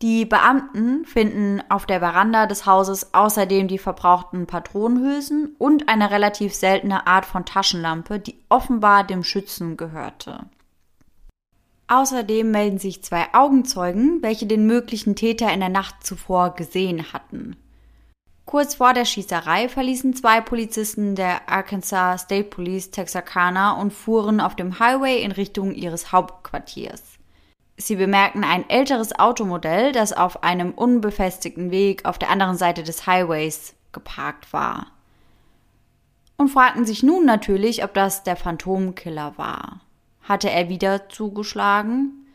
Die 0.00 0.24
Beamten 0.24 1.04
finden 1.04 1.62
auf 1.68 1.84
der 1.84 2.00
Veranda 2.00 2.46
des 2.46 2.64
Hauses 2.64 3.12
außerdem 3.12 3.68
die 3.68 3.78
verbrauchten 3.78 4.46
Patronenhülsen 4.46 5.54
und 5.58 5.88
eine 5.88 6.10
relativ 6.10 6.54
seltene 6.54 7.06
Art 7.06 7.26
von 7.26 7.44
Taschenlampe, 7.44 8.18
die 8.18 8.42
offenbar 8.48 9.04
dem 9.04 9.22
Schützen 9.22 9.76
gehörte. 9.76 10.46
Außerdem 11.86 12.50
melden 12.50 12.78
sich 12.78 13.02
zwei 13.02 13.26
Augenzeugen, 13.34 14.22
welche 14.22 14.46
den 14.46 14.66
möglichen 14.66 15.16
Täter 15.16 15.52
in 15.52 15.60
der 15.60 15.68
Nacht 15.68 16.04
zuvor 16.04 16.54
gesehen 16.54 17.12
hatten. 17.12 17.56
Kurz 18.46 18.76
vor 18.76 18.92
der 18.94 19.04
Schießerei 19.04 19.68
verließen 19.68 20.14
zwei 20.14 20.40
Polizisten 20.40 21.14
der 21.14 21.48
Arkansas 21.48 22.22
State 22.22 22.48
Police 22.48 22.90
Texarkana 22.90 23.72
und 23.72 23.92
fuhren 23.92 24.40
auf 24.40 24.54
dem 24.54 24.78
Highway 24.78 25.22
in 25.22 25.32
Richtung 25.32 25.74
ihres 25.74 26.12
Hauptquartiers. 26.12 27.02
Sie 27.76 27.96
bemerkten 27.96 28.44
ein 28.44 28.68
älteres 28.70 29.18
Automodell, 29.18 29.92
das 29.92 30.12
auf 30.12 30.42
einem 30.42 30.72
unbefestigten 30.72 31.70
Weg 31.70 32.04
auf 32.04 32.18
der 32.18 32.30
anderen 32.30 32.56
Seite 32.56 32.82
des 32.82 33.06
Highways 33.06 33.74
geparkt 33.92 34.52
war. 34.52 34.86
Und 36.36 36.48
fragten 36.48 36.84
sich 36.84 37.02
nun 37.02 37.24
natürlich, 37.24 37.82
ob 37.82 37.94
das 37.94 38.22
der 38.22 38.36
Phantomkiller 38.36 39.36
war 39.36 39.83
hatte 40.24 40.50
er 40.50 40.68
wieder 40.68 41.08
zugeschlagen. 41.08 42.26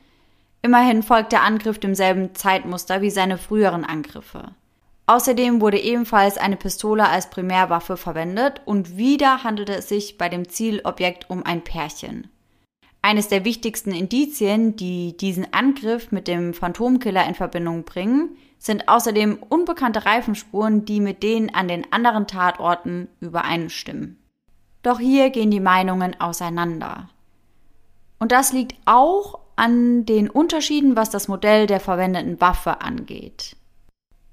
Immerhin 0.62 1.04
folgt 1.04 1.32
der 1.32 1.44
Angriff 1.44 1.80
demselben 1.80 2.34
Zeitmuster 2.36 3.02
wie 3.02 3.10
seine 3.10 3.38
früheren 3.38 3.86
Angriffe. 3.86 4.56
Außerdem 5.08 5.60
wurde 5.60 5.80
ebenfalls 5.80 6.38
eine 6.38 6.56
Pistole 6.56 7.08
als 7.10 7.32
Primärwaffe 7.32 7.98
verwendet 7.98 8.62
und 8.66 8.96
wieder 8.96 9.44
handelte 9.44 9.74
es 9.74 9.90
sich 9.90 10.18
bei 10.20 10.30
dem 10.30 10.48
Zielobjekt 10.48 11.30
um 11.30 11.44
ein 11.44 11.64
Pärchen. 11.64 12.30
Eines 13.02 13.28
der 13.28 13.46
wichtigsten 13.46 13.92
Indizien, 13.92 14.76
die 14.76 15.16
diesen 15.18 15.52
Angriff 15.54 16.12
mit 16.12 16.28
dem 16.28 16.54
Phantomkiller 16.54 17.26
in 17.28 17.34
Verbindung 17.34 17.86
bringen, 17.86 18.38
sind 18.60 18.90
außerdem 18.90 19.40
unbekannte 19.48 20.06
Reifenspuren, 20.06 20.86
die 20.86 21.00
mit 21.00 21.24
denen 21.24 21.54
an 21.56 21.70
den 21.70 21.92
anderen 21.92 22.28
Tatorten 22.28 23.08
übereinstimmen. 23.22 24.18
Doch 24.84 25.00
hier 25.00 25.30
gehen 25.30 25.50
die 25.50 25.62
Meinungen 25.62 26.20
auseinander. 26.20 27.10
Und 28.20 28.32
das 28.32 28.54
liegt 28.54 28.76
auch 28.86 29.40
an 29.56 30.06
den 30.06 30.30
Unterschieden, 30.30 30.96
was 30.96 31.10
das 31.10 31.28
Modell 31.28 31.68
der 31.68 31.80
verwendeten 31.80 32.40
Waffe 32.40 32.82
angeht. 32.82 33.56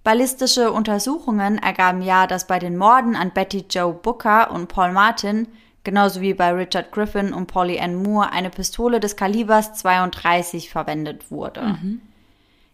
Ballistische 0.04 0.70
Untersuchungen 0.70 1.58
ergaben 1.58 2.00
ja, 2.00 2.28
dass 2.28 2.46
bei 2.46 2.60
den 2.60 2.76
Morden 2.76 3.16
an 3.16 3.32
Betty 3.32 3.64
Joe 3.68 3.92
Booker 3.92 4.52
und 4.52 4.68
Paul 4.68 4.92
Martin, 4.92 5.48
genauso 5.82 6.20
wie 6.20 6.32
bei 6.32 6.52
Richard 6.52 6.92
Griffin 6.92 7.32
und 7.32 7.46
Polly 7.46 7.80
Ann 7.80 7.96
Moore, 7.96 8.30
eine 8.30 8.50
Pistole 8.50 9.00
des 9.00 9.16
Kalibers 9.16 9.74
32 9.74 10.70
verwendet 10.70 11.30
wurde. 11.32 11.62
Mhm. 11.62 12.00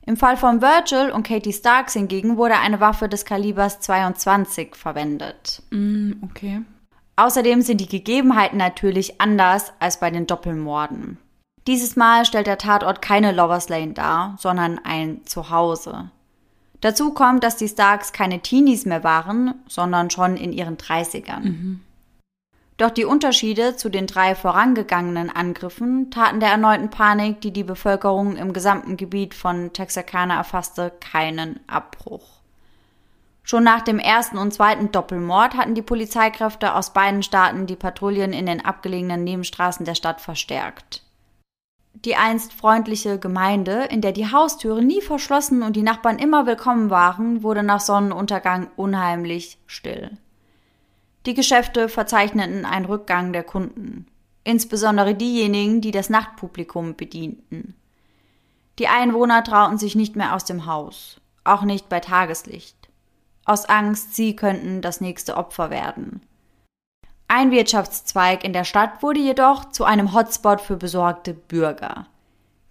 Im 0.04 0.16
Fall 0.16 0.36
von 0.36 0.60
Virgil 0.60 1.10
und 1.10 1.26
Katie 1.26 1.52
Starks 1.52 1.92
hingegen 1.94 2.36
wurde 2.36 2.58
eine 2.58 2.80
Waffe 2.80 3.08
des 3.08 3.24
Kalibers 3.24 3.80
22 3.80 4.74
verwendet. 4.74 5.62
Mm, 5.70 6.12
okay. 6.22 6.62
Außerdem 7.22 7.62
sind 7.62 7.80
die 7.80 7.86
Gegebenheiten 7.86 8.56
natürlich 8.56 9.20
anders 9.20 9.72
als 9.78 10.00
bei 10.00 10.10
den 10.10 10.26
Doppelmorden. 10.26 11.18
Dieses 11.68 11.94
Mal 11.94 12.24
stellt 12.24 12.48
der 12.48 12.58
Tatort 12.58 13.00
keine 13.00 13.30
Lovers 13.30 13.68
Lane 13.68 13.92
dar, 13.92 14.34
sondern 14.40 14.80
ein 14.82 15.24
Zuhause. 15.24 16.10
Dazu 16.80 17.14
kommt, 17.14 17.44
dass 17.44 17.56
die 17.56 17.68
Starks 17.68 18.12
keine 18.12 18.40
Teenies 18.40 18.86
mehr 18.86 19.04
waren, 19.04 19.54
sondern 19.68 20.10
schon 20.10 20.36
in 20.36 20.52
ihren 20.52 20.78
30ern. 20.78 21.44
Mhm. 21.44 21.80
Doch 22.76 22.90
die 22.90 23.04
Unterschiede 23.04 23.76
zu 23.76 23.88
den 23.88 24.08
drei 24.08 24.34
vorangegangenen 24.34 25.30
Angriffen 25.30 26.10
taten 26.10 26.40
der 26.40 26.48
erneuten 26.48 26.90
Panik, 26.90 27.40
die 27.40 27.52
die 27.52 27.62
Bevölkerung 27.62 28.36
im 28.36 28.52
gesamten 28.52 28.96
Gebiet 28.96 29.34
von 29.34 29.72
Texarkana 29.72 30.38
erfasste, 30.38 30.90
keinen 30.98 31.60
Abbruch. 31.68 32.31
Schon 33.52 33.64
nach 33.64 33.82
dem 33.82 33.98
ersten 33.98 34.38
und 34.38 34.54
zweiten 34.54 34.92
Doppelmord 34.92 35.58
hatten 35.58 35.74
die 35.74 35.82
Polizeikräfte 35.82 36.74
aus 36.74 36.94
beiden 36.94 37.22
Staaten 37.22 37.66
die 37.66 37.76
Patrouillen 37.76 38.32
in 38.32 38.46
den 38.46 38.64
abgelegenen 38.64 39.24
Nebenstraßen 39.24 39.84
der 39.84 39.94
Stadt 39.94 40.22
verstärkt. 40.22 41.02
Die 41.92 42.16
einst 42.16 42.54
freundliche 42.54 43.18
Gemeinde, 43.18 43.88
in 43.90 44.00
der 44.00 44.12
die 44.12 44.32
Haustüren 44.32 44.86
nie 44.86 45.02
verschlossen 45.02 45.62
und 45.62 45.76
die 45.76 45.82
Nachbarn 45.82 46.18
immer 46.18 46.46
willkommen 46.46 46.88
waren, 46.88 47.42
wurde 47.42 47.62
nach 47.62 47.80
Sonnenuntergang 47.80 48.70
unheimlich 48.76 49.58
still. 49.66 50.16
Die 51.26 51.34
Geschäfte 51.34 51.90
verzeichneten 51.90 52.64
einen 52.64 52.86
Rückgang 52.86 53.34
der 53.34 53.44
Kunden, 53.44 54.06
insbesondere 54.44 55.14
diejenigen, 55.14 55.82
die 55.82 55.90
das 55.90 56.08
Nachtpublikum 56.08 56.96
bedienten. 56.96 57.74
Die 58.78 58.88
Einwohner 58.88 59.44
trauten 59.44 59.76
sich 59.76 59.94
nicht 59.94 60.16
mehr 60.16 60.34
aus 60.34 60.46
dem 60.46 60.64
Haus, 60.64 61.20
auch 61.44 61.64
nicht 61.64 61.90
bei 61.90 62.00
Tageslicht 62.00 62.81
aus 63.44 63.64
Angst, 63.66 64.14
sie 64.14 64.36
könnten 64.36 64.80
das 64.80 65.00
nächste 65.00 65.36
Opfer 65.36 65.70
werden. 65.70 66.22
Ein 67.28 67.50
Wirtschaftszweig 67.50 68.44
in 68.44 68.52
der 68.52 68.64
Stadt 68.64 69.02
wurde 69.02 69.20
jedoch 69.20 69.70
zu 69.70 69.84
einem 69.84 70.14
Hotspot 70.14 70.60
für 70.60 70.76
besorgte 70.76 71.34
Bürger. 71.34 72.06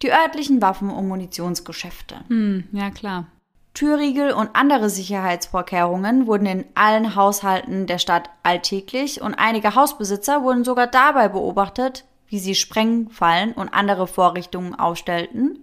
Die 0.01 0.11
örtlichen 0.11 0.61
Waffen- 0.61 0.89
und 0.89 1.07
Munitionsgeschäfte. 1.07 2.15
Hm, 2.27 2.67
ja 2.71 2.89
klar. 2.91 3.25
Türriegel 3.73 4.33
und 4.33 4.49
andere 4.53 4.89
Sicherheitsvorkehrungen 4.89 6.27
wurden 6.27 6.45
in 6.45 6.65
allen 6.75 7.15
Haushalten 7.15 7.87
der 7.87 7.99
Stadt 7.99 8.29
alltäglich 8.43 9.21
und 9.21 9.35
einige 9.35 9.75
Hausbesitzer 9.75 10.43
wurden 10.43 10.63
sogar 10.63 10.87
dabei 10.87 11.29
beobachtet, 11.29 12.05
wie 12.27 12.39
sie 12.39 12.55
Sprengfallen 12.55 13.53
und 13.53 13.69
andere 13.69 14.07
Vorrichtungen 14.07 14.75
aufstellten 14.75 15.59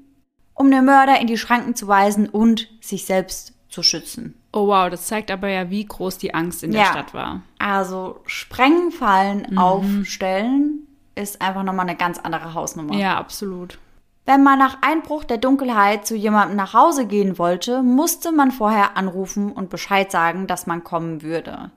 um 0.59 0.71
den 0.71 0.85
Mörder 0.85 1.21
in 1.21 1.29
die 1.29 1.39
Schranken 1.39 1.77
zu 1.77 1.87
weisen 1.87 2.29
und 2.29 2.69
sich 2.81 3.07
selbst 3.07 3.55
zu 3.69 3.83
schützen. 3.83 4.35
Oh 4.53 4.67
wow, 4.69 4.89
das 4.89 5.07
zeigt 5.07 5.31
aber 5.31 5.49
ja, 5.49 5.69
wie 5.71 5.85
groß 5.85 6.19
die 6.19 6.33
Angst 6.35 6.63
in 6.63 6.73
der 6.73 6.81
Ja. 6.83 6.87
Stadt 6.87 7.13
war. 7.15 7.43
Also 7.59 8.21
Sprengfallen 8.27 9.47
Mhm. 9.51 9.59
aufstellen 9.59 10.87
ist 11.15 11.43
einfach 11.43 11.63
nochmal 11.65 11.87
eine 11.89 11.97
ganz 11.97 12.19
andere 12.19 12.55
Hausnummer. 12.55 12.95
Ja, 12.95 13.19
absolut. 13.19 13.79
Wenn 14.25 14.43
man 14.43 14.59
nach 14.59 14.79
Einbruch 14.83 15.25
der 15.25 15.39
Dunkelheit 15.39 16.07
zu 16.07 16.15
jemandem 16.15 16.57
nach 16.57 16.75
Hause 16.75 17.07
gehen 17.07 17.39
wollte, 17.39 17.83
musste 17.83 18.31
man 18.31 18.51
vorher 18.51 18.97
anrufen 18.97 19.53
und 19.53 19.71
Bescheid 19.71 20.11
sagen, 20.13 20.47
dass 20.47 20.67
man 20.67 20.85
kommen 20.85 21.23
würde. 21.23 21.71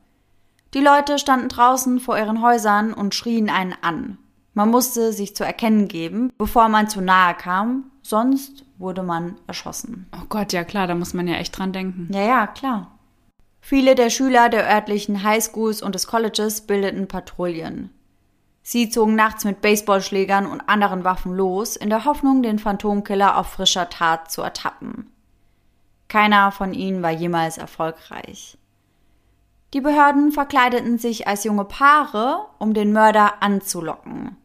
Die 0.73 0.81
Leute 0.81 1.17
standen 1.17 1.49
draußen 1.49 1.99
vor 1.99 2.17
ihren 2.17 2.41
Häusern 2.41 2.93
und 2.93 3.15
schrien 3.15 3.49
einen 3.49 3.73
an. 3.81 4.17
Man 4.53 4.69
musste 4.69 5.13
sich 5.13 5.33
zu 5.35 5.45
erkennen 5.45 5.87
geben, 5.87 6.31
bevor 6.37 6.67
man 6.67 6.89
zu 6.89 6.99
nahe 7.01 7.33
kam, 7.35 7.89
sonst 8.11 8.65
wurde 8.77 9.01
man 9.01 9.37
erschossen. 9.47 10.05
Oh 10.15 10.25
Gott, 10.29 10.53
ja 10.53 10.63
klar, 10.63 10.85
da 10.85 10.93
muss 10.93 11.15
man 11.15 11.27
ja 11.27 11.37
echt 11.37 11.57
dran 11.57 11.73
denken. 11.73 12.09
Ja, 12.13 12.21
ja, 12.21 12.45
klar. 12.45 12.99
Viele 13.61 13.95
der 13.95 14.11
Schüler 14.11 14.49
der 14.49 14.69
örtlichen 14.69 15.23
Highschools 15.23 15.81
und 15.81 15.95
des 15.95 16.07
Colleges 16.07 16.61
bildeten 16.61 17.07
Patrouillen. 17.07 17.89
Sie 18.63 18.89
zogen 18.89 19.15
nachts 19.15 19.45
mit 19.45 19.61
Baseballschlägern 19.61 20.45
und 20.45 20.61
anderen 20.67 21.03
Waffen 21.03 21.33
los, 21.33 21.75
in 21.75 21.89
der 21.89 22.05
Hoffnung, 22.05 22.43
den 22.43 22.59
Phantomkiller 22.59 23.37
auf 23.37 23.47
frischer 23.47 23.89
Tat 23.89 24.29
zu 24.29 24.41
ertappen. 24.41 25.09
Keiner 26.07 26.51
von 26.51 26.73
ihnen 26.73 27.01
war 27.01 27.11
jemals 27.11 27.57
erfolgreich. 27.57 28.57
Die 29.73 29.81
Behörden 29.81 30.33
verkleideten 30.33 30.97
sich 30.97 31.27
als 31.27 31.45
junge 31.45 31.63
Paare, 31.65 32.45
um 32.59 32.73
den 32.73 32.91
Mörder 32.91 33.41
anzulocken. 33.41 34.35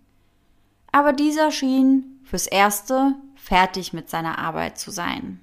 Aber 0.92 1.12
dieser 1.12 1.50
schien 1.50 2.20
fürs 2.22 2.46
Erste 2.46 3.16
fertig 3.47 3.92
mit 3.92 4.11
seiner 4.11 4.38
Arbeit 4.38 4.78
zu 4.78 4.90
sein. 4.90 5.40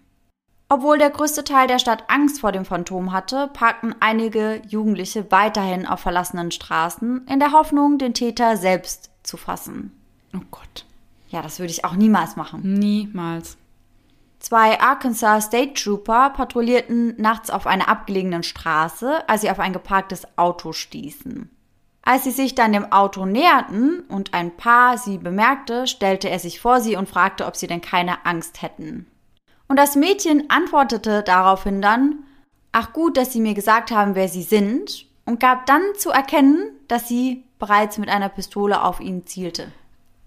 Obwohl 0.69 0.97
der 0.97 1.09
größte 1.09 1.43
Teil 1.43 1.67
der 1.67 1.79
Stadt 1.79 2.05
Angst 2.07 2.41
vor 2.41 2.51
dem 2.51 2.65
Phantom 2.65 3.11
hatte, 3.11 3.47
parkten 3.53 3.95
einige 3.99 4.61
Jugendliche 4.67 5.31
weiterhin 5.31 5.85
auf 5.85 5.99
verlassenen 5.99 6.51
Straßen, 6.51 7.27
in 7.27 7.39
der 7.39 7.51
Hoffnung, 7.51 7.97
den 7.97 8.13
Täter 8.13 8.57
selbst 8.57 9.11
zu 9.21 9.37
fassen. 9.37 9.91
Oh 10.35 10.41
Gott. 10.49 10.85
Ja, 11.29 11.41
das 11.41 11.59
würde 11.59 11.71
ich 11.71 11.85
auch 11.85 11.93
niemals 11.93 12.35
machen. 12.35 12.61
Niemals. 12.63 13.57
Zwei 14.39 14.79
Arkansas 14.81 15.45
State 15.45 15.73
Trooper 15.75 16.31
patrouillierten 16.31 17.15
nachts 17.21 17.49
auf 17.49 17.65
einer 17.65 17.87
abgelegenen 17.87 18.43
Straße, 18.43 19.27
als 19.29 19.41
sie 19.41 19.49
auf 19.49 19.59
ein 19.59 19.73
geparktes 19.73 20.27
Auto 20.37 20.73
stießen. 20.73 21.49
Als 22.03 22.25
sie 22.25 22.31
sich 22.31 22.53
dann 22.53 22.73
dem 22.73 22.91
Auto 22.91 23.25
näherten 23.25 24.01
und 24.09 24.33
ein 24.33 24.55
Paar 24.55 24.97
sie 24.97 25.17
bemerkte, 25.17 25.87
stellte 25.87 26.29
er 26.29 26.39
sich 26.39 26.59
vor 26.59 26.81
sie 26.81 26.95
und 26.95 27.09
fragte, 27.09 27.45
ob 27.45 27.55
sie 27.55 27.67
denn 27.67 27.81
keine 27.81 28.25
Angst 28.25 28.61
hätten. 28.61 29.07
Und 29.67 29.77
das 29.77 29.95
Mädchen 29.95 30.49
antwortete 30.49 31.23
daraufhin 31.23 31.81
dann, 31.81 32.25
ach 32.73 32.91
gut, 32.91 33.17
dass 33.17 33.31
Sie 33.31 33.39
mir 33.39 33.53
gesagt 33.53 33.91
haben, 33.91 34.15
wer 34.15 34.27
Sie 34.27 34.43
sind, 34.43 35.07
und 35.25 35.39
gab 35.39 35.65
dann 35.65 35.81
zu 35.97 36.09
erkennen, 36.09 36.71
dass 36.87 37.07
sie 37.07 37.45
bereits 37.59 37.97
mit 37.97 38.09
einer 38.09 38.29
Pistole 38.29 38.83
auf 38.83 38.99
ihn 38.99 39.25
zielte. 39.25 39.71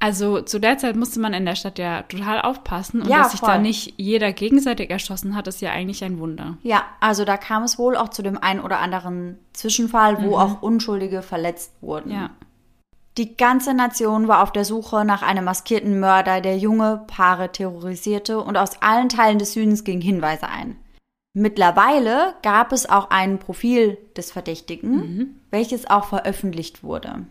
Also 0.06 0.40
zu 0.40 0.60
der 0.60 0.78
Zeit 0.78 0.94
musste 0.94 1.18
man 1.18 1.34
in 1.34 1.44
der 1.44 1.56
Stadt 1.56 1.80
ja 1.80 2.02
total 2.02 2.40
aufpassen 2.40 3.02
und 3.02 3.08
Ja, 3.08 3.24
dass 3.24 3.32
sich 3.32 3.40
da 3.40 3.54
voll. 3.54 3.62
nicht 3.62 3.94
jeder 3.96 4.32
gegenseitig 4.32 4.88
erschossen 4.88 5.34
hat, 5.34 5.48
ist 5.48 5.60
ja 5.60 5.72
eigentlich 5.72 6.04
ein 6.04 6.20
Wunder. 6.20 6.58
Ja, 6.62 6.84
also 7.00 7.24
da 7.24 7.36
kam 7.36 7.64
es 7.64 7.76
wohl 7.76 7.96
auch 7.96 8.10
zu 8.10 8.22
dem 8.22 8.38
einen 8.38 8.60
oder 8.60 8.78
anderen 8.78 9.36
Zwischenfall, 9.52 10.22
wo 10.22 10.38
auch 10.38 10.62
Unschuldige 10.62 11.22
verletzt 11.22 11.72
wurden. 11.80 12.12
Ja. 12.12 12.30
Die 13.18 13.36
ganze 13.36 13.74
Nation 13.74 14.28
war 14.28 14.44
auf 14.44 14.52
der 14.52 14.64
Suche 14.64 15.04
nach 15.04 15.22
einem 15.22 15.44
maskierten 15.44 15.98
Mörder, 15.98 16.40
der 16.40 16.56
junge 16.56 17.02
Paare 17.08 17.50
terrorisierte 17.50 18.40
und 18.40 18.56
aus 18.56 18.80
allen 18.82 19.08
Teilen 19.08 19.40
des 19.40 19.54
Südens 19.54 19.82
gingen 19.82 20.02
Hinweise 20.02 20.48
ein. 20.48 20.76
Mittlerweile 21.34 22.34
gab 22.42 22.70
es 22.70 22.88
auch 22.88 23.10
ein 23.10 23.40
Profil 23.40 23.98
des 24.16 24.30
Verdächtigen, 24.30 25.40
welches 25.50 25.90
auch 25.90 26.04
veröffentlicht 26.04 26.84
wurde. 26.84 27.26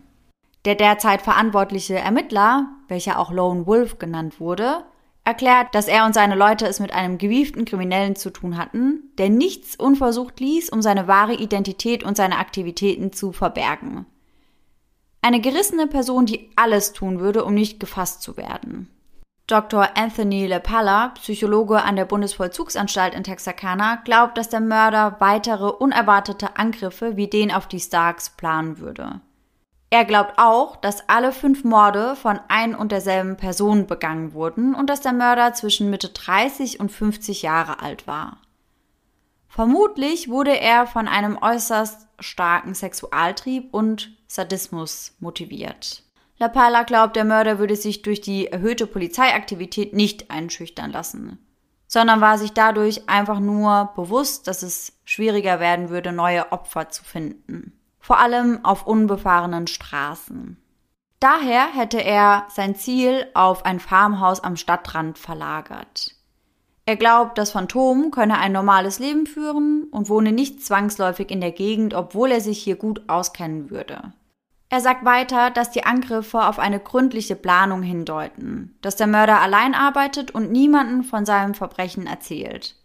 Der 0.66 0.74
derzeit 0.74 1.22
verantwortliche 1.22 1.94
Ermittler, 1.94 2.66
welcher 2.88 3.20
auch 3.20 3.30
Lone 3.30 3.66
Wolf 3.66 3.98
genannt 4.00 4.40
wurde, 4.40 4.84
erklärt, 5.22 5.74
dass 5.76 5.86
er 5.86 6.04
und 6.06 6.12
seine 6.12 6.34
Leute 6.34 6.66
es 6.66 6.80
mit 6.80 6.92
einem 6.92 7.18
gewieften 7.18 7.64
Kriminellen 7.64 8.16
zu 8.16 8.30
tun 8.30 8.58
hatten, 8.58 9.12
der 9.16 9.30
nichts 9.30 9.76
unversucht 9.76 10.40
ließ, 10.40 10.70
um 10.70 10.82
seine 10.82 11.06
wahre 11.06 11.34
Identität 11.34 12.02
und 12.02 12.16
seine 12.16 12.38
Aktivitäten 12.38 13.12
zu 13.12 13.30
verbergen. 13.30 14.06
Eine 15.22 15.40
gerissene 15.40 15.86
Person, 15.86 16.26
die 16.26 16.50
alles 16.56 16.92
tun 16.92 17.20
würde, 17.20 17.44
um 17.44 17.54
nicht 17.54 17.78
gefasst 17.78 18.22
zu 18.22 18.36
werden. 18.36 18.88
Dr. 19.46 19.90
Anthony 19.96 20.48
LePalla, 20.48 21.10
Psychologe 21.10 21.84
an 21.84 21.94
der 21.94 22.06
Bundesvollzugsanstalt 22.06 23.14
in 23.14 23.22
Texarkana, 23.22 24.02
glaubt, 24.04 24.36
dass 24.36 24.48
der 24.48 24.60
Mörder 24.60 25.16
weitere 25.20 25.68
unerwartete 25.68 26.56
Angriffe 26.56 27.16
wie 27.16 27.28
den 27.28 27.52
auf 27.52 27.68
die 27.68 27.78
Starks 27.78 28.30
planen 28.30 28.78
würde. 28.78 29.20
Er 29.90 30.04
glaubt 30.04 30.34
auch, 30.36 30.76
dass 30.76 31.08
alle 31.08 31.32
fünf 31.32 31.62
Morde 31.62 32.16
von 32.16 32.40
ein 32.48 32.74
und 32.74 32.90
derselben 32.90 33.36
Person 33.36 33.86
begangen 33.86 34.32
wurden 34.32 34.74
und 34.74 34.90
dass 34.90 35.00
der 35.00 35.12
Mörder 35.12 35.54
zwischen 35.54 35.90
Mitte 35.90 36.08
30 36.08 36.80
und 36.80 36.90
50 36.90 37.42
Jahre 37.42 37.80
alt 37.80 38.06
war. 38.06 38.38
Vermutlich 39.48 40.28
wurde 40.28 40.58
er 40.58 40.86
von 40.86 41.08
einem 41.08 41.38
äußerst 41.40 42.08
starken 42.18 42.74
Sexualtrieb 42.74 43.72
und 43.72 44.10
Sadismus 44.26 45.14
motiviert. 45.20 46.02
La 46.38 46.48
Pala 46.48 46.82
glaubt, 46.82 47.16
der 47.16 47.24
Mörder 47.24 47.58
würde 47.58 47.76
sich 47.76 48.02
durch 48.02 48.20
die 48.20 48.48
erhöhte 48.48 48.86
Polizeiaktivität 48.86 49.94
nicht 49.94 50.30
einschüchtern 50.30 50.90
lassen, 50.92 51.38
sondern 51.86 52.20
war 52.20 52.36
sich 52.36 52.52
dadurch 52.52 53.08
einfach 53.08 53.40
nur 53.40 53.92
bewusst, 53.96 54.46
dass 54.46 54.62
es 54.62 54.98
schwieriger 55.04 55.60
werden 55.60 55.88
würde, 55.88 56.12
neue 56.12 56.52
Opfer 56.52 56.90
zu 56.90 57.04
finden. 57.04 57.75
Vor 58.06 58.20
allem 58.20 58.64
auf 58.64 58.86
unbefahrenen 58.86 59.66
Straßen. 59.66 60.56
Daher 61.18 61.66
hätte 61.74 61.98
er 61.98 62.46
sein 62.48 62.76
Ziel 62.76 63.26
auf 63.34 63.64
ein 63.64 63.80
Farmhaus 63.80 64.44
am 64.44 64.56
Stadtrand 64.56 65.18
verlagert. 65.18 66.14
Er 66.84 66.94
glaubt, 66.94 67.36
das 67.36 67.50
Phantom 67.50 68.12
könne 68.12 68.38
ein 68.38 68.52
normales 68.52 69.00
Leben 69.00 69.26
führen 69.26 69.88
und 69.90 70.08
wohne 70.08 70.30
nicht 70.30 70.64
zwangsläufig 70.64 71.32
in 71.32 71.40
der 71.40 71.50
Gegend, 71.50 71.94
obwohl 71.94 72.30
er 72.30 72.40
sich 72.40 72.62
hier 72.62 72.76
gut 72.76 73.02
auskennen 73.08 73.70
würde. 73.70 74.12
Er 74.68 74.80
sagt 74.80 75.04
weiter, 75.04 75.50
dass 75.50 75.72
die 75.72 75.82
Angriffe 75.82 76.46
auf 76.46 76.60
eine 76.60 76.78
gründliche 76.78 77.34
Planung 77.34 77.82
hindeuten, 77.82 78.78
dass 78.82 78.94
der 78.94 79.08
Mörder 79.08 79.40
allein 79.40 79.74
arbeitet 79.74 80.30
und 80.30 80.52
niemanden 80.52 81.02
von 81.02 81.26
seinem 81.26 81.54
Verbrechen 81.54 82.06
erzählt. 82.06 82.76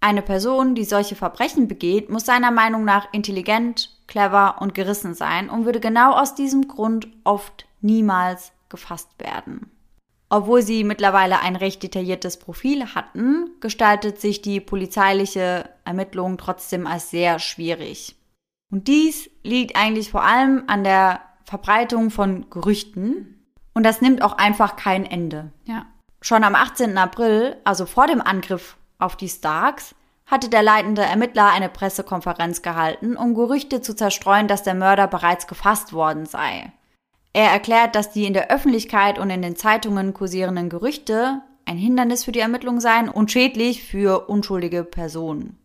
Eine 0.00 0.22
Person, 0.22 0.74
die 0.74 0.84
solche 0.84 1.16
Verbrechen 1.16 1.66
begeht, 1.66 2.08
muss 2.08 2.24
seiner 2.24 2.52
Meinung 2.52 2.84
nach 2.84 3.12
intelligent, 3.12 3.96
clever 4.06 4.60
und 4.60 4.74
gerissen 4.74 5.14
sein 5.14 5.50
und 5.50 5.64
würde 5.64 5.80
genau 5.80 6.12
aus 6.12 6.34
diesem 6.34 6.68
Grund 6.68 7.08
oft 7.24 7.66
niemals 7.80 8.52
gefasst 8.68 9.10
werden. 9.18 9.70
Obwohl 10.30 10.62
sie 10.62 10.84
mittlerweile 10.84 11.40
ein 11.40 11.56
recht 11.56 11.82
detailliertes 11.82 12.38
Profil 12.38 12.94
hatten, 12.94 13.50
gestaltet 13.60 14.20
sich 14.20 14.42
die 14.42 14.60
polizeiliche 14.60 15.70
Ermittlung 15.84 16.36
trotzdem 16.36 16.86
als 16.86 17.10
sehr 17.10 17.38
schwierig. 17.38 18.14
Und 18.70 18.88
dies 18.88 19.30
liegt 19.42 19.76
eigentlich 19.76 20.10
vor 20.10 20.22
allem 20.22 20.64
an 20.66 20.84
der 20.84 21.20
Verbreitung 21.44 22.10
von 22.10 22.50
Gerüchten. 22.50 23.46
Und 23.72 23.84
das 23.84 24.02
nimmt 24.02 24.20
auch 24.20 24.34
einfach 24.34 24.76
kein 24.76 25.06
Ende. 25.06 25.50
Ja. 25.64 25.86
Schon 26.20 26.44
am 26.44 26.54
18. 26.54 26.98
April, 26.98 27.56
also 27.64 27.86
vor 27.86 28.06
dem 28.06 28.20
Angriff 28.20 28.76
auf 28.98 29.16
die 29.16 29.28
Starks, 29.28 29.94
hatte 30.26 30.48
der 30.50 30.62
leitende 30.62 31.02
Ermittler 31.02 31.50
eine 31.50 31.68
Pressekonferenz 31.68 32.62
gehalten, 32.62 33.16
um 33.16 33.34
Gerüchte 33.34 33.80
zu 33.80 33.96
zerstreuen, 33.96 34.46
dass 34.46 34.62
der 34.62 34.74
Mörder 34.74 35.06
bereits 35.06 35.46
gefasst 35.46 35.92
worden 35.92 36.26
sei. 36.26 36.72
Er 37.32 37.50
erklärt, 37.50 37.94
dass 37.94 38.10
die 38.10 38.26
in 38.26 38.34
der 38.34 38.50
Öffentlichkeit 38.50 39.18
und 39.18 39.30
in 39.30 39.42
den 39.42 39.56
Zeitungen 39.56 40.12
kursierenden 40.12 40.68
Gerüchte 40.68 41.40
ein 41.64 41.78
Hindernis 41.78 42.24
für 42.24 42.32
die 42.32 42.40
Ermittlung 42.40 42.80
seien 42.80 43.08
und 43.08 43.30
schädlich 43.30 43.84
für 43.84 44.28
unschuldige 44.28 44.84
Personen. 44.84 45.58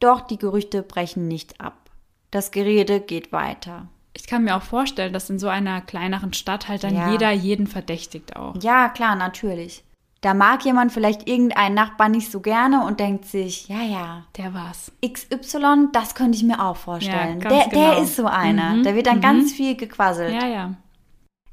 Doch 0.00 0.20
die 0.20 0.38
Gerüchte 0.38 0.82
brechen 0.82 1.28
nicht 1.28 1.60
ab. 1.60 1.90
Das 2.30 2.50
Gerede 2.50 3.00
geht 3.00 3.32
weiter. 3.32 3.88
Ich 4.14 4.26
kann 4.26 4.44
mir 4.44 4.56
auch 4.56 4.62
vorstellen, 4.62 5.12
dass 5.12 5.30
in 5.30 5.38
so 5.38 5.48
einer 5.48 5.80
kleineren 5.80 6.32
Stadt 6.32 6.68
halt 6.68 6.84
dann 6.84 6.94
Ja. 6.94 7.12
jeder 7.12 7.30
jeden 7.30 7.66
verdächtigt 7.66 8.36
auch. 8.36 8.54
Ja, 8.60 8.88
klar, 8.88 9.14
natürlich. 9.14 9.84
Da 10.22 10.34
mag 10.34 10.64
jemand 10.64 10.92
vielleicht 10.92 11.28
irgendeinen 11.28 11.74
Nachbarn 11.74 12.12
nicht 12.12 12.30
so 12.30 12.40
gerne 12.40 12.86
und 12.86 13.00
denkt 13.00 13.24
sich, 13.24 13.66
ja, 13.66 13.82
ja, 13.82 14.24
Der 14.36 14.54
war's. 14.54 14.92
XY, 15.04 15.88
das 15.92 16.14
könnte 16.14 16.38
ich 16.38 16.44
mir 16.44 16.64
auch 16.64 16.76
vorstellen. 16.76 17.40
Ja, 17.40 17.48
der, 17.48 17.68
der 17.68 17.90
genau. 17.90 18.02
ist 18.02 18.16
so 18.16 18.26
einer. 18.26 18.74
Mhm, 18.74 18.84
Da 18.84 18.94
wird 18.94 19.08
dann 19.08 19.16
mhm. 19.16 19.22
ganz 19.22 19.52
viel 19.52 19.76
gequasselt. 19.76 20.32
Ja, 20.32 20.46
ja. 20.46 20.74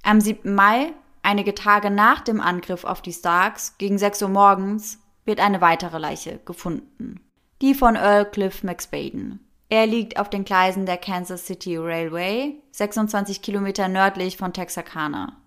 Am 0.03 0.21
7. 0.21 0.53
Mai, 0.53 0.93
einige 1.23 1.55
Tage 1.55 1.89
nach 1.89 2.21
dem 2.21 2.39
Angriff 2.39 2.83
auf 2.83 3.01
die 3.01 3.11
Starks, 3.11 3.75
gegen 3.79 3.97
6 3.97 4.21
Uhr 4.21 4.29
morgens, 4.29 4.99
wird 5.25 5.39
eine 5.39 5.61
weitere 5.61 5.97
Leiche 5.97 6.39
gefunden. 6.45 7.21
Die 7.63 7.73
von 7.73 7.95
Earl 7.95 8.25
Cliff 8.25 8.63
McSpaden. 8.63 9.39
Er 9.69 9.87
liegt 9.87 10.19
auf 10.19 10.29
den 10.29 10.45
Gleisen 10.45 10.85
der 10.85 10.97
Kansas 10.97 11.47
City 11.47 11.75
Railway, 11.75 12.55
26 12.71 13.41
Kilometer 13.41 13.87
nördlich 13.87 14.37
von 14.37 14.53
Texarkana. 14.53 15.37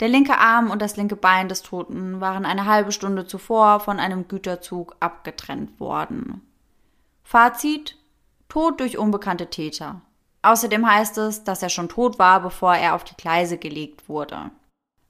Der 0.00 0.08
linke 0.08 0.38
Arm 0.38 0.70
und 0.70 0.80
das 0.80 0.96
linke 0.96 1.16
Bein 1.16 1.48
des 1.48 1.62
Toten 1.62 2.20
waren 2.20 2.46
eine 2.46 2.64
halbe 2.64 2.90
Stunde 2.90 3.26
zuvor 3.26 3.80
von 3.80 4.00
einem 4.00 4.28
Güterzug 4.28 4.96
abgetrennt 4.98 5.78
worden. 5.78 6.40
Fazit: 7.22 7.98
Tod 8.48 8.80
durch 8.80 8.98
unbekannte 8.98 9.48
Täter. 9.48 10.00
Außerdem 10.42 10.90
heißt 10.90 11.18
es, 11.18 11.44
dass 11.44 11.62
er 11.62 11.68
schon 11.68 11.90
tot 11.90 12.18
war, 12.18 12.40
bevor 12.40 12.74
er 12.74 12.94
auf 12.94 13.04
die 13.04 13.14
Gleise 13.14 13.58
gelegt 13.58 14.08
wurde. 14.08 14.50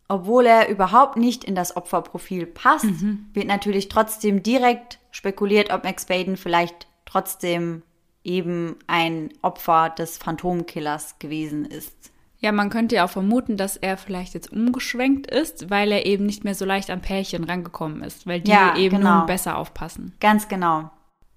Obwohl 0.09 0.47
er 0.47 0.69
überhaupt 0.69 1.17
nicht 1.17 1.45
in 1.45 1.55
das 1.55 1.77
Opferprofil 1.77 2.47
passt, 2.47 2.85
mhm. 2.85 3.31
wird 3.33 3.47
natürlich 3.47 3.89
trotzdem 3.89 4.43
direkt 4.43 4.99
spekuliert, 5.13 5.73
ob 5.73 5.85
Max 5.85 6.07
Baden 6.07 6.37
vielleicht 6.37 6.89
trotzdem 7.05 7.85
eben 8.25 8.77
ein 8.89 9.33
Opfer 9.41 9.91
des 9.91 10.19
Phantomkillers 10.19 11.21
gewesen 11.21 11.65
ist. 11.65 12.10
Ja, 12.41 12.53
man 12.53 12.71
könnte 12.71 12.97
ja 12.97 13.05
auch 13.05 13.11
vermuten, 13.11 13.57
dass 13.57 13.77
er 13.77 13.99
vielleicht 13.99 14.33
jetzt 14.33 14.51
umgeschwenkt 14.51 15.31
ist, 15.31 15.69
weil 15.69 15.93
er 15.93 16.07
eben 16.07 16.25
nicht 16.25 16.43
mehr 16.43 16.55
so 16.55 16.65
leicht 16.65 16.91
an 16.91 17.03
Pärchen 17.03 17.45
rangekommen 17.45 18.03
ist, 18.03 18.27
weil 18.27 18.41
die 18.41 18.51
ja, 18.51 18.77
eben 18.77 18.99
genau. 18.99 19.19
nun 19.19 19.27
besser 19.27 19.59
aufpassen. 19.59 20.15
Ganz 20.21 20.49
genau. 20.49 20.91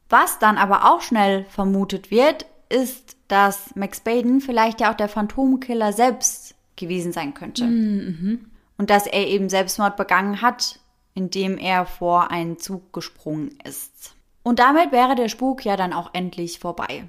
Was 0.10 0.39
dann 0.39 0.58
aber 0.58 0.93
auch 0.93 1.01
schnell 1.01 1.45
vermutet 1.45 2.10
wird, 2.10 2.45
ist, 2.70 3.18
dass 3.28 3.76
Max 3.76 3.99
Baden 3.99 4.39
vielleicht 4.39 4.80
ja 4.80 4.91
auch 4.91 4.95
der 4.95 5.10
Phantomkiller 5.10 5.91
selbst 5.91 6.56
gewesen 6.76 7.12
sein 7.12 7.34
könnte. 7.34 7.66
Mhm. 7.66 8.45
Und 8.78 8.89
dass 8.89 9.06
er 9.06 9.28
eben 9.28 9.49
Selbstmord 9.49 9.97
begangen 9.97 10.41
hat, 10.41 10.80
indem 11.14 11.58
er 11.58 11.86
vor 11.86 12.32
einen 12.32 12.58
Zug 12.58 12.93
gesprungen 12.93 13.58
ist. 13.64 14.16
Und 14.41 14.60
damit 14.60 14.91
wäre 14.91 15.16
der 15.16 15.30
Spuk 15.30 15.64
ja 15.66 15.78
dann 15.78 15.93
auch 15.93 16.12
endlich 16.14 16.60
vorbei. 16.60 17.06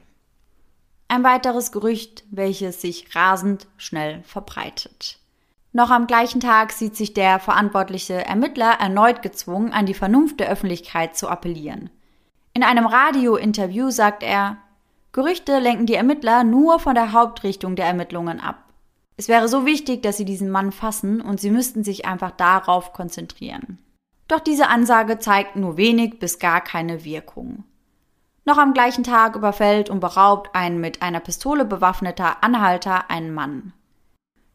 Ein 1.09 1.25
weiteres 1.25 1.73
Gerücht, 1.73 2.25
welches 2.31 2.81
sich 2.81 3.15
rasend 3.15 3.67
schnell 3.77 4.23
verbreitet. 4.23 5.19
Noch 5.73 5.91
am 5.91 6.07
gleichen 6.07 6.41
Tag 6.41 6.73
sieht 6.73 6.97
sich 6.97 7.15
der 7.15 7.41
verantwortliche 7.41 8.25
Ermittler 8.25 8.79
erneut 8.81 9.23
gezwungen, 9.23 9.73
an 9.73 9.87
die 9.87 9.95
Vernunft 9.95 10.41
der 10.41 10.49
Öffentlichkeit 10.49 11.17
zu 11.17 11.29
appellieren. 11.29 11.91
In 12.53 12.63
einem 12.63 12.87
Radiointerview 12.87 13.91
sagt 13.91 14.23
er, 14.23 14.59
Gerüchte 15.11 15.59
lenken 15.59 15.87
die 15.87 15.95
Ermittler 15.95 16.45
nur 16.45 16.79
von 16.79 16.95
der 16.95 17.13
Hauptrichtung 17.13 17.77
der 17.77 17.87
Ermittlungen 17.87 18.41
ab. 18.41 18.65
Es 19.17 19.29
wäre 19.29 19.49
so 19.49 19.65
wichtig, 19.65 20.03
dass 20.03 20.17
sie 20.17 20.25
diesen 20.25 20.51
Mann 20.51 20.73
fassen 20.73 21.21
und 21.21 21.41
sie 21.41 21.51
müssten 21.51 21.85
sich 21.85 22.05
einfach 22.05 22.33
darauf 22.33 22.93
konzentrieren. 22.93 23.79
Doch 24.27 24.41
diese 24.41 24.69
Ansage 24.69 25.19
zeigt 25.19 25.57
nur 25.57 25.77
wenig 25.77 26.19
bis 26.19 26.39
gar 26.39 26.61
keine 26.61 27.05
Wirkung. 27.05 27.65
Noch 28.47 28.59
am 28.59 28.75
gleichen 28.75 29.05
Tag 29.05 29.37
überfällt 29.37 29.89
und 29.89 30.01
beraubt 30.01 30.51
ein 30.55 30.79
mit 30.79 31.01
einer 31.01 31.21
Pistole 31.21 31.65
bewaffneter 31.65 32.45
Anhalter 32.45 33.11
einen 33.11 33.33
Mann. 33.33 33.73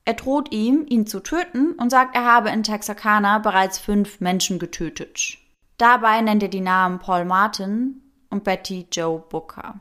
Er 0.05 0.13
droht 0.13 0.51
ihm, 0.51 0.85
ihn 0.87 1.07
zu 1.07 1.19
töten 1.19 1.73
und 1.73 1.89
sagt, 1.89 2.15
er 2.15 2.25
habe 2.25 2.49
in 2.49 2.63
Texarkana 2.63 3.39
bereits 3.39 3.79
fünf 3.79 4.21
Menschen 4.21 4.59
getötet. 4.59 5.37
Dabei 5.77 6.21
nennt 6.21 6.43
er 6.43 6.49
die 6.49 6.61
Namen 6.61 6.99
Paul 6.99 7.25
Martin 7.25 8.01
und 8.29 8.43
Betty 8.43 8.87
Joe 8.91 9.23
Booker. 9.29 9.75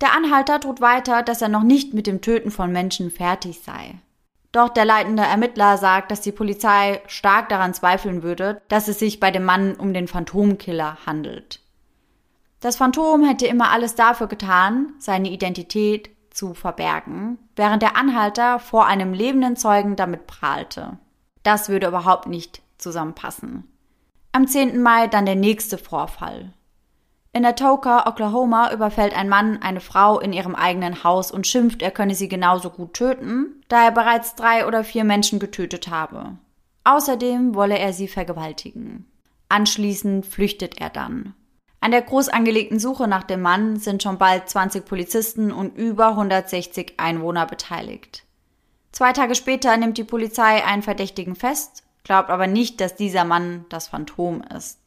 Der 0.00 0.14
Anhalter 0.16 0.58
droht 0.58 0.80
weiter, 0.80 1.22
dass 1.22 1.42
er 1.42 1.48
noch 1.48 1.62
nicht 1.62 1.94
mit 1.94 2.06
dem 2.06 2.20
Töten 2.20 2.50
von 2.50 2.72
Menschen 2.72 3.10
fertig 3.10 3.60
sei. 3.64 3.94
Doch 4.50 4.68
der 4.68 4.84
leitende 4.84 5.22
Ermittler 5.22 5.78
sagt, 5.78 6.10
dass 6.10 6.20
die 6.20 6.32
Polizei 6.32 7.00
stark 7.06 7.48
daran 7.48 7.72
zweifeln 7.72 8.22
würde, 8.22 8.60
dass 8.68 8.88
es 8.88 8.98
sich 8.98 9.18
bei 9.18 9.30
dem 9.30 9.44
Mann 9.44 9.74
um 9.76 9.94
den 9.94 10.08
Phantomkiller 10.08 10.98
handelt. 11.06 11.61
Das 12.62 12.76
Phantom 12.76 13.24
hätte 13.24 13.46
immer 13.46 13.70
alles 13.70 13.96
dafür 13.96 14.28
getan, 14.28 14.94
seine 14.98 15.30
Identität 15.30 16.10
zu 16.30 16.54
verbergen, 16.54 17.36
während 17.56 17.82
der 17.82 17.96
Anhalter 17.96 18.60
vor 18.60 18.86
einem 18.86 19.12
lebenden 19.12 19.56
Zeugen 19.56 19.96
damit 19.96 20.28
prahlte. 20.28 20.96
Das 21.42 21.68
würde 21.68 21.88
überhaupt 21.88 22.28
nicht 22.28 22.62
zusammenpassen. 22.78 23.64
Am 24.30 24.46
10. 24.46 24.80
Mai 24.80 25.08
dann 25.08 25.26
der 25.26 25.34
nächste 25.34 25.76
Vorfall. 25.76 26.52
In 27.32 27.44
Atoka, 27.44 28.06
Oklahoma, 28.06 28.72
überfällt 28.72 29.16
ein 29.16 29.28
Mann 29.28 29.60
eine 29.60 29.80
Frau 29.80 30.20
in 30.20 30.32
ihrem 30.32 30.54
eigenen 30.54 31.02
Haus 31.02 31.32
und 31.32 31.48
schimpft, 31.48 31.82
er 31.82 31.90
könne 31.90 32.14
sie 32.14 32.28
genauso 32.28 32.70
gut 32.70 32.94
töten, 32.94 33.60
da 33.66 33.82
er 33.86 33.90
bereits 33.90 34.36
drei 34.36 34.68
oder 34.68 34.84
vier 34.84 35.02
Menschen 35.02 35.40
getötet 35.40 35.88
habe. 35.88 36.36
Außerdem 36.84 37.56
wolle 37.56 37.76
er 37.76 37.92
sie 37.92 38.06
vergewaltigen. 38.06 39.10
Anschließend 39.48 40.24
flüchtet 40.26 40.80
er 40.80 40.90
dann. 40.90 41.34
An 41.82 41.90
der 41.90 42.02
groß 42.02 42.28
angelegten 42.28 42.78
Suche 42.78 43.08
nach 43.08 43.24
dem 43.24 43.42
Mann 43.42 43.76
sind 43.76 44.04
schon 44.04 44.16
bald 44.16 44.48
20 44.48 44.84
Polizisten 44.84 45.50
und 45.50 45.76
über 45.76 46.10
160 46.10 46.94
Einwohner 46.98 47.44
beteiligt. 47.44 48.22
Zwei 48.92 49.12
Tage 49.12 49.34
später 49.34 49.76
nimmt 49.76 49.98
die 49.98 50.04
Polizei 50.04 50.64
einen 50.64 50.84
Verdächtigen 50.84 51.34
fest, 51.34 51.82
glaubt 52.04 52.30
aber 52.30 52.46
nicht, 52.46 52.80
dass 52.80 52.94
dieser 52.94 53.24
Mann 53.24 53.64
das 53.68 53.88
Phantom 53.88 54.44
ist. 54.56 54.78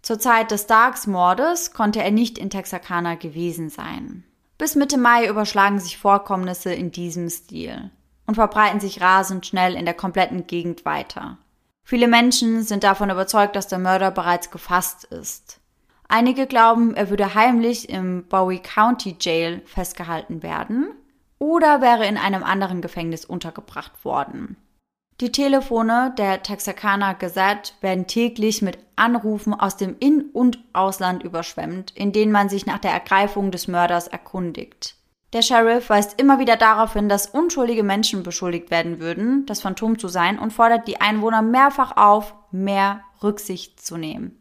Zur 0.00 0.20
Zeit 0.20 0.52
des 0.52 0.62
Starks-Mordes 0.62 1.72
konnte 1.72 2.04
er 2.04 2.12
nicht 2.12 2.38
in 2.38 2.50
Texarkana 2.50 3.16
gewesen 3.16 3.68
sein. 3.68 4.22
Bis 4.58 4.76
Mitte 4.76 4.96
Mai 4.96 5.26
überschlagen 5.26 5.80
sich 5.80 5.98
Vorkommnisse 5.98 6.72
in 6.72 6.92
diesem 6.92 7.28
Stil 7.30 7.90
und 8.28 8.36
verbreiten 8.36 8.78
sich 8.78 9.00
rasend 9.00 9.44
schnell 9.44 9.74
in 9.74 9.86
der 9.86 9.94
kompletten 9.94 10.46
Gegend 10.46 10.84
weiter. 10.84 11.38
Viele 11.82 12.06
Menschen 12.06 12.62
sind 12.62 12.84
davon 12.84 13.10
überzeugt, 13.10 13.56
dass 13.56 13.66
der 13.66 13.80
Mörder 13.80 14.12
bereits 14.12 14.52
gefasst 14.52 15.02
ist. 15.02 15.58
Einige 16.10 16.46
glauben, 16.46 16.94
er 16.94 17.10
würde 17.10 17.34
heimlich 17.34 17.90
im 17.90 18.24
Bowie 18.24 18.60
County 18.60 19.16
Jail 19.20 19.60
festgehalten 19.66 20.42
werden 20.42 20.88
oder 21.38 21.82
wäre 21.82 22.06
in 22.06 22.16
einem 22.16 22.42
anderen 22.42 22.80
Gefängnis 22.80 23.26
untergebracht 23.26 24.04
worden. 24.06 24.56
Die 25.20 25.32
Telefone 25.32 26.14
der 26.16 26.42
Texarkana 26.42 27.12
Gazette 27.12 27.72
werden 27.82 28.06
täglich 28.06 28.62
mit 28.62 28.78
Anrufen 28.96 29.52
aus 29.52 29.76
dem 29.76 29.96
In- 29.98 30.30
und 30.32 30.60
Ausland 30.72 31.22
überschwemmt, 31.22 31.90
in 31.94 32.12
denen 32.12 32.32
man 32.32 32.48
sich 32.48 32.64
nach 32.64 32.78
der 32.78 32.92
Ergreifung 32.92 33.50
des 33.50 33.68
Mörders 33.68 34.08
erkundigt. 34.08 34.94
Der 35.34 35.42
Sheriff 35.42 35.90
weist 35.90 36.18
immer 36.18 36.38
wieder 36.38 36.56
darauf 36.56 36.94
hin, 36.94 37.10
dass 37.10 37.26
unschuldige 37.26 37.82
Menschen 37.82 38.22
beschuldigt 38.22 38.70
werden 38.70 38.98
würden, 38.98 39.44
das 39.44 39.60
Phantom 39.60 39.98
zu 39.98 40.08
sein 40.08 40.38
und 40.38 40.54
fordert 40.54 40.88
die 40.88 41.02
Einwohner 41.02 41.42
mehrfach 41.42 41.98
auf, 41.98 42.32
mehr 42.50 43.02
Rücksicht 43.22 43.84
zu 43.84 43.98
nehmen 43.98 44.38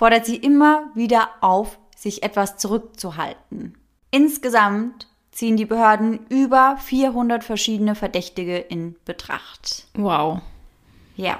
fordert 0.00 0.24
sie 0.24 0.36
immer 0.36 0.86
wieder 0.94 1.28
auf, 1.42 1.78
sich 1.94 2.22
etwas 2.22 2.56
zurückzuhalten. 2.56 3.76
Insgesamt 4.10 5.08
ziehen 5.30 5.58
die 5.58 5.66
Behörden 5.66 6.20
über 6.30 6.78
400 6.78 7.44
verschiedene 7.44 7.94
Verdächtige 7.94 8.56
in 8.56 8.96
Betracht. 9.04 9.88
Wow. 9.92 10.40
Ja, 11.16 11.38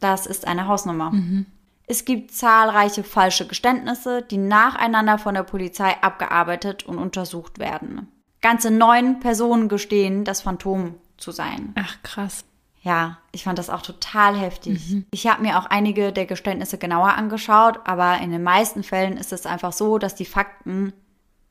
das 0.00 0.26
ist 0.26 0.46
eine 0.46 0.66
Hausnummer. 0.68 1.10
Mhm. 1.10 1.46
Es 1.86 2.04
gibt 2.04 2.32
zahlreiche 2.32 3.02
falsche 3.02 3.46
Geständnisse, 3.46 4.20
die 4.20 4.36
nacheinander 4.36 5.16
von 5.16 5.34
der 5.34 5.44
Polizei 5.44 5.96
abgearbeitet 6.02 6.82
und 6.82 6.98
untersucht 6.98 7.58
werden. 7.58 8.08
Ganze 8.42 8.70
neun 8.70 9.20
Personen 9.20 9.70
gestehen, 9.70 10.26
das 10.26 10.42
Phantom 10.42 10.96
zu 11.16 11.30
sein. 11.30 11.72
Ach, 11.76 11.96
krass. 12.02 12.44
Ja, 12.82 13.18
ich 13.30 13.44
fand 13.44 13.58
das 13.58 13.70
auch 13.70 13.82
total 13.82 14.36
heftig. 14.36 14.90
Mhm. 14.90 15.06
Ich 15.12 15.28
habe 15.28 15.42
mir 15.42 15.58
auch 15.58 15.66
einige 15.66 16.12
der 16.12 16.26
Geständnisse 16.26 16.78
genauer 16.78 17.14
angeschaut, 17.14 17.78
aber 17.84 18.18
in 18.18 18.32
den 18.32 18.42
meisten 18.42 18.82
Fällen 18.82 19.16
ist 19.16 19.32
es 19.32 19.46
einfach 19.46 19.72
so, 19.72 19.98
dass 19.98 20.16
die 20.16 20.24
Fakten 20.24 20.92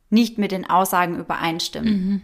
nicht 0.10 0.38
mit 0.38 0.52
den 0.52 0.70
Aussagen 0.70 1.18
übereinstimmen. 1.18 1.94
Mhm. 1.94 2.22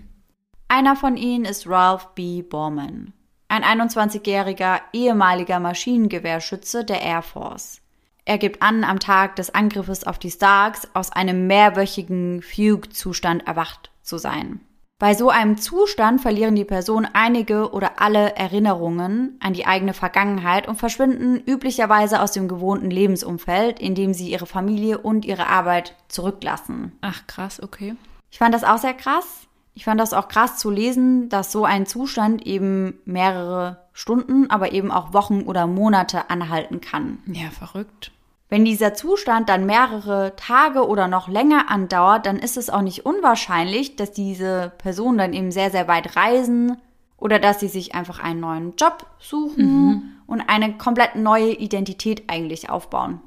Einer 0.68 0.98
von 0.98 1.16
ihnen 1.16 1.46
ist 1.46 1.68
Ralph 1.68 2.14
B. 2.16 2.42
Borman, 2.42 3.14
ein 3.48 3.64
21-jähriger 3.64 4.82
ehemaliger 4.92 5.62
Maschinengewehrschütze 5.62 6.84
der 6.84 7.02
Air 7.02 7.22
Force. 7.22 7.80
Er 8.26 8.38
gibt 8.38 8.62
an, 8.62 8.84
am 8.84 9.00
Tag 9.00 9.38
des 9.38 9.56
Angriffes 9.56 10.04
auf 10.04 10.20
die 10.20 10.32
Starks 10.32 10.86
aus 10.94 11.14
einem 11.14 11.48
mehrwöchigen 11.48 12.42
Fugue-Zustand 12.42 13.48
erwacht 13.48 13.90
zu 14.02 14.18
sein. 14.18 14.60
Bei 15.00 15.14
so 15.14 15.30
einem 15.30 15.60
Zustand 15.60 16.22
verlieren 16.22 16.56
die 16.56 16.66
Personen 16.66 17.08
einige 17.14 17.72
oder 17.72 18.02
alle 18.02 18.36
Erinnerungen 18.36 19.38
an 19.40 19.54
die 19.54 19.68
eigene 19.68 19.94
Vergangenheit 19.94 20.68
und 20.68 20.80
verschwinden 20.80 21.40
üblicherweise 21.46 22.20
aus 22.20 22.32
dem 22.32 22.48
gewohnten 22.48 22.90
Lebensumfeld, 22.90 23.80
in 23.80 23.94
dem 23.94 24.16
sie 24.16 24.32
ihre 24.32 24.48
Familie 24.48 24.98
und 24.98 25.24
ihre 25.24 25.46
Arbeit 25.46 25.96
zurücklassen. 26.08 26.94
Ach 27.02 27.28
krass, 27.28 27.62
okay. 27.62 27.96
Ich 28.32 28.40
fand 28.40 28.56
das 28.56 28.64
auch 28.64 28.80
sehr 28.80 28.96
krass. 28.96 29.48
Ich 29.76 29.86
fand 29.86 30.00
das 30.00 30.14
auch 30.14 30.30
krass 30.30 30.58
zu 30.58 30.72
lesen, 30.72 31.30
dass 31.30 31.52
so 31.52 31.64
ein 31.64 31.86
Zustand 31.86 32.48
eben 32.48 32.98
mehrere 33.06 33.86
Stunden, 33.94 34.50
aber 34.50 34.72
eben 34.72 34.92
auch 34.92 35.14
Wochen 35.14 35.44
oder 35.44 35.68
Monate 35.68 36.32
anhalten 36.32 36.82
kann. 36.82 37.20
Ja, 37.28 37.52
verrückt. 37.52 38.12
Wenn 38.50 38.64
dieser 38.64 38.94
Zustand 38.94 39.50
dann 39.50 39.66
mehrere 39.66 40.36
Tage 40.38 40.88
oder 40.88 41.08
noch 41.08 41.28
länger 41.28 41.70
andauert, 41.70 42.26
dann 42.26 42.38
ist 42.38 42.56
es 42.56 42.70
auch 42.70 42.82
nicht 42.82 43.06
unwahrscheinlich, 43.06 43.98
dass 43.98 44.12
diese 44.12 44.72
Personen 44.78 45.18
dann 45.18 45.34
eben 45.34 45.52
sehr, 45.52 45.70
sehr 45.70 45.88
weit 45.88 46.16
reisen 46.16 46.78
oder 47.18 47.40
dass 47.40 47.60
sie 47.60 47.68
sich 47.68 47.94
einfach 47.94 48.20
einen 48.20 48.40
neuen 48.40 48.76
Job 48.78 49.06
suchen 49.20 49.66
mhm. 49.66 50.04
und 50.28 50.42
eine 50.42 50.78
komplett 50.78 51.16
neue 51.16 51.52
Identität 51.52 52.30
eigentlich 52.30 52.70
aufbauen. 52.70 53.20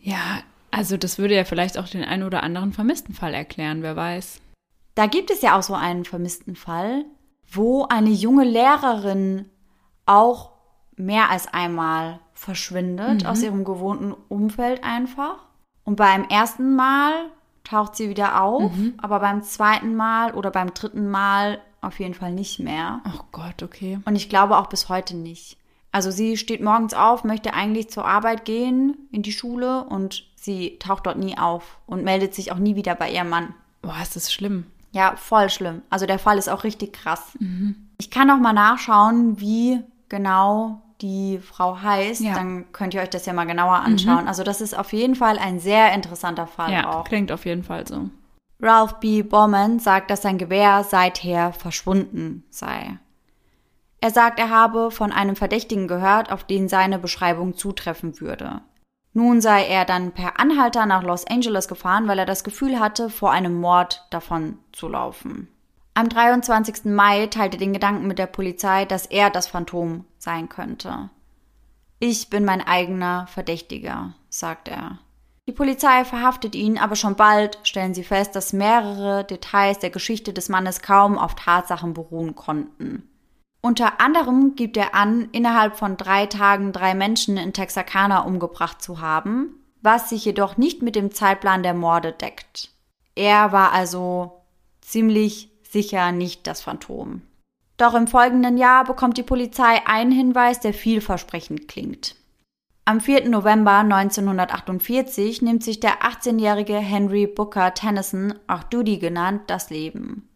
Ja, 0.00 0.40
also 0.72 0.96
das 0.96 1.18
würde 1.18 1.36
ja 1.36 1.44
vielleicht 1.44 1.78
auch 1.78 1.88
den 1.88 2.04
einen 2.04 2.24
oder 2.24 2.42
anderen 2.42 2.72
vermissten 2.72 3.14
Fall 3.14 3.34
erklären, 3.34 3.82
wer 3.82 3.94
weiß. 3.94 4.40
Da 4.94 5.06
gibt 5.06 5.30
es 5.30 5.42
ja 5.42 5.56
auch 5.56 5.62
so 5.62 5.74
einen 5.74 6.04
vermissten 6.04 6.56
Fall, 6.56 7.04
wo 7.50 7.84
eine 7.84 8.10
junge 8.10 8.44
Lehrerin 8.44 9.46
auch 10.06 10.50
mehr 10.96 11.30
als 11.30 11.46
einmal 11.52 12.18
verschwindet 12.42 13.22
mhm. 13.22 13.28
aus 13.28 13.42
ihrem 13.42 13.64
gewohnten 13.64 14.14
Umfeld 14.28 14.82
einfach. 14.82 15.36
Und 15.84 15.96
beim 15.96 16.24
ersten 16.24 16.74
Mal 16.74 17.12
taucht 17.64 17.96
sie 17.96 18.08
wieder 18.08 18.42
auf, 18.42 18.72
mhm. 18.72 18.94
aber 18.98 19.20
beim 19.20 19.42
zweiten 19.42 19.94
Mal 19.94 20.34
oder 20.34 20.50
beim 20.50 20.74
dritten 20.74 21.08
Mal 21.08 21.60
auf 21.80 22.00
jeden 22.00 22.14
Fall 22.14 22.32
nicht 22.32 22.58
mehr. 22.58 23.00
Oh 23.06 23.22
Gott, 23.30 23.62
okay. 23.62 24.00
Und 24.04 24.16
ich 24.16 24.28
glaube 24.28 24.56
auch 24.56 24.66
bis 24.66 24.88
heute 24.88 25.16
nicht. 25.16 25.56
Also 25.92 26.10
sie 26.10 26.36
steht 26.36 26.62
morgens 26.62 26.94
auf, 26.94 27.22
möchte 27.22 27.54
eigentlich 27.54 27.90
zur 27.90 28.06
Arbeit 28.06 28.44
gehen, 28.44 28.96
in 29.12 29.22
die 29.22 29.32
Schule 29.32 29.84
und 29.84 30.24
sie 30.34 30.78
taucht 30.78 31.06
dort 31.06 31.18
nie 31.18 31.38
auf 31.38 31.78
und 31.86 32.02
meldet 32.02 32.34
sich 32.34 32.50
auch 32.50 32.58
nie 32.58 32.76
wieder 32.76 32.94
bei 32.94 33.10
ihrem 33.10 33.28
Mann. 33.28 33.54
Boah, 33.82 33.96
ist 34.02 34.16
das 34.16 34.32
schlimm. 34.32 34.66
Ja, 34.92 35.14
voll 35.16 35.48
schlimm. 35.48 35.82
Also 35.90 36.06
der 36.06 36.18
Fall 36.18 36.38
ist 36.38 36.48
auch 36.48 36.64
richtig 36.64 36.92
krass. 36.92 37.36
Mhm. 37.38 37.88
Ich 37.98 38.10
kann 38.10 38.30
auch 38.30 38.38
mal 38.38 38.52
nachschauen, 38.52 39.40
wie 39.40 39.80
genau 40.08 40.82
die 41.02 41.38
Frau 41.40 41.80
heißt. 41.82 42.22
Ja. 42.22 42.34
Dann 42.34 42.72
könnt 42.72 42.94
ihr 42.94 43.02
euch 43.02 43.10
das 43.10 43.26
ja 43.26 43.32
mal 43.32 43.44
genauer 43.44 43.74
anschauen. 43.76 44.22
Mhm. 44.22 44.28
Also 44.28 44.44
das 44.44 44.60
ist 44.60 44.78
auf 44.78 44.92
jeden 44.92 45.14
Fall 45.14 45.38
ein 45.38 45.58
sehr 45.58 45.92
interessanter 45.92 46.46
Fall 46.46 46.72
ja, 46.72 46.90
auch. 46.90 47.04
klingt 47.04 47.32
auf 47.32 47.44
jeden 47.44 47.64
Fall 47.64 47.86
so. 47.86 48.08
Ralph 48.60 49.00
B. 49.00 49.22
Bowman 49.22 49.80
sagt, 49.80 50.10
dass 50.10 50.22
sein 50.22 50.38
Gewehr 50.38 50.84
seither 50.84 51.52
verschwunden 51.52 52.44
sei. 52.48 52.98
Er 54.00 54.10
sagt, 54.10 54.38
er 54.38 54.50
habe 54.50 54.90
von 54.90 55.12
einem 55.12 55.36
Verdächtigen 55.36 55.88
gehört, 55.88 56.30
auf 56.30 56.44
den 56.44 56.68
seine 56.68 56.98
Beschreibung 56.98 57.56
zutreffen 57.56 58.20
würde. 58.20 58.60
Nun 59.14 59.40
sei 59.40 59.66
er 59.66 59.84
dann 59.84 60.12
per 60.12 60.40
Anhalter 60.40 60.86
nach 60.86 61.02
Los 61.02 61.26
Angeles 61.26 61.68
gefahren, 61.68 62.08
weil 62.08 62.18
er 62.18 62.26
das 62.26 62.44
Gefühl 62.44 62.80
hatte, 62.80 63.10
vor 63.10 63.30
einem 63.30 63.60
Mord 63.60 64.06
davon 64.10 64.58
zu 64.72 64.88
laufen. 64.88 65.48
Am 65.94 66.08
23. 66.08 66.86
Mai 66.86 67.26
teilte 67.26 67.58
den 67.58 67.74
Gedanken 67.74 68.06
mit 68.06 68.18
der 68.18 68.26
Polizei, 68.26 68.86
dass 68.86 69.04
er 69.06 69.28
das 69.28 69.46
Phantom 69.46 70.06
sein 70.18 70.48
könnte. 70.48 71.10
Ich 71.98 72.30
bin 72.30 72.44
mein 72.44 72.66
eigener 72.66 73.26
Verdächtiger, 73.28 74.14
sagt 74.30 74.68
er. 74.68 74.98
Die 75.46 75.52
Polizei 75.52 76.04
verhaftet 76.04 76.54
ihn, 76.54 76.78
aber 76.78 76.96
schon 76.96 77.14
bald 77.14 77.58
stellen 77.62 77.94
sie 77.94 78.04
fest, 78.04 78.34
dass 78.34 78.52
mehrere 78.52 79.24
Details 79.24 79.80
der 79.80 79.90
Geschichte 79.90 80.32
des 80.32 80.48
Mannes 80.48 80.80
kaum 80.80 81.18
auf 81.18 81.34
Tatsachen 81.34 81.94
beruhen 81.94 82.34
konnten. 82.34 83.08
Unter 83.60 84.00
anderem 84.00 84.56
gibt 84.56 84.76
er 84.76 84.94
an, 84.94 85.28
innerhalb 85.32 85.76
von 85.76 85.96
drei 85.96 86.26
Tagen 86.26 86.72
drei 86.72 86.94
Menschen 86.94 87.36
in 87.36 87.52
Texarkana 87.52 88.20
umgebracht 88.20 88.80
zu 88.80 89.00
haben, 89.00 89.62
was 89.82 90.08
sich 90.08 90.24
jedoch 90.24 90.56
nicht 90.56 90.80
mit 90.80 90.96
dem 90.96 91.12
Zeitplan 91.12 91.62
der 91.62 91.74
Morde 91.74 92.12
deckt. 92.12 92.70
Er 93.14 93.52
war 93.52 93.72
also 93.72 94.42
ziemlich 94.80 95.51
sicher 95.72 96.12
nicht 96.12 96.46
das 96.46 96.60
Phantom. 96.60 97.22
Doch 97.76 97.94
im 97.94 98.06
folgenden 98.06 98.58
Jahr 98.58 98.84
bekommt 98.84 99.16
die 99.16 99.22
Polizei 99.22 99.80
einen 99.86 100.12
Hinweis, 100.12 100.60
der 100.60 100.74
vielversprechend 100.74 101.66
klingt. 101.68 102.16
Am 102.84 103.00
4. 103.00 103.28
November 103.28 103.78
1948 103.78 105.40
nimmt 105.42 105.64
sich 105.64 105.80
der 105.80 106.02
18-jährige 106.02 106.76
Henry 106.76 107.26
Booker 107.26 107.74
Tennyson, 107.74 108.34
auch 108.48 108.64
Doody 108.64 108.98
genannt, 108.98 109.42
das 109.46 109.70
Leben. 109.70 110.28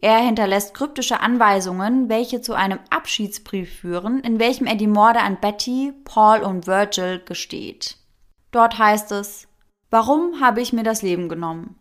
Er 0.00 0.18
hinterlässt 0.18 0.74
kryptische 0.74 1.20
Anweisungen, 1.20 2.08
welche 2.08 2.40
zu 2.40 2.54
einem 2.54 2.80
Abschiedsbrief 2.90 3.80
führen, 3.80 4.20
in 4.20 4.40
welchem 4.40 4.66
er 4.66 4.74
die 4.74 4.88
Morde 4.88 5.20
an 5.20 5.38
Betty, 5.40 5.92
Paul 6.04 6.40
und 6.40 6.66
Virgil 6.66 7.20
gesteht. 7.24 7.98
Dort 8.50 8.78
heißt 8.78 9.12
es, 9.12 9.46
Warum 9.90 10.40
habe 10.40 10.60
ich 10.60 10.72
mir 10.72 10.84
das 10.84 11.02
Leben 11.02 11.28
genommen? 11.28 11.76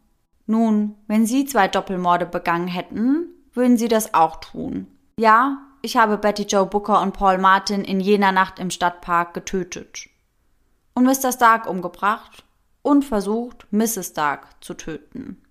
Nun, 0.51 0.97
wenn 1.07 1.25
Sie 1.25 1.45
zwei 1.45 1.69
Doppelmorde 1.69 2.25
begangen 2.25 2.67
hätten, 2.67 3.29
würden 3.53 3.77
Sie 3.77 3.87
das 3.87 4.13
auch 4.13 4.35
tun. 4.41 4.85
Ja, 5.17 5.59
ich 5.81 5.95
habe 5.95 6.17
Betty 6.17 6.43
Joe 6.43 6.65
Booker 6.65 7.01
und 7.01 7.13
Paul 7.13 7.37
Martin 7.37 7.85
in 7.85 8.01
jener 8.01 8.33
Nacht 8.33 8.59
im 8.59 8.69
Stadtpark 8.69 9.33
getötet. 9.33 10.09
Und 10.93 11.05
Mr. 11.05 11.31
Stark 11.31 11.69
umgebracht 11.69 12.43
und 12.81 13.05
versucht, 13.05 13.65
Mrs. 13.71 14.09
Stark 14.09 14.61
zu 14.61 14.73
töten. 14.73 15.41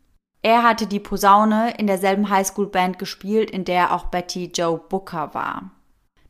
Er 0.42 0.64
hatte 0.64 0.86
die 0.86 1.01
Posaune 1.01 1.78
in 1.78 1.86
derselben 1.86 2.28
Highschool-Band 2.28 2.98
gespielt, 2.98 3.51
in 3.51 3.64
der 3.64 3.94
auch 3.94 4.05
Betty 4.05 4.53
Joe 4.55 4.76
Booker 4.76 5.32
war. 5.32 5.70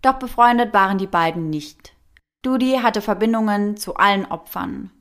Doch 0.00 0.14
befreundet 0.20 0.72
waren 0.72 0.98
die 0.98 1.08
beiden 1.08 1.50
nicht. 1.50 1.96
Doody 2.42 2.78
hatte 2.80 3.02
Verbindungen 3.02 3.76
zu 3.76 3.96
allen 3.96 4.26
Opfern. 4.26 4.92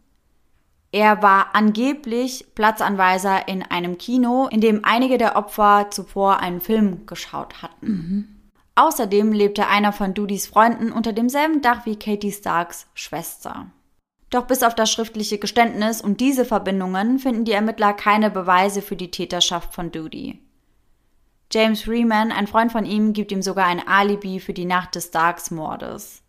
Er 0.92 1.22
war 1.22 1.54
angeblich 1.54 2.48
Platzanweiser 2.56 3.48
in 3.48 3.64
einem 3.64 3.98
Kino, 3.98 4.48
in 4.48 4.60
dem 4.60 4.84
einige 4.84 5.18
der 5.18 5.36
Opfer 5.36 5.88
zuvor 5.92 6.40
einen 6.40 6.62
Film 6.62 7.06
geschaut 7.06 7.62
hatten. 7.62 7.88
Mhm. 7.88 8.36
Außerdem 8.76 9.32
lebte 9.34 9.68
einer 9.68 9.92
von 9.92 10.14
Doodys 10.14 10.48
Freunden 10.48 10.92
unter 10.92 11.14
demselben 11.14 11.62
Dach 11.62 11.86
wie 11.86 11.98
Katie 11.98 12.32
Starks 12.32 12.88
Schwester. 12.94 13.68
Doch 14.30 14.46
bis 14.48 14.64
auf 14.64 14.74
das 14.74 14.92
schriftliche 14.92 15.38
Geständnis 15.38 16.02
und 16.02 16.22
diese 16.22 16.46
Verbindungen 16.46 17.20
finden 17.20 17.46
die 17.46 17.52
Ermittler 17.52 17.94
keine 17.94 18.32
Beweise 18.32 18.82
für 18.82 18.96
die 18.96 19.12
Täterschaft 19.12 19.74
von 19.74 19.92
Doody. 19.92 20.40
James 21.52 21.82
Freeman, 21.84 22.32
ein 22.32 22.46
Freund 22.48 22.72
von 22.72 22.86
ihm, 22.86 23.14
gibt 23.14 23.32
ihm 23.32 23.42
sogar 23.42 23.66
ein 23.66 23.86
Alibi 23.88 24.40
für 24.40 24.54
die 24.54 24.66
Nacht 24.66 24.96
des 24.96 25.08
Starks-Mordes. 25.08 26.22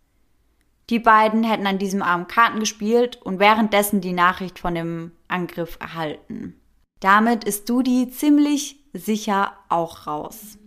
Die 0.91 0.99
beiden 0.99 1.45
hätten 1.45 1.69
an 1.69 1.79
diesem 1.79 2.03
Abend 2.03 2.29
Karten 2.29 2.59
gespielt 2.59 3.21
und 3.23 3.39
währenddessen 3.39 4.01
die 4.01 4.13
Nachricht 4.13 4.59
von 4.59 4.75
dem 4.75 5.13
Angriff 5.29 5.79
erhalten. 5.81 6.61
Damit 6.99 7.45
ist 7.45 7.71
Doody 7.71 8.11
ziemlich 8.11 8.77
sicher 8.93 9.53
auch 9.69 10.09
raus. 10.09 10.59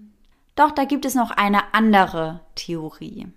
Doch 0.56 0.72
da 0.72 0.86
gibt 0.86 1.04
es 1.04 1.14
noch 1.14 1.32
eine 1.32 1.74
andere 1.74 2.40
Theorie. 2.56 3.28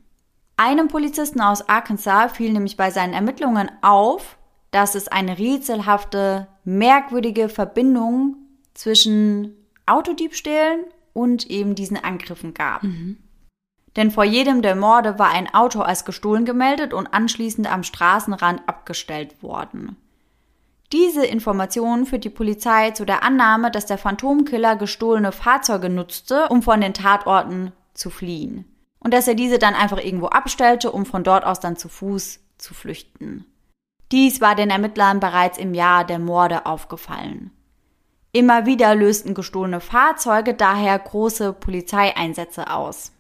Einem 0.56 0.86
Polizisten 0.86 1.40
aus 1.40 1.68
Arkansas 1.68 2.32
fiel 2.32 2.52
nämlich 2.52 2.76
bei 2.76 2.90
seinen 2.90 3.14
Ermittlungen 3.14 3.70
auf, 3.82 4.38
dass 4.70 4.94
es 4.94 5.08
eine 5.08 5.38
rätselhafte, 5.38 6.46
merkwürdige 6.64 7.48
Verbindung 7.48 8.36
zwischen 8.74 9.56
Autodiebstählen 9.86 10.84
und 11.12 11.50
eben 11.50 11.74
diesen 11.74 11.96
Angriffen 11.96 12.54
gab. 12.54 12.84
Mhm. 12.84 13.18
Denn 13.96 14.10
vor 14.10 14.24
jedem 14.24 14.62
der 14.62 14.76
Morde 14.76 15.18
war 15.18 15.30
ein 15.30 15.52
Auto 15.54 15.80
als 15.80 16.04
gestohlen 16.04 16.44
gemeldet 16.44 16.92
und 16.92 17.08
anschließend 17.08 17.70
am 17.70 17.82
Straßenrand 17.82 18.68
abgestellt 18.68 19.42
worden. 19.42 19.96
Diese 20.92 21.26
Information 21.26 22.06
führt 22.06 22.24
die 22.24 22.30
Polizei 22.30 22.92
zu 22.92 23.04
der 23.04 23.24
Annahme, 23.24 23.70
dass 23.70 23.86
der 23.86 23.98
Phantomkiller 23.98 24.76
gestohlene 24.76 25.32
Fahrzeuge 25.32 25.88
nutzte, 25.88 26.46
um 26.48 26.62
von 26.62 26.80
den 26.80 26.94
Tatorten 26.94 27.72
zu 27.94 28.10
fliehen 28.10 28.66
und 29.00 29.14
dass 29.14 29.28
er 29.28 29.34
diese 29.34 29.58
dann 29.58 29.74
einfach 29.74 29.98
irgendwo 29.98 30.26
abstellte, 30.26 30.90
um 30.90 31.06
von 31.06 31.24
dort 31.24 31.44
aus 31.44 31.60
dann 31.60 31.76
zu 31.76 31.88
Fuß 31.88 32.40
zu 32.58 32.74
flüchten. 32.74 33.44
Dies 34.12 34.40
war 34.40 34.54
den 34.54 34.70
Ermittlern 34.70 35.20
bereits 35.20 35.58
im 35.58 35.74
Jahr 35.74 36.04
der 36.04 36.18
Morde 36.18 36.66
aufgefallen. 36.66 37.50
Immer 38.32 38.66
wieder 38.66 38.94
lösten 38.94 39.34
gestohlene 39.34 39.80
Fahrzeuge 39.80 40.54
daher 40.54 40.98
große 40.98 41.52
Polizeieinsätze 41.52 42.70
aus. 42.70 43.12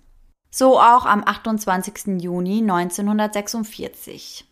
So 0.58 0.80
auch 0.80 1.04
am 1.04 1.22
28. 1.22 2.22
Juni 2.22 2.62
1946. 2.62 4.46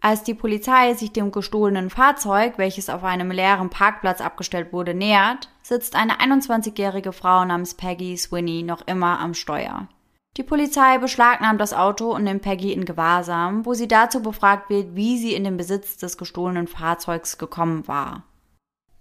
Als 0.00 0.22
die 0.22 0.34
Polizei 0.34 0.94
sich 0.94 1.10
dem 1.12 1.32
gestohlenen 1.32 1.90
Fahrzeug, 1.90 2.52
welches 2.56 2.88
auf 2.88 3.02
einem 3.02 3.32
leeren 3.32 3.68
Parkplatz 3.68 4.20
abgestellt 4.20 4.72
wurde, 4.72 4.94
nähert, 4.94 5.48
sitzt 5.64 5.96
eine 5.96 6.20
21-jährige 6.20 7.12
Frau 7.12 7.44
namens 7.44 7.74
Peggy 7.74 8.16
Swinney 8.16 8.62
noch 8.62 8.86
immer 8.86 9.18
am 9.18 9.34
Steuer. 9.34 9.88
Die 10.36 10.44
Polizei 10.44 10.98
beschlagnahmt 10.98 11.60
das 11.60 11.74
Auto 11.74 12.14
und 12.14 12.22
nimmt 12.22 12.42
Peggy 12.42 12.72
in 12.72 12.84
Gewahrsam, 12.84 13.66
wo 13.66 13.74
sie 13.74 13.88
dazu 13.88 14.22
befragt 14.22 14.70
wird, 14.70 14.94
wie 14.94 15.18
sie 15.18 15.34
in 15.34 15.42
den 15.42 15.56
Besitz 15.56 15.96
des 15.96 16.16
gestohlenen 16.16 16.68
Fahrzeugs 16.68 17.38
gekommen 17.38 17.88
war. 17.88 18.22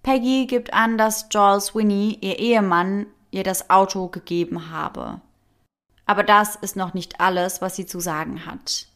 Peggy 0.01 0.47
gibt 0.47 0.73
an, 0.73 0.97
dass 0.97 1.27
Joel 1.29 1.61
Sweeney, 1.61 2.17
ihr 2.21 2.39
Ehemann, 2.39 3.05
ihr 3.29 3.43
das 3.43 3.69
Auto 3.69 4.07
gegeben 4.07 4.71
habe. 4.71 5.21
Aber 6.09 6.23
das 6.23 6.55
ist 6.55 6.75
noch 6.75 6.95
nicht 6.95 7.21
alles, 7.21 7.61
was 7.61 7.75
sie 7.75 7.85
zu 7.85 7.99
sagen 7.99 8.47
hat. 8.47 8.87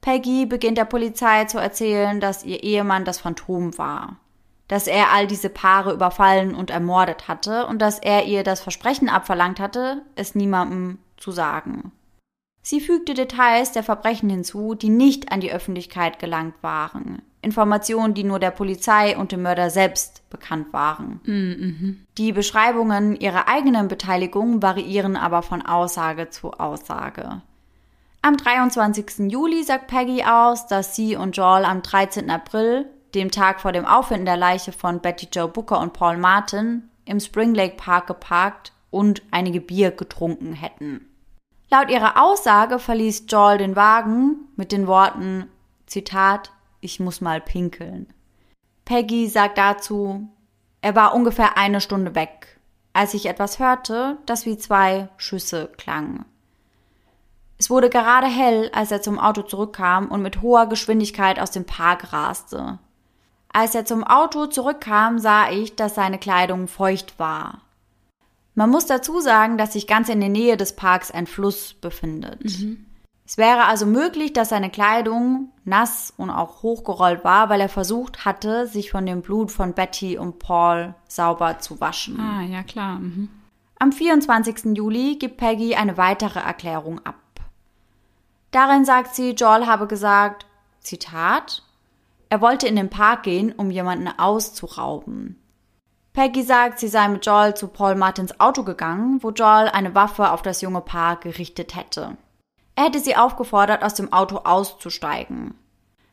Peggy 0.00 0.46
beginnt 0.46 0.78
der 0.78 0.84
Polizei 0.84 1.46
zu 1.46 1.58
erzählen, 1.58 2.20
dass 2.20 2.44
ihr 2.44 2.62
Ehemann 2.62 3.04
das 3.04 3.18
Phantom 3.18 3.76
war, 3.76 4.20
dass 4.68 4.86
er 4.86 5.10
all 5.10 5.26
diese 5.26 5.48
Paare 5.48 5.92
überfallen 5.92 6.54
und 6.54 6.70
ermordet 6.70 7.26
hatte 7.26 7.66
und 7.66 7.80
dass 7.80 7.98
er 7.98 8.26
ihr 8.26 8.44
das 8.44 8.60
Versprechen 8.60 9.08
abverlangt 9.08 9.58
hatte, 9.58 10.02
es 10.14 10.36
niemandem 10.36 11.00
zu 11.16 11.32
sagen. 11.32 11.90
Sie 12.62 12.80
fügte 12.80 13.14
Details 13.14 13.72
der 13.72 13.82
Verbrechen 13.82 14.30
hinzu, 14.30 14.76
die 14.76 14.90
nicht 14.90 15.32
an 15.32 15.40
die 15.40 15.50
Öffentlichkeit 15.50 16.20
gelangt 16.20 16.54
waren. 16.60 17.20
Informationen, 17.40 18.14
die 18.14 18.24
nur 18.24 18.38
der 18.38 18.50
Polizei 18.50 19.16
und 19.16 19.32
dem 19.32 19.42
Mörder 19.42 19.70
selbst 19.70 20.28
bekannt 20.28 20.72
waren. 20.72 21.20
Mhm. 21.24 22.06
Die 22.16 22.32
Beschreibungen 22.32 23.14
ihrer 23.16 23.48
eigenen 23.48 23.88
Beteiligung 23.88 24.60
variieren 24.60 25.16
aber 25.16 25.42
von 25.42 25.64
Aussage 25.64 26.30
zu 26.30 26.52
Aussage. 26.52 27.42
Am 28.22 28.36
23. 28.36 29.30
Juli 29.30 29.62
sagt 29.62 29.86
Peggy 29.86 30.24
aus, 30.24 30.66
dass 30.66 30.96
sie 30.96 31.14
und 31.14 31.36
Joel 31.36 31.64
am 31.64 31.82
13. 31.82 32.28
April, 32.30 32.86
dem 33.14 33.30
Tag 33.30 33.60
vor 33.60 33.72
dem 33.72 33.86
Auffinden 33.86 34.26
der 34.26 34.36
Leiche 34.36 34.72
von 34.72 35.00
Betty 35.00 35.28
Joe 35.32 35.48
Booker 35.48 35.80
und 35.80 35.92
Paul 35.92 36.16
Martin, 36.16 36.90
im 37.04 37.20
Spring 37.20 37.54
Lake 37.54 37.76
Park 37.76 38.08
geparkt 38.08 38.72
und 38.90 39.22
einige 39.30 39.60
Bier 39.60 39.92
getrunken 39.92 40.52
hätten. 40.52 41.06
Laut 41.70 41.90
ihrer 41.90 42.22
Aussage 42.22 42.78
verließ 42.78 43.26
Joel 43.28 43.58
den 43.58 43.76
Wagen 43.76 44.48
mit 44.56 44.72
den 44.72 44.86
Worten, 44.86 45.46
Zitat, 45.86 46.50
ich 46.80 47.00
muss 47.00 47.20
mal 47.20 47.40
pinkeln. 47.40 48.12
Peggy 48.84 49.28
sagt 49.28 49.58
dazu, 49.58 50.28
er 50.80 50.94
war 50.94 51.14
ungefähr 51.14 51.58
eine 51.58 51.80
Stunde 51.80 52.14
weg, 52.14 52.58
als 52.92 53.14
ich 53.14 53.26
etwas 53.26 53.58
hörte, 53.58 54.18
das 54.26 54.46
wie 54.46 54.56
zwei 54.56 55.08
Schüsse 55.16 55.70
klang. 55.76 56.24
Es 57.58 57.70
wurde 57.70 57.90
gerade 57.90 58.28
hell, 58.28 58.70
als 58.72 58.92
er 58.92 59.02
zum 59.02 59.18
Auto 59.18 59.42
zurückkam 59.42 60.06
und 60.08 60.22
mit 60.22 60.42
hoher 60.42 60.66
Geschwindigkeit 60.68 61.40
aus 61.40 61.50
dem 61.50 61.64
Park 61.64 62.12
raste. 62.12 62.78
Als 63.52 63.74
er 63.74 63.84
zum 63.84 64.04
Auto 64.04 64.46
zurückkam, 64.46 65.18
sah 65.18 65.50
ich, 65.50 65.74
dass 65.74 65.96
seine 65.96 66.18
Kleidung 66.18 66.68
feucht 66.68 67.18
war. 67.18 67.62
Man 68.54 68.70
muss 68.70 68.86
dazu 68.86 69.20
sagen, 69.20 69.58
dass 69.58 69.72
sich 69.72 69.86
ganz 69.86 70.08
in 70.08 70.20
der 70.20 70.28
Nähe 70.28 70.56
des 70.56 70.76
Parks 70.76 71.10
ein 71.10 71.26
Fluss 71.26 71.74
befindet. 71.74 72.44
Mhm. 72.44 72.86
Es 73.28 73.36
wäre 73.36 73.66
also 73.66 73.84
möglich, 73.84 74.32
dass 74.32 74.48
seine 74.48 74.70
Kleidung 74.70 75.50
nass 75.66 76.14
und 76.16 76.30
auch 76.30 76.62
hochgerollt 76.62 77.24
war, 77.24 77.50
weil 77.50 77.60
er 77.60 77.68
versucht 77.68 78.24
hatte, 78.24 78.66
sich 78.66 78.90
von 78.90 79.04
dem 79.04 79.20
Blut 79.20 79.52
von 79.52 79.74
Betty 79.74 80.16
und 80.16 80.38
Paul 80.38 80.94
sauber 81.08 81.58
zu 81.58 81.78
waschen. 81.78 82.18
Ah, 82.18 82.40
ja 82.40 82.62
klar. 82.62 83.00
Mhm. 83.00 83.28
Am 83.78 83.92
24. 83.92 84.74
Juli 84.74 85.16
gibt 85.16 85.36
Peggy 85.36 85.74
eine 85.74 85.98
weitere 85.98 86.38
Erklärung 86.38 87.04
ab. 87.04 87.16
Darin 88.50 88.86
sagt 88.86 89.14
sie, 89.14 89.32
Joel 89.32 89.66
habe 89.66 89.86
gesagt, 89.86 90.46
Zitat, 90.80 91.62
er 92.30 92.40
wollte 92.40 92.66
in 92.66 92.76
den 92.76 92.88
Park 92.88 93.24
gehen, 93.24 93.52
um 93.52 93.70
jemanden 93.70 94.08
auszurauben. 94.08 95.38
Peggy 96.14 96.42
sagt, 96.44 96.78
sie 96.78 96.88
sei 96.88 97.06
mit 97.08 97.26
Joel 97.26 97.52
zu 97.52 97.68
Paul 97.68 97.94
Martins 97.94 98.40
Auto 98.40 98.62
gegangen, 98.62 99.22
wo 99.22 99.32
Joel 99.32 99.68
eine 99.68 99.94
Waffe 99.94 100.30
auf 100.30 100.40
das 100.40 100.62
junge 100.62 100.80
Paar 100.80 101.16
gerichtet 101.20 101.76
hätte. 101.76 102.16
Er 102.78 102.84
hätte 102.84 103.00
sie 103.00 103.16
aufgefordert, 103.16 103.82
aus 103.82 103.94
dem 103.94 104.12
Auto 104.12 104.36
auszusteigen. 104.36 105.54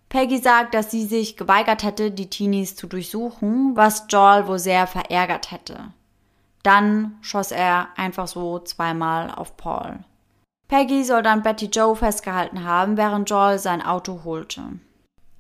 Peggy 0.10 0.40
sagt, 0.40 0.74
dass 0.74 0.90
sie 0.90 1.06
sich 1.06 1.38
geweigert 1.38 1.84
hätte, 1.84 2.10
die 2.10 2.28
Teenies 2.28 2.76
zu 2.76 2.88
durchsuchen, 2.88 3.76
was 3.76 4.08
Joel 4.10 4.48
wohl 4.48 4.58
sehr 4.58 4.88
verärgert 4.88 5.52
hätte. 5.52 5.92
Dann 6.64 7.20
schoss 7.22 7.52
er 7.52 7.90
einfach 7.98 8.28
so 8.28 8.58
zweimal 8.58 9.30
auf 9.30 9.58
Paul. 9.58 10.00
Peggy 10.68 11.04
soll 11.04 11.22
dann 11.22 11.44
Betty 11.44 11.68
Joe 11.68 11.96
festgehalten 11.96 12.64
haben, 12.64 12.98
während 12.98 13.30
Joel 13.30 13.60
sein 13.60 13.84
Auto 13.84 14.22
holte. 14.24 14.64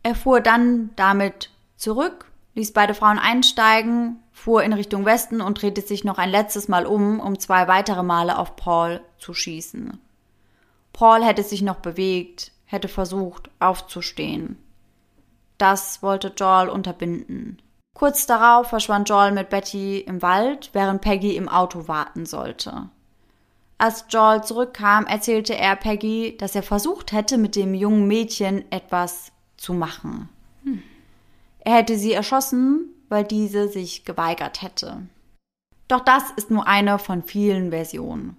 Er 0.04 0.14
fuhr 0.14 0.42
dann 0.42 0.92
damit 0.96 1.50
zurück, 1.76 2.32
ließ 2.54 2.72
beide 2.72 2.94
Frauen 2.94 3.18
einsteigen, 3.18 4.20
fuhr 4.32 4.62
in 4.62 4.74
Richtung 4.74 5.06
Westen 5.06 5.42
und 5.42 5.60
drehte 5.60 5.82
sich 5.82 6.04
noch 6.04 6.20
ein 6.20 6.30
letztes 6.30 6.68
Mal 6.68 6.86
um, 6.86 7.20
um 7.20 7.40
zwei 7.40 7.68
weitere 7.68 8.04
Male 8.04 8.38
auf 8.38 8.56
Paul 8.56 9.02
zu 9.18 9.34
schießen. 9.34 10.00
Paul 10.96 11.26
hätte 11.26 11.44
sich 11.44 11.62
noch 11.62 11.80
bewegt, 11.80 12.54
hätte 12.64 12.88
versucht 12.88 13.50
aufzustehen. 13.60 14.58
Das 15.58 16.02
wollte 16.02 16.32
Joel 16.38 16.70
unterbinden. 16.70 17.62
Kurz 17.94 18.28
darauf 18.28 18.70
verschwand 18.70 19.10
Joel 19.10 19.34
mit 19.34 19.50
Betty 19.50 20.00
im 20.00 20.22
Wald, 20.22 20.70
während 20.72 21.02
Peggy 21.02 21.36
im 21.36 21.50
Auto 21.50 21.90
warten 21.90 22.26
sollte. 22.26 22.90
Als 23.78 24.06
Joel 24.08 24.46
zurückkam, 24.46 25.06
erzählte 25.06 25.54
er 25.58 25.76
Peggy, 25.76 26.38
dass 26.38 26.56
er 26.56 26.64
versucht 26.64 27.12
hätte, 27.12 27.38
mit 27.38 27.58
dem 27.58 27.74
jungen 27.74 28.08
Mädchen 28.08 28.64
etwas 28.72 29.34
zu 29.58 29.74
machen. 29.74 30.30
Hm. 30.64 30.82
Er 31.60 31.74
hätte 31.76 31.98
sie 31.98 32.14
erschossen, 32.14 32.90
weil 33.10 33.26
diese 33.26 33.68
sich 33.68 34.06
geweigert 34.06 34.62
hätte. 34.62 35.02
Doch 35.90 36.00
das 36.00 36.32
ist 36.38 36.52
nur 36.52 36.68
eine 36.68 37.00
von 37.00 37.22
vielen 37.22 37.72
Versionen. 37.72 38.38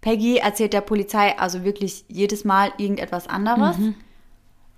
Peggy 0.00 0.38
erzählt 0.38 0.72
der 0.72 0.80
Polizei 0.80 1.38
also 1.38 1.64
wirklich 1.64 2.04
jedes 2.08 2.44
Mal 2.44 2.72
irgendetwas 2.78 3.28
anderes. 3.28 3.78
Mhm. 3.78 3.94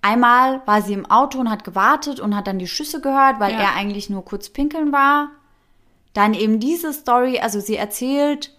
Einmal 0.01 0.62
war 0.66 0.83
sie 0.83 0.95
im 0.95 1.07
Auto 1.07 1.39
und 1.39 1.49
hat 1.49 1.62
gewartet 1.62 2.18
und 2.18 2.35
hat 2.35 2.49
dann 2.49 2.59
die 2.59 2.66
Schüsse 2.66 3.01
gehört, 3.01 3.39
weil 3.39 3.53
ja. 3.53 3.61
er 3.61 3.77
eigentlich 3.77 4.11
nur 4.11 4.25
kurz 4.25 4.51
pinkeln 4.51 4.93
war. 4.93 5.31
Dann 6.12 6.35
eben 6.35 6.59
diese 6.59 6.93
Story, 6.93 7.39
also 7.39 7.61
sie 7.61 7.77
erzählt 7.77 8.53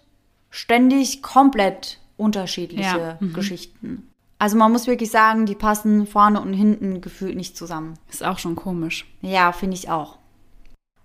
ständig 0.50 1.22
komplett 1.22 2.00
unterschiedliche 2.16 2.82
ja. 2.98 3.16
mhm. 3.20 3.34
Geschichten. 3.34 4.10
Also 4.38 4.56
man 4.56 4.72
muss 4.72 4.86
wirklich 4.86 5.10
sagen, 5.10 5.46
die 5.46 5.54
passen 5.54 6.06
vorne 6.06 6.40
und 6.40 6.54
hinten 6.54 7.00
gefühlt 7.00 7.36
nicht 7.36 7.56
zusammen. 7.56 7.94
Ist 8.10 8.24
auch 8.24 8.38
schon 8.38 8.56
komisch. 8.56 9.06
Ja, 9.20 9.52
finde 9.52 9.76
ich 9.76 9.90
auch. 9.90 10.18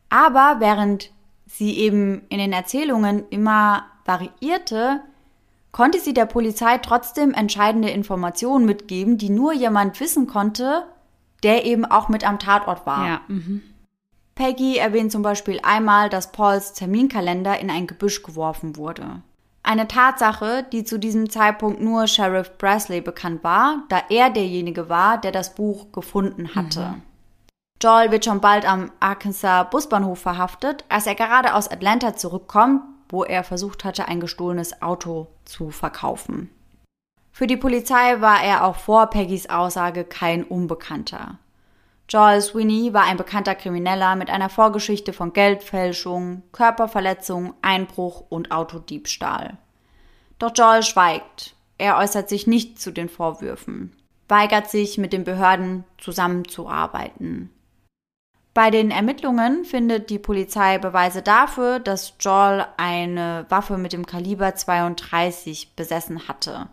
Aber 0.09 0.57
während 0.59 1.11
sie 1.45 1.77
eben 1.77 2.23
in 2.29 2.39
den 2.39 2.53
Erzählungen 2.53 3.23
immer 3.29 3.85
variierte, 4.05 5.01
konnte 5.79 6.01
sie 6.01 6.13
der 6.13 6.25
Polizei 6.25 6.77
trotzdem 6.79 7.33
entscheidende 7.33 7.89
Informationen 7.89 8.65
mitgeben, 8.65 9.17
die 9.17 9.29
nur 9.29 9.53
jemand 9.53 9.97
wissen 10.01 10.27
konnte, 10.27 10.83
der 11.41 11.63
eben 11.63 11.85
auch 11.85 12.09
mit 12.09 12.27
am 12.27 12.37
Tatort 12.37 12.85
war. 12.85 13.07
Ja. 13.07 13.21
Mhm. 13.29 13.61
Peggy 14.35 14.75
erwähnt 14.75 15.13
zum 15.13 15.21
Beispiel 15.21 15.61
einmal, 15.63 16.09
dass 16.09 16.33
Pauls 16.33 16.73
Terminkalender 16.73 17.57
in 17.59 17.69
ein 17.69 17.87
Gebüsch 17.87 18.23
geworfen 18.23 18.75
wurde. 18.75 19.21
Eine 19.63 19.87
Tatsache, 19.87 20.65
die 20.69 20.83
zu 20.83 20.99
diesem 20.99 21.29
Zeitpunkt 21.29 21.79
nur 21.79 22.07
Sheriff 22.07 22.57
Presley 22.57 22.99
bekannt 22.99 23.45
war, 23.45 23.83
da 23.87 24.01
er 24.09 24.31
derjenige 24.31 24.89
war, 24.89 25.17
der 25.17 25.31
das 25.31 25.55
Buch 25.55 25.93
gefunden 25.93 26.55
hatte. 26.55 26.81
Mhm. 26.81 27.01
Joel 27.81 28.11
wird 28.11 28.25
schon 28.25 28.41
bald 28.41 28.69
am 28.69 28.91
Arkansas 28.99 29.69
Busbahnhof 29.69 30.19
verhaftet, 30.19 30.83
als 30.89 31.07
er 31.07 31.15
gerade 31.15 31.53
aus 31.53 31.71
Atlanta 31.71 32.17
zurückkommt, 32.17 32.81
wo 33.09 33.23
er 33.23 33.43
versucht 33.43 33.83
hatte, 33.83 34.07
ein 34.07 34.19
gestohlenes 34.19 34.81
Auto 34.81 35.27
zu 35.43 35.71
verkaufen. 35.71 36.49
Für 37.31 37.47
die 37.47 37.57
Polizei 37.57 38.21
war 38.21 38.43
er 38.43 38.65
auch 38.65 38.75
vor 38.75 39.07
Peggys 39.07 39.49
Aussage 39.49 40.03
kein 40.03 40.43
Unbekannter. 40.43 41.39
Joel 42.09 42.41
Sweeney 42.41 42.93
war 42.93 43.03
ein 43.03 43.17
bekannter 43.17 43.53
Krimineller 43.53 44.15
mit 44.15 44.29
einer 44.29 44.49
Vorgeschichte 44.49 45.13
von 45.13 45.31
Geldfälschung, 45.31 46.41
Körperverletzung, 46.51 47.53
Einbruch 47.61 48.23
und 48.29 48.51
Autodiebstahl. 48.51 49.57
Doch 50.39 50.51
Joel 50.55 50.83
schweigt. 50.83 51.55
Er 51.77 51.97
äußert 51.97 52.27
sich 52.27 52.47
nicht 52.47 52.81
zu 52.81 52.91
den 52.91 53.09
Vorwürfen, 53.09 53.95
weigert 54.27 54.69
sich, 54.69 54.97
mit 54.97 55.13
den 55.13 55.23
Behörden 55.23 55.85
zusammenzuarbeiten. 55.97 57.51
Bei 58.53 58.71
den 58.71 58.91
Ermittlungen 58.91 59.63
findet 59.63 60.09
die 60.09 60.19
Polizei 60.19 60.79
Beweise 60.79 61.21
dafür, 61.21 61.79
dass 61.79 62.15
Joel 62.19 62.65
eine 62.77 63.45
Waffe 63.49 63.77
mit 63.77 63.93
dem 63.93 64.05
Kaliber 64.05 64.55
32 64.55 65.75
besessen 65.75 66.27
hatte. 66.27 66.67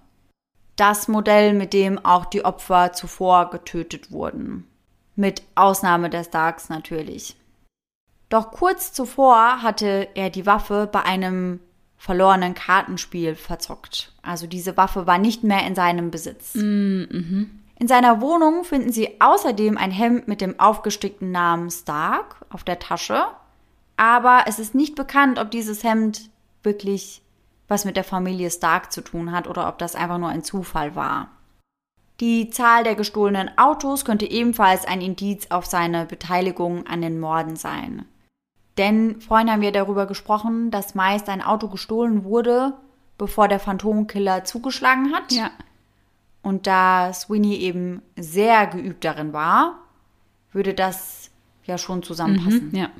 Das 0.76 1.08
Modell, 1.08 1.54
mit 1.54 1.72
dem 1.72 1.98
auch 2.04 2.26
die 2.26 2.44
Opfer 2.44 2.92
zuvor 2.92 3.50
getötet 3.50 4.10
wurden. 4.10 4.66
Mit 5.14 5.42
Ausnahme 5.54 6.10
der 6.10 6.24
Starks 6.24 6.68
natürlich. 6.68 7.36
Doch 8.28 8.50
kurz 8.50 8.92
zuvor 8.92 9.62
hatte 9.62 10.08
er 10.14 10.30
die 10.30 10.46
Waffe 10.46 10.88
bei 10.90 11.02
einem 11.02 11.60
verlorenen 11.96 12.54
Kartenspiel 12.54 13.34
verzockt. 13.34 14.12
Also 14.22 14.46
diese 14.46 14.76
Waffe 14.76 15.06
war 15.06 15.18
nicht 15.18 15.44
mehr 15.44 15.66
in 15.66 15.74
seinem 15.74 16.10
Besitz. 16.10 16.54
Mm 16.54 17.04
-hmm. 17.04 17.46
In 17.78 17.88
seiner 17.88 18.20
Wohnung 18.20 18.64
finden 18.64 18.90
sie 18.90 19.20
außerdem 19.20 19.76
ein 19.76 19.90
Hemd 19.90 20.28
mit 20.28 20.40
dem 20.40 20.58
aufgestickten 20.58 21.30
Namen 21.30 21.70
Stark 21.70 22.44
auf 22.50 22.64
der 22.64 22.78
Tasche. 22.78 23.26
Aber 23.96 24.44
es 24.46 24.58
ist 24.58 24.74
nicht 24.74 24.94
bekannt, 24.94 25.38
ob 25.38 25.50
dieses 25.50 25.84
Hemd 25.84 26.30
wirklich 26.62 27.22
was 27.68 27.84
mit 27.84 27.96
der 27.96 28.04
Familie 28.04 28.50
Stark 28.50 28.92
zu 28.92 29.00
tun 29.00 29.32
hat 29.32 29.48
oder 29.48 29.68
ob 29.68 29.78
das 29.78 29.94
einfach 29.94 30.18
nur 30.18 30.28
ein 30.28 30.44
Zufall 30.44 30.94
war. 30.94 31.28
Die 32.20 32.48
Zahl 32.48 32.84
der 32.84 32.94
gestohlenen 32.94 33.58
Autos 33.58 34.04
könnte 34.04 34.30
ebenfalls 34.30 34.86
ein 34.86 35.02
Indiz 35.02 35.50
auf 35.50 35.66
seine 35.66 36.06
Beteiligung 36.06 36.86
an 36.86 37.02
den 37.02 37.20
Morden 37.20 37.56
sein. 37.56 38.06
Denn 38.78 39.20
vorhin 39.20 39.50
haben 39.50 39.62
wir 39.62 39.72
darüber 39.72 40.06
gesprochen, 40.06 40.70
dass 40.70 40.94
meist 40.94 41.28
ein 41.28 41.42
Auto 41.42 41.68
gestohlen 41.68 42.24
wurde, 42.24 42.74
bevor 43.18 43.48
der 43.48 43.60
Phantomkiller 43.60 44.44
zugeschlagen 44.44 45.14
hat. 45.14 45.32
Ja. 45.32 45.50
Und 46.46 46.68
da 46.68 47.12
Sweeney 47.12 47.56
eben 47.56 48.02
sehr 48.14 48.68
geübt 48.68 49.04
darin 49.04 49.32
war, 49.32 49.80
würde 50.52 50.74
das 50.74 51.32
ja 51.64 51.76
schon 51.76 52.04
zusammenpassen. 52.04 52.68
Mhm, 52.70 52.76
ja. 52.76 52.90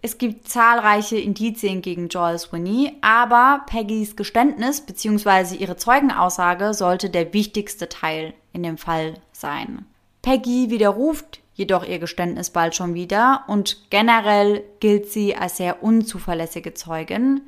Es 0.00 0.16
gibt 0.16 0.48
zahlreiche 0.48 1.18
Indizien 1.18 1.82
gegen 1.82 2.08
Joel 2.08 2.38
Sweeney, 2.38 2.96
aber 3.02 3.60
Peggys 3.66 4.16
Geständnis 4.16 4.80
bzw. 4.80 5.54
ihre 5.56 5.76
Zeugenaussage 5.76 6.72
sollte 6.72 7.10
der 7.10 7.34
wichtigste 7.34 7.90
Teil 7.90 8.32
in 8.54 8.62
dem 8.62 8.78
Fall 8.78 9.20
sein. 9.32 9.84
Peggy 10.22 10.70
widerruft 10.70 11.40
jedoch 11.52 11.84
ihr 11.84 11.98
Geständnis 11.98 12.48
bald 12.48 12.74
schon 12.74 12.94
wieder 12.94 13.44
und 13.48 13.90
generell 13.90 14.64
gilt 14.80 15.10
sie 15.10 15.36
als 15.36 15.58
sehr 15.58 15.82
unzuverlässige 15.82 16.72
Zeugin, 16.72 17.42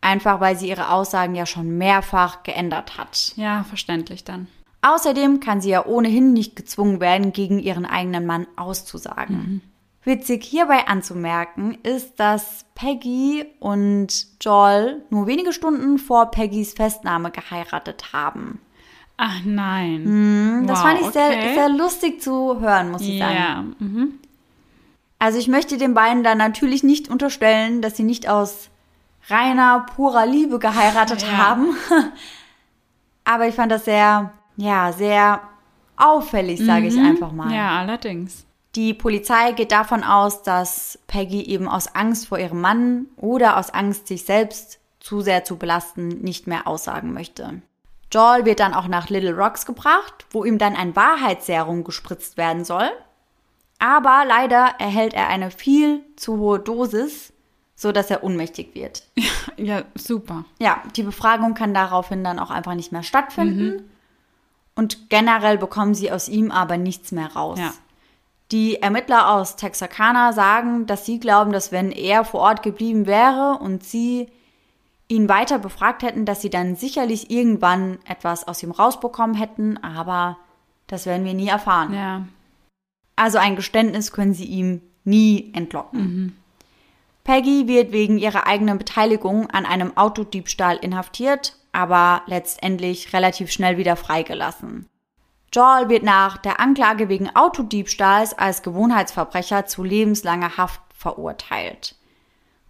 einfach 0.00 0.40
weil 0.40 0.58
sie 0.58 0.68
ihre 0.68 0.90
Aussagen 0.90 1.36
ja 1.36 1.46
schon 1.46 1.78
mehrfach 1.78 2.42
geändert 2.42 2.98
hat. 2.98 3.34
Ja, 3.36 3.62
verständlich 3.62 4.24
dann. 4.24 4.48
Außerdem 4.84 5.40
kann 5.40 5.62
sie 5.62 5.70
ja 5.70 5.86
ohnehin 5.86 6.34
nicht 6.34 6.56
gezwungen 6.56 7.00
werden, 7.00 7.32
gegen 7.32 7.58
ihren 7.58 7.86
eigenen 7.86 8.26
Mann 8.26 8.46
auszusagen. 8.56 9.36
Mhm. 9.36 9.60
Witzig 10.04 10.44
hierbei 10.44 10.86
anzumerken 10.86 11.78
ist, 11.82 12.20
dass 12.20 12.66
Peggy 12.74 13.46
und 13.60 14.26
Joel 14.42 15.02
nur 15.08 15.26
wenige 15.26 15.54
Stunden 15.54 15.96
vor 15.96 16.30
Peggys 16.30 16.74
Festnahme 16.74 17.30
geheiratet 17.30 18.12
haben. 18.12 18.60
Ach 19.16 19.40
nein. 19.46 20.02
Mhm, 20.04 20.66
das 20.66 20.80
wow, 20.80 20.86
fand 20.86 21.00
ich 21.00 21.06
sehr, 21.06 21.28
okay. 21.28 21.54
sehr 21.54 21.68
lustig 21.70 22.20
zu 22.20 22.60
hören, 22.60 22.90
muss 22.90 23.00
ich 23.00 23.18
sagen. 23.18 23.34
Ja. 23.34 23.64
Mhm. 23.78 24.18
Also 25.18 25.38
ich 25.38 25.48
möchte 25.48 25.78
den 25.78 25.94
beiden 25.94 26.22
dann 26.22 26.36
natürlich 26.36 26.82
nicht 26.82 27.08
unterstellen, 27.08 27.80
dass 27.80 27.96
sie 27.96 28.02
nicht 28.02 28.28
aus 28.28 28.68
reiner, 29.28 29.86
purer 29.96 30.26
Liebe 30.26 30.58
geheiratet 30.58 31.22
Ja. 31.22 31.38
haben. 31.38 31.68
Aber 33.24 33.48
ich 33.48 33.54
fand 33.54 33.72
das 33.72 33.86
sehr, 33.86 34.34
ja, 34.56 34.92
sehr 34.92 35.40
auffällig, 35.96 36.64
sage 36.64 36.86
ich 36.86 36.98
einfach 36.98 37.32
mal. 37.32 37.46
Mhm. 37.46 37.54
Ja, 37.54 37.78
allerdings. 37.78 38.46
Die 38.74 38.92
Polizei 38.92 39.52
geht 39.52 39.70
davon 39.70 40.02
aus, 40.02 40.42
dass 40.42 40.98
Peggy 41.06 41.42
eben 41.42 41.68
aus 41.68 41.94
Angst 41.94 42.26
vor 42.26 42.38
ihrem 42.38 42.60
Mann 42.60 43.06
oder 43.16 43.56
aus 43.56 43.70
Angst, 43.70 44.08
sich 44.08 44.24
selbst 44.24 44.80
zu 44.98 45.20
sehr 45.20 45.44
zu 45.44 45.56
belasten, 45.56 46.08
nicht 46.08 46.46
mehr 46.46 46.66
aussagen 46.66 47.12
möchte. 47.12 47.62
Joel 48.10 48.44
wird 48.44 48.60
dann 48.60 48.74
auch 48.74 48.88
nach 48.88 49.10
Little 49.10 49.34
Rocks 49.36 49.66
gebracht, 49.66 50.26
wo 50.30 50.44
ihm 50.44 50.58
dann 50.58 50.76
ein 50.76 50.96
Wahrheitsserum 50.96 51.84
gespritzt 51.84 52.36
werden 52.36 52.64
soll. 52.64 52.90
Aber 53.78 54.24
leider 54.26 54.74
erhält 54.78 55.14
er 55.14 55.28
eine 55.28 55.50
viel 55.50 56.00
zu 56.16 56.38
hohe 56.38 56.58
Dosis, 56.58 57.32
so 57.76 57.92
dass 57.92 58.10
er 58.10 58.24
ohnmächtig 58.24 58.74
wird. 58.74 59.04
Ja, 59.56 59.84
super. 59.94 60.44
Ja, 60.58 60.82
die 60.96 61.04
Befragung 61.04 61.54
kann 61.54 61.74
daraufhin 61.74 62.24
dann 62.24 62.40
auch 62.40 62.50
einfach 62.50 62.74
nicht 62.74 62.90
mehr 62.90 63.04
stattfinden. 63.04 63.88
Und 64.76 65.08
generell 65.10 65.58
bekommen 65.58 65.94
sie 65.94 66.10
aus 66.10 66.28
ihm 66.28 66.50
aber 66.50 66.76
nichts 66.76 67.12
mehr 67.12 67.32
raus. 67.34 67.58
Ja. 67.58 67.72
Die 68.50 68.82
Ermittler 68.82 69.30
aus 69.30 69.56
Texarkana 69.56 70.32
sagen, 70.32 70.86
dass 70.86 71.06
sie 71.06 71.18
glauben, 71.18 71.52
dass 71.52 71.72
wenn 71.72 71.90
er 71.90 72.24
vor 72.24 72.40
Ort 72.40 72.62
geblieben 72.62 73.06
wäre 73.06 73.58
und 73.60 73.84
sie 73.84 74.28
ihn 75.08 75.28
weiter 75.28 75.58
befragt 75.58 76.02
hätten, 76.02 76.24
dass 76.24 76.40
sie 76.40 76.50
dann 76.50 76.76
sicherlich 76.76 77.30
irgendwann 77.30 77.98
etwas 78.06 78.46
aus 78.46 78.62
ihm 78.62 78.70
rausbekommen 78.70 79.36
hätten, 79.36 79.82
aber 79.82 80.38
das 80.86 81.06
werden 81.06 81.24
wir 81.24 81.34
nie 81.34 81.48
erfahren. 81.48 81.94
Ja. 81.94 82.26
Also 83.16 83.38
ein 83.38 83.56
Geständnis 83.56 84.12
können 84.12 84.34
sie 84.34 84.46
ihm 84.46 84.82
nie 85.04 85.52
entlocken. 85.54 86.36
Peggy 87.22 87.66
wird 87.68 87.92
wegen 87.92 88.18
ihrer 88.18 88.46
eigenen 88.46 88.78
Beteiligung 88.78 89.48
an 89.50 89.64
einem 89.64 89.96
Autodiebstahl 89.96 90.76
inhaftiert, 90.76 91.56
aber 91.74 92.22
letztendlich 92.26 93.12
relativ 93.12 93.50
schnell 93.50 93.76
wieder 93.76 93.96
freigelassen. 93.96 94.88
Joel 95.52 95.88
wird 95.88 96.02
nach 96.02 96.36
der 96.36 96.58
Anklage 96.58 97.08
wegen 97.08 97.34
Autodiebstahls 97.34 98.36
als 98.36 98.62
Gewohnheitsverbrecher 98.62 99.66
zu 99.66 99.84
lebenslanger 99.84 100.56
Haft 100.56 100.80
verurteilt, 100.94 101.96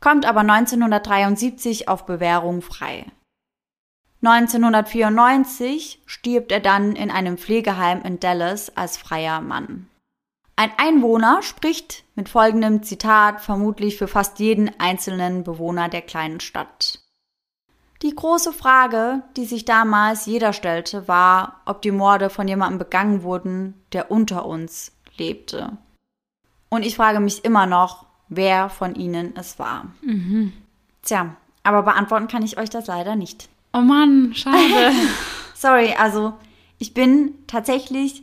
kommt 0.01 0.27
aber 0.27 0.41
1973 0.41 1.89
auf 1.89 2.05
Bewährung 2.05 2.61
frei. 2.61 3.07
1994 4.23 6.03
stirbt 6.07 6.51
er 6.51 6.61
dann 6.61 6.97
in 6.97 7.11
einem 7.11 7.37
Pflegeheim 7.37 8.03
in 8.03 8.21
Dallas 8.21 8.75
als 8.77 8.97
freier 8.97 9.41
Mann. 9.41 9.89
Ein 10.57 10.71
Einwohner 10.79 11.43
spricht 11.43 12.05
mit 12.15 12.29
folgendem 12.29 12.83
Zitat 12.83 13.41
vermutlich 13.41 13.99
für 13.99 14.09
fast 14.09 14.39
jeden 14.39 14.71
einzelnen 14.79 15.43
Bewohner 15.43 15.89
der 15.89 16.03
kleinen 16.03 16.41
Stadt. 16.41 17.04
Die 18.05 18.15
große 18.15 18.53
Frage, 18.53 19.23
die 19.35 19.47
sich 19.47 19.65
damals 19.65 20.27
jeder 20.27 20.53
stellte, 20.53 21.09
war, 21.09 21.63
ob 21.65 21.81
die 21.81 21.91
Morde 21.91 22.29
von 22.29 22.47
jemandem 22.47 22.79
begangen 22.79 23.23
wurden, 23.23 23.73
der 23.95 24.11
unter 24.11 24.45
uns 24.45 24.93
lebte. 25.17 25.79
Und 26.69 26.85
ich 26.85 26.97
frage 26.97 27.19
mich 27.19 27.47
immer 27.47 27.65
noch, 27.65 28.05
wer 28.29 28.69
von 28.69 28.95
ihnen 28.95 29.35
es 29.37 29.59
war. 29.59 29.87
Tja, 31.03 31.35
aber 31.63 31.83
beantworten 31.83 32.29
kann 32.29 32.43
ich 32.43 32.59
euch 32.59 32.69
das 32.69 32.89
leider 32.89 33.17
nicht. 33.17 33.49
Oh 33.73 33.81
Mann, 33.81 34.35
schade. 34.35 34.93
Sorry, 35.55 35.95
also 35.99 36.35
ich 36.79 36.93
bin 36.93 37.33
tatsächlich 37.47 38.23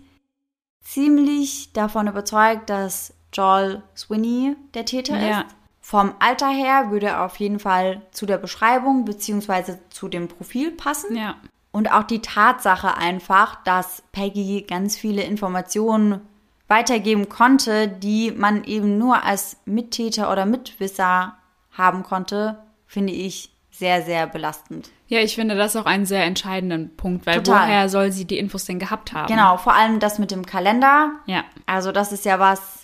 ziemlich 0.82 1.74
davon 1.74 2.08
überzeugt, 2.08 2.70
dass 2.70 3.16
Joel 3.34 3.82
Sweeney 3.98 4.56
der 4.76 4.86
Täter 4.86 5.20
Ja. 5.20 5.42
ist. 5.42 5.56
Vom 5.82 6.14
Alter 6.20 6.50
her 6.50 6.92
würde 6.92 7.08
er 7.08 7.26
auf 7.26 7.38
jeden 7.38 7.60
Fall 7.60 8.02
zu 8.12 8.26
der 8.26 8.38
Beschreibung 8.38 9.04
bzw. 9.04 9.76
zu 9.90 10.08
dem 10.08 10.28
Profil 10.28 10.72
passen. 10.72 11.16
ja. 11.16 11.36
Und 11.74 11.90
auch 11.90 12.04
die 12.04 12.20
Tatsache 12.20 12.98
einfach, 12.98 13.64
dass 13.64 14.04
Peggy 14.12 14.66
ganz 14.68 14.98
viele 14.98 15.24
Informationen 15.24 16.20
weitergeben 16.68 17.30
konnte, 17.30 17.88
die 17.88 18.32
man 18.32 18.66
eben 18.66 18.98
nur 18.98 19.24
als 19.24 19.56
Mittäter 19.64 20.30
oder 20.32 20.46
Mitwisser 20.46 21.38
haben 21.72 22.04
konnte, 22.04 22.62
finde 22.88 23.14
ich 23.14 23.52
sehr, 23.72 24.02
sehr 24.02 24.28
belastend. 24.28 24.90
Ja, 25.08 25.20
ich 25.20 25.36
finde 25.36 25.56
das 25.56 25.76
auch 25.76 25.86
einen 25.86 26.06
sehr 26.06 26.24
entscheidenden 26.24 26.96
Punkt, 26.96 27.26
weil 27.26 27.42
Total. 27.42 27.68
woher 27.68 27.90
soll 27.90 28.12
sie 28.12 28.26
die 28.26 28.38
Infos 28.38 28.66
denn 28.66 28.80
gehabt 28.80 29.14
haben? 29.14 29.28
Genau, 29.28 29.58
vor 29.58 29.74
allem 29.74 30.00
das 30.00 30.20
mit 30.20 30.32
dem 30.32 30.46
Kalender. 30.46 31.12
Ja. 31.26 31.44
Also 31.66 31.92
das 31.92 32.12
ist 32.12 32.26
ja 32.26 32.40
was, 32.40 32.81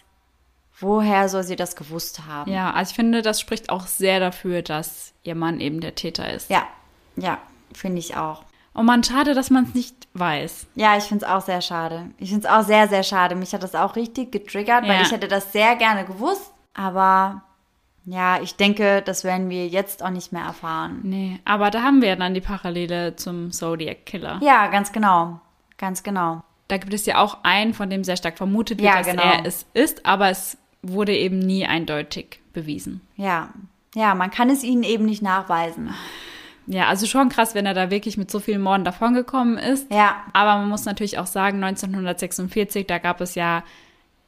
woher 0.80 1.30
soll 1.30 1.44
sie 1.44 1.56
das 1.56 1.76
gewusst 1.76 2.22
haben? 2.28 2.52
Ja, 2.52 2.72
also 2.74 2.92
ich 2.92 2.96
finde, 2.96 3.22
das 3.22 3.40
spricht 3.40 3.70
auch 3.70 3.88
sehr 3.88 4.20
dafür, 4.20 4.62
dass 4.62 5.14
ihr 5.24 5.36
Mann 5.36 5.60
eben 5.60 5.82
der 5.82 5.96
Täter 5.96 6.32
ist. 6.34 6.50
ja, 6.50 6.64
ja 7.16 7.38
finde 7.74 8.00
ich 8.00 8.16
auch. 8.16 8.44
Oh 8.74 8.84
man, 8.84 9.04
schade, 9.04 9.34
dass 9.34 9.50
man 9.50 9.64
es 9.66 9.74
nicht 9.74 10.08
weiß. 10.14 10.68
Ja, 10.76 10.96
ich 10.98 11.04
finde 11.06 11.26
es 11.26 11.32
auch 11.32 11.42
sehr 11.42 11.62
schade. 11.62 12.12
Ich 12.18 12.30
finde 12.30 12.48
es 12.48 12.54
auch 12.54 12.62
sehr, 12.64 12.88
sehr 12.88 13.02
schade. 13.04 13.34
Mich 13.36 13.54
hat 13.54 13.64
das 13.64 13.74
auch 13.76 13.96
richtig 13.96 14.32
getriggert, 14.32 14.84
weil 14.84 14.98
Ja. 14.98 15.02
ich 15.02 15.12
hätte 15.12 15.28
das 15.28 15.52
sehr 15.52 15.76
gerne 15.76 16.06
gewusst. 16.06 16.52
Aber 16.76 17.42
ja, 18.06 18.40
ich 18.40 18.56
denke, 18.56 19.02
das 19.02 19.24
werden 19.24 19.50
wir 19.50 19.68
jetzt 19.68 20.04
auch 20.04 20.12
nicht 20.12 20.32
mehr 20.32 20.44
erfahren. 20.44 21.00
Nee, 21.04 21.40
aber 21.44 21.72
da 21.72 21.82
haben 21.82 22.02
wir 22.02 22.10
ja 22.10 22.16
dann 22.16 22.36
die 22.36 22.40
Parallele 22.42 23.16
zum 23.16 23.52
Zodiac 23.52 24.06
Killer. 24.06 24.40
Ja, 24.44 24.68
ganz 24.68 24.92
genau. 24.92 25.40
Ganz 25.80 26.04
genau. 26.04 26.44
Da 26.68 26.78
gibt 26.78 26.94
es 26.94 27.06
ja 27.08 27.18
auch 27.18 27.40
einen, 27.44 27.74
von 27.74 27.90
dem 27.90 28.04
sehr 28.04 28.18
stark 28.18 28.38
vermutet 28.38 28.80
wird, 28.80 28.90
Ja, 28.92 28.98
dass 29.00 29.08
genau. 29.08 29.24
er 29.24 29.46
es 29.46 29.66
ist, 29.74 30.06
aber 30.06 30.30
es 30.30 30.58
wurde 30.90 31.16
eben 31.16 31.40
nie 31.40 31.66
eindeutig 31.66 32.40
bewiesen. 32.54 33.02
Ja. 33.16 33.50
Ja, 33.96 34.14
man 34.16 34.30
kann 34.32 34.50
es 34.50 34.64
ihnen 34.64 34.84
eben 34.84 35.06
nicht 35.06 35.22
nachweisen. 35.22 35.94
Ja, 36.68 36.88
also 36.88 37.06
schon 37.08 37.30
krass, 37.30 37.56
wenn 37.56 37.66
er 37.66 37.74
da 37.74 37.90
wirklich 37.90 38.18
mit 38.18 38.30
so 38.30 38.40
vielen 38.40 38.62
Morden 38.62 38.84
davongekommen 38.84 39.58
ist. 39.58 39.90
Ja. 39.92 40.18
Aber 40.34 40.58
man 40.60 40.70
muss 40.70 40.86
natürlich 40.86 41.18
auch 41.18 41.26
sagen, 41.26 41.64
1946, 41.64 42.86
da 42.86 42.98
gab 42.98 43.22
es 43.22 43.36
ja, 43.36 43.64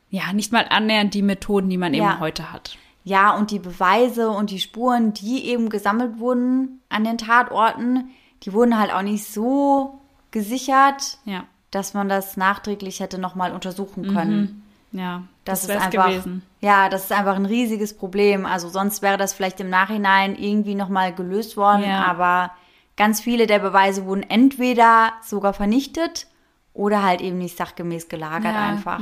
ja 0.10 0.32
nicht 0.34 0.52
mal 0.52 0.66
annähernd 0.70 1.14
die 1.14 1.22
Methoden, 1.22 1.70
die 1.70 1.78
man 1.78 1.94
eben 1.94 2.06
Ja. 2.06 2.20
heute 2.20 2.52
hat. 2.52 2.78
Ja, 3.04 3.36
und 3.36 3.52
die 3.52 3.60
Beweise 3.60 4.30
und 4.30 4.50
die 4.52 4.60
Spuren, 4.60 5.14
die 5.14 5.46
eben 5.46 5.70
gesammelt 5.70 6.20
wurden 6.20 6.82
an 6.90 7.04
den 7.04 7.18
Tatorten, 7.18 8.10
die 8.44 8.54
wurden 8.54 8.78
halt 8.80 8.94
auch 8.94 9.02
nicht 9.02 9.26
so 9.26 10.00
gesichert, 10.32 11.18
Ja, 11.26 11.44
dass 11.72 11.94
man 11.94 12.08
das 12.10 12.38
nachträglich 12.38 13.00
hätte 13.00 13.18
nochmal 13.20 13.52
untersuchen 13.52 14.14
können. 14.14 14.64
ja, 14.92 15.24
Das, 15.50 15.68
das, 15.68 15.76
ist 15.78 15.82
einfach, 15.86 16.08
gewesen. 16.08 16.42
ja, 16.62 16.90
das 16.90 17.06
ist 17.06 17.12
einfach 17.12 17.36
ein 17.36 17.46
riesiges 17.46 17.96
Problem. 17.98 18.46
Also 18.46 18.70
sonst 18.70 19.02
wäre 19.02 19.18
das 19.18 19.34
vielleicht 19.34 19.60
im 19.60 19.70
Nachhinein 19.70 20.36
irgendwie 20.36 20.76
nochmal 20.76 21.14
gelöst 21.14 21.58
worden, 21.58 21.84
Ja. 21.84 22.06
aber 22.06 22.52
ganz 22.98 23.22
viele 23.22 23.48
der 23.48 23.60
Beweise 23.60 24.06
wurden 24.06 24.24
entweder 24.24 25.14
sogar 25.24 25.54
vernichtet 25.54 26.28
oder 26.74 27.04
halt 27.04 27.22
eben 27.22 27.38
nicht 27.38 27.58
sachgemäß 27.58 28.10
gelagert 28.10 28.54
Ja, 28.54 28.68
einfach. 28.68 29.00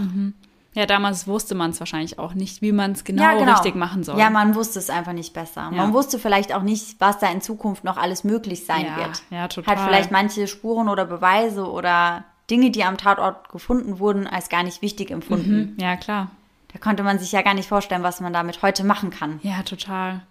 Ja, 0.73 0.85
damals 0.85 1.25
wusste 1.27 1.55
man 1.55 1.71
es 1.71 1.79
wahrscheinlich 1.79 2.19
auch 2.19 2.35
nicht, 2.35 2.61
wie 2.61 2.71
man 2.71 2.91
es 2.91 3.03
genau, 3.03 3.23
Ja, 3.23 3.33
genau. 3.33 3.53
richtig 3.53 3.73
machen 3.75 4.03
soll. 4.03 4.19
Ja, 4.19 4.29
man 4.29 4.53
wusste 4.53 4.77
es 4.77 4.91
einfach 4.91 5.13
nicht 5.13 5.33
besser. 5.33 5.61
Ja. 5.71 5.77
Man 5.77 5.91
wusste 5.93 6.19
vielleicht 6.19 6.53
auch 6.53 6.61
nicht, 6.61 6.99
was 6.99 7.17
da 7.17 7.31
in 7.31 7.41
Zukunft 7.41 7.83
noch 7.83 7.97
alles 7.97 8.23
möglich 8.23 8.63
sein 8.67 8.85
Ja, 8.85 8.97
wird. 8.97 9.23
ja, 9.31 9.47
total. 9.47 9.75
Hat 9.75 9.87
vielleicht 9.87 10.11
manche 10.11 10.45
Spuren 10.47 10.87
oder 10.87 11.05
Beweise 11.05 11.67
oder 11.67 12.25
Dinge, 12.49 12.71
die 12.71 12.83
am 12.83 12.97
Tatort 12.97 13.49
gefunden 13.49 13.99
wurden, 13.99 14.25
als 14.27 14.49
gar 14.49 14.63
nicht 14.63 14.81
wichtig 14.81 15.11
empfunden. 15.11 15.75
ja, 15.79 15.95
klar. 15.97 16.31
Da 16.73 16.79
konnte 16.79 17.03
man 17.03 17.17
sich 17.17 17.31
ja 17.31 17.41
gar 17.41 17.53
nicht 17.53 17.67
vorstellen, 17.69 18.03
was 18.03 18.19
man 18.21 18.33
damit 18.33 18.61
heute 18.61 18.83
machen 18.83 19.09
kann. 19.09 19.39
Ja, 19.43 19.63
total. 19.63 20.21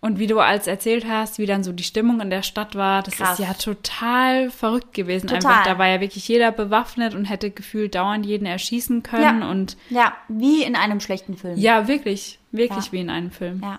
Und 0.00 0.18
wie 0.18 0.26
du 0.26 0.40
als 0.40 0.66
erzählt 0.66 1.06
hast, 1.08 1.38
wie 1.38 1.46
dann 1.46 1.64
so 1.64 1.72
die 1.72 1.82
Stimmung 1.82 2.20
in 2.20 2.28
der 2.28 2.42
Stadt 2.42 2.74
war, 2.74 3.02
das 3.02 3.16
Krass. 3.16 3.38
ist 3.40 3.46
ja 3.46 3.54
total 3.54 4.50
verrückt 4.50 4.92
gewesen. 4.94 5.26
Total. 5.28 5.50
Einfach, 5.52 5.64
da 5.64 5.78
war 5.78 5.86
ja 5.88 6.00
wirklich 6.00 6.28
jeder 6.28 6.52
bewaffnet 6.52 7.14
und 7.14 7.24
hätte 7.24 7.50
gefühlt 7.50 7.94
dauernd 7.94 8.26
jeden 8.26 8.46
erschießen 8.46 9.02
können. 9.02 9.40
Ja. 9.42 9.50
Und 9.50 9.76
Ja, 9.88 10.12
wie 10.28 10.62
in 10.64 10.76
einem 10.76 11.00
schlechten 11.00 11.36
Film. 11.36 11.56
ja, 11.58 11.88
wirklich, 11.88 12.38
wirklich 12.52 12.86
Ja. 12.86 12.92
wie 12.92 13.00
in 13.00 13.10
einem 13.10 13.30
Film. 13.30 13.60
Ja. 13.62 13.78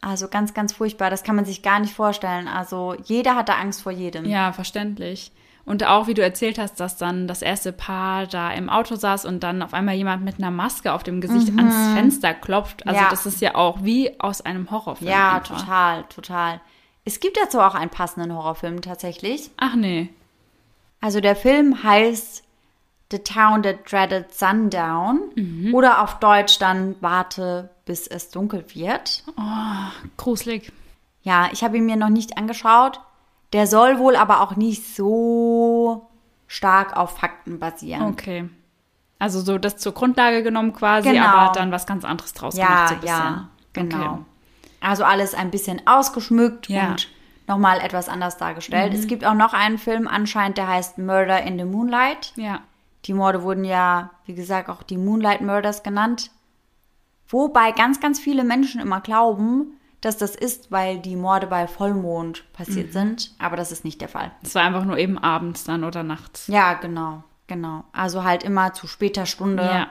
Also 0.00 0.28
ganz, 0.28 0.54
ganz 0.54 0.72
furchtbar. 0.74 1.10
Das 1.10 1.24
kann 1.24 1.34
man 1.36 1.44
sich 1.46 1.62
gar 1.62 1.80
nicht 1.80 1.94
vorstellen. 1.94 2.46
Also 2.46 2.94
jeder 3.04 3.34
hatte 3.34 3.54
Angst 3.56 3.82
vor 3.82 3.92
jedem. 3.92 4.26
Ja, 4.26 4.52
verständlich. 4.52 5.32
Und 5.66 5.82
auch, 5.84 6.06
wie 6.06 6.14
du 6.14 6.22
erzählt 6.22 6.58
hast, 6.58 6.78
dass 6.78 6.98
dann 6.98 7.26
das 7.26 7.40
erste 7.40 7.72
Paar 7.72 8.26
da 8.26 8.52
im 8.52 8.68
Auto 8.68 8.96
saß 8.96 9.24
und 9.24 9.40
dann 9.42 9.62
auf 9.62 9.72
einmal 9.72 9.94
jemand 9.94 10.22
mit 10.22 10.36
einer 10.38 10.50
Maske 10.50 10.92
auf 10.92 11.02
dem 11.02 11.22
Gesicht 11.22 11.56
ans 11.56 11.94
Fenster 11.94 12.34
klopft. 12.34 12.86
Also 12.86 12.98
Mhm. 12.98 13.04
Ja. 13.04 13.10
das 13.10 13.24
ist 13.24 13.40
ja 13.40 13.54
auch 13.54 13.78
wie 13.82 14.20
aus 14.20 14.42
einem 14.42 14.70
Horrorfilm. 14.70 15.10
Ja, 15.10 15.36
einfach. 15.36 15.60
total, 15.60 16.04
total. 16.04 16.60
Es 17.06 17.18
gibt 17.20 17.38
dazu 17.38 17.60
auch 17.60 17.74
einen 17.74 17.90
passenden 17.90 18.34
Horrorfilm 18.34 18.82
tatsächlich. 18.82 19.50
Ach 19.56 19.74
nee. 19.74 20.10
Also 21.00 21.20
der 21.20 21.36
Film 21.36 21.82
heißt 21.82 22.42
The 23.10 23.18
Town 23.20 23.62
That 23.62 23.90
Dreaded 23.90 24.34
Sundown 24.34 25.70
oder 25.72 26.02
auf 26.02 26.18
Deutsch 26.18 26.58
dann 26.58 26.96
Warte, 27.00 27.70
bis 27.84 28.06
es 28.06 28.30
dunkel 28.30 28.64
wird. 28.74 29.22
Gruselig. 30.16 30.72
Ja, 31.22 31.48
ich 31.52 31.62
habe 31.64 31.76
ihn 31.78 31.86
mir 31.86 31.96
noch 31.96 32.08
nicht 32.10 32.36
angeschaut. 32.36 33.00
Der 33.54 33.66
soll 33.66 33.98
wohl 33.98 34.16
aber 34.16 34.40
auch 34.42 34.56
nicht 34.56 34.94
so 34.94 36.08
stark 36.46 36.96
auf 36.96 37.16
Fakten 37.18 37.58
basieren. 37.58 38.02
Okay. 38.02 38.48
Also 39.18 39.40
so 39.40 39.56
das 39.58 39.76
zur 39.78 39.94
Grundlage 39.94 40.42
genommen 40.42 40.72
quasi, 40.72 41.10
Genau. 41.10 41.24
aber 41.24 41.52
dann 41.52 41.70
was 41.72 41.86
ganz 41.86 42.04
anderes 42.04 42.34
draus 42.34 42.56
Ja, 42.56 42.66
gemacht 42.88 42.96
so 43.00 43.06
ja, 43.06 43.48
genau. 43.72 43.96
Okay. 44.12 44.22
Also 44.80 45.04
alles 45.04 45.34
ein 45.34 45.50
bisschen 45.50 45.80
ausgeschmückt 45.86 46.68
Ja. 46.68 46.82
Mhm. 46.82 46.90
und 46.90 47.08
nochmal 47.46 47.78
etwas 47.80 48.08
anders 48.08 48.36
dargestellt. 48.36 48.92
Es 48.92 49.06
gibt 49.06 49.24
auch 49.24 49.34
noch 49.34 49.54
einen 49.54 49.78
Film 49.78 50.08
anscheinend, 50.08 50.58
der 50.58 50.68
heißt 50.68 50.98
Murder 50.98 51.42
in 51.42 51.56
the 51.58 51.64
Moonlight. 51.64 52.32
Ja. 52.36 52.60
Die 53.04 53.14
Morde 53.14 53.42
wurden 53.42 53.64
ja, 53.64 54.10
wie 54.26 54.34
gesagt, 54.34 54.68
auch 54.68 54.82
die 54.82 54.96
Moonlight 54.98 55.42
Murders 55.42 55.82
genannt. 55.82 56.30
Wobei 57.28 57.70
ganz, 57.72 58.00
ganz 58.00 58.18
viele 58.18 58.44
Menschen 58.44 58.80
immer 58.80 59.00
glauben, 59.00 59.78
dass 60.04 60.16
das 60.16 60.34
ist, 60.34 60.70
weil 60.70 60.98
die 60.98 61.16
Morde 61.16 61.46
bei 61.46 61.66
Vollmond 61.66 62.42
Mhm. 62.42 62.52
passiert 62.52 62.92
sind. 62.92 63.32
Aber 63.38 63.56
das 63.56 63.72
ist 63.72 63.84
nicht 63.84 64.00
der 64.00 64.08
Fall. 64.08 64.30
Es 64.42 64.54
war 64.54 64.62
einfach 64.62 64.84
nur 64.84 64.98
eben 64.98 65.18
abends 65.18 65.64
dann 65.64 65.84
oder 65.84 66.02
nachts. 66.02 66.46
Ja, 66.48 66.74
genau, 66.74 67.24
genau. 67.46 67.84
Also 67.92 68.24
halt 68.24 68.42
immer 68.42 68.72
zu 68.74 68.86
später 68.86 69.26
Stunde. 69.26 69.62
Ja. 69.64 69.88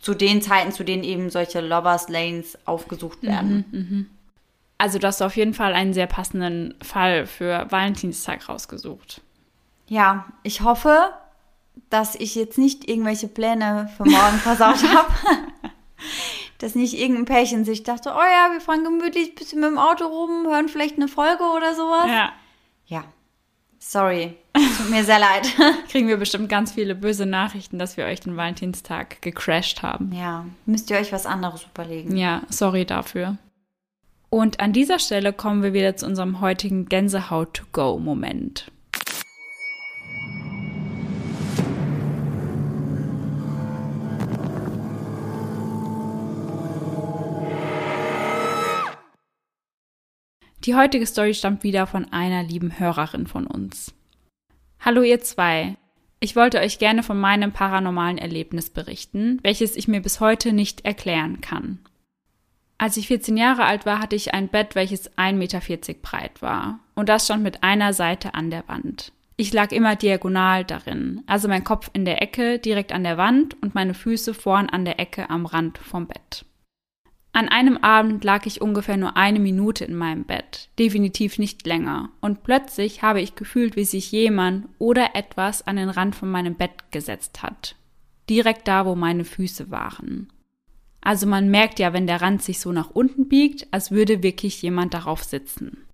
Zu 0.00 0.14
den 0.14 0.40
Zeiten, 0.40 0.72
zu 0.72 0.82
denen 0.84 1.04
eben 1.04 1.28
solche 1.28 1.60
Lovers 1.60 2.08
Lanes 2.08 2.56
aufgesucht 2.66 3.22
werden. 3.22 4.08
Also 4.78 4.98
du 4.98 5.06
hast 5.06 5.20
auf 5.20 5.36
jeden 5.36 5.52
Fall 5.52 5.74
einen 5.74 5.92
sehr 5.92 6.06
passenden 6.06 6.74
Fall 6.82 7.26
für 7.26 7.66
Valentinstag 7.70 8.48
rausgesucht. 8.48 9.20
Ja, 9.88 10.24
ich 10.42 10.62
hoffe, 10.62 11.10
dass 11.90 12.14
ich 12.14 12.34
jetzt 12.34 12.56
nicht 12.56 12.88
irgendwelche 12.88 13.28
Pläne 13.28 13.90
für 13.98 14.04
morgen 14.06 14.38
versaut 14.42 14.82
habe. 14.84 15.12
dass 16.60 16.74
nicht 16.74 16.94
irgendein 16.94 17.24
Pärchen 17.24 17.64
sich 17.64 17.82
dachte, 17.82 18.10
oh 18.14 18.20
ja, 18.20 18.52
wir 18.52 18.60
fahren 18.60 18.84
gemütlich 18.84 19.30
ein 19.30 19.34
bisschen 19.34 19.60
mit 19.60 19.70
dem 19.70 19.78
Auto 19.78 20.04
rum, 20.04 20.46
hören 20.46 20.68
vielleicht 20.68 20.96
eine 20.96 21.08
Folge 21.08 21.42
oder 21.42 21.74
sowas. 21.74 22.06
Ja. 22.06 22.32
Ja. 22.86 23.04
Sorry. 23.78 24.36
Tut 24.52 24.90
mir 24.90 25.04
sehr 25.04 25.18
leid. 25.18 25.48
Kriegen 25.88 26.06
wir 26.08 26.18
bestimmt 26.18 26.50
ganz 26.50 26.72
viele 26.72 26.94
böse 26.94 27.24
Nachrichten, 27.24 27.78
dass 27.78 27.96
wir 27.96 28.04
euch 28.04 28.20
den 28.20 28.36
Valentinstag 28.36 29.22
gecrashed 29.22 29.82
haben. 29.82 30.12
ja, 30.12 30.44
müsst 30.66 30.90
ihr 30.90 30.98
euch 30.98 31.12
was 31.12 31.24
anderes 31.24 31.64
überlegen. 31.72 32.14
Ja, 32.16 32.42
sorry 32.50 32.84
dafür. 32.84 33.38
Und 34.28 34.60
an 34.60 34.72
dieser 34.74 34.98
Stelle 34.98 35.32
kommen 35.32 35.62
wir 35.62 35.72
wieder 35.72 35.96
zu 35.96 36.06
unserem 36.06 36.40
heutigen 36.40 36.86
Gänsehaut-to-go-Moment. 36.86 38.70
Die 50.64 50.74
heutige 50.74 51.06
Story 51.06 51.32
stammt 51.32 51.62
wieder 51.62 51.86
von 51.86 52.12
einer 52.12 52.42
lieben 52.42 52.78
Hörerin 52.78 53.26
von 53.26 53.46
uns. 53.46 53.94
Hallo 54.78 55.00
ihr 55.00 55.20
zwei. 55.20 55.76
Ich 56.20 56.36
wollte 56.36 56.58
euch 56.58 56.78
gerne 56.78 57.02
von 57.02 57.18
meinem 57.18 57.50
paranormalen 57.52 58.18
Erlebnis 58.18 58.68
berichten, 58.68 59.38
welches 59.42 59.74
ich 59.74 59.88
mir 59.88 60.02
bis 60.02 60.20
heute 60.20 60.52
nicht 60.52 60.84
erklären 60.84 61.40
kann. 61.40 61.78
Als 62.76 62.98
ich 62.98 63.08
14 63.08 63.38
Jahre 63.38 63.64
alt 63.64 63.86
war, 63.86 64.00
hatte 64.00 64.16
ich 64.16 64.34
ein 64.34 64.48
Bett, 64.48 64.74
welches 64.74 65.10
1,40 65.16 65.32
Meter 65.32 65.60
breit 66.02 66.42
war. 66.42 66.80
Und 66.94 67.08
das 67.08 67.24
stand 67.24 67.42
mit 67.42 67.62
einer 67.62 67.94
Seite 67.94 68.34
an 68.34 68.50
der 68.50 68.68
Wand. 68.68 69.12
Ich 69.36 69.54
lag 69.54 69.72
immer 69.72 69.96
diagonal 69.96 70.66
darin, 70.66 71.22
also 71.26 71.48
mein 71.48 71.64
Kopf 71.64 71.88
in 71.94 72.04
der 72.04 72.20
Ecke 72.20 72.58
direkt 72.58 72.92
an 72.92 73.04
der 73.04 73.16
Wand 73.16 73.56
und 73.62 73.74
meine 73.74 73.94
Füße 73.94 74.34
vorn 74.34 74.68
an 74.68 74.84
der 74.84 75.00
Ecke 75.00 75.30
am 75.30 75.46
Rand 75.46 75.78
vom 75.78 76.06
Bett. 76.06 76.44
An 77.32 77.48
einem 77.48 77.76
Abend 77.76 78.24
lag 78.24 78.44
ich 78.46 78.60
ungefähr 78.60 78.96
nur 78.96 79.16
eine 79.16 79.38
Minute 79.38 79.84
in 79.84 79.94
meinem 79.94 80.24
Bett, 80.24 80.68
definitiv 80.78 81.38
nicht 81.38 81.64
länger, 81.64 82.10
und 82.20 82.42
plötzlich 82.42 83.02
habe 83.02 83.20
ich 83.20 83.36
gefühlt, 83.36 83.76
wie 83.76 83.84
sich 83.84 84.10
jemand 84.10 84.68
oder 84.78 85.14
etwas 85.14 85.64
an 85.66 85.76
den 85.76 85.90
Rand 85.90 86.16
von 86.16 86.30
meinem 86.30 86.56
Bett 86.56 86.90
gesetzt 86.90 87.42
hat. 87.42 87.76
Direkt 88.28 88.66
da, 88.66 88.84
wo 88.84 88.96
meine 88.96 89.24
Füße 89.24 89.70
waren. 89.70 90.28
Also 91.00 91.26
man 91.26 91.50
merkt 91.50 91.78
ja, 91.78 91.92
wenn 91.92 92.06
der 92.06 92.20
Rand 92.20 92.42
sich 92.42 92.60
so 92.60 92.72
nach 92.72 92.90
unten 92.90 93.28
biegt, 93.28 93.68
als 93.70 93.90
würde 93.90 94.22
wirklich 94.22 94.60
jemand 94.60 94.92
darauf 94.92 95.22
sitzen. 95.22 95.86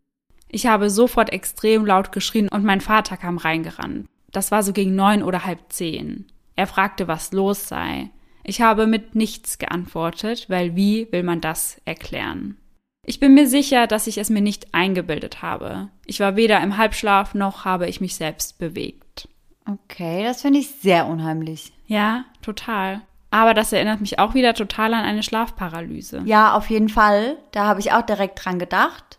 Ich 0.49 0.67
habe 0.67 0.91
sofort 0.91 1.33
extrem 1.33 1.85
laut 1.85 2.13
geschrien 2.13 2.49
und 2.49 2.65
mein 2.65 2.81
Vater 2.81 3.17
kam 3.17 3.37
reingerannt. 3.37 4.09
Das 4.33 4.51
war 4.51 4.63
so 4.63 4.73
gegen 4.73 4.95
neun 4.95 5.23
oder 5.23 5.45
halb 5.45 5.61
zehn. 5.69 6.27
Er 6.57 6.67
fragte, 6.67 7.09
was 7.09 7.33
los 7.33 7.69
sei. 7.69 8.11
Ich 8.49 8.61
habe 8.61 8.87
mit 8.87 9.17
nichts 9.17 9.59
geantwortet, 9.59 10.49
weil 10.49 10.77
wie 10.77 11.11
will 11.11 11.25
man 11.25 11.41
das 11.41 11.81
erklären? 11.85 12.57
Ich 13.05 13.19
bin 13.19 13.35
mir 13.35 13.49
sicher, 13.49 13.89
dass 13.89 14.07
ich 14.07 14.19
es 14.19 14.31
mir 14.31 14.41
nicht 14.41 14.73
eingebildet 14.73 15.43
habe. 15.43 15.89
Ich 16.05 16.21
war 16.21 16.37
weder 16.37 16.61
im 16.61 16.77
Halbschlaf 16.77 17.35
noch 17.35 17.65
habe 17.65 17.89
ich 17.89 18.01
mich 18.01 18.15
selbst 18.15 18.59
bewegt. 18.59 19.29
Okay, 19.69 20.23
das 20.23 20.43
finde 20.43 20.61
ich 20.61 20.69
sehr 20.69 21.07
unheimlich. 21.07 21.73
Ja, 21.89 22.25
total. 22.41 23.01
Aber 23.31 23.53
das 23.53 23.73
erinnert 23.73 24.01
mich 24.01 24.21
auch 24.21 24.35
wieder 24.35 24.55
total 24.55 24.95
an 24.95 25.05
eine 25.05 25.25
Schlafparalyse. 25.25 26.23
Ja, 26.25 26.55
auf 26.55 26.71
jeden 26.71 26.89
Fall. 26.89 27.37
Da 27.51 27.65
habe 27.65 27.81
ich 27.81 27.93
auch 27.93 28.03
direkt 28.03 28.45
dran 28.45 28.61
gedacht. 28.61 29.19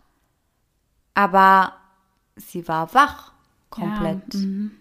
Aber 1.14 1.74
sie 2.38 2.66
war 2.70 2.94
wach. 2.94 3.34
Komplett. 3.70 4.34
Ja, 4.34 4.40
mhm. 4.40 4.72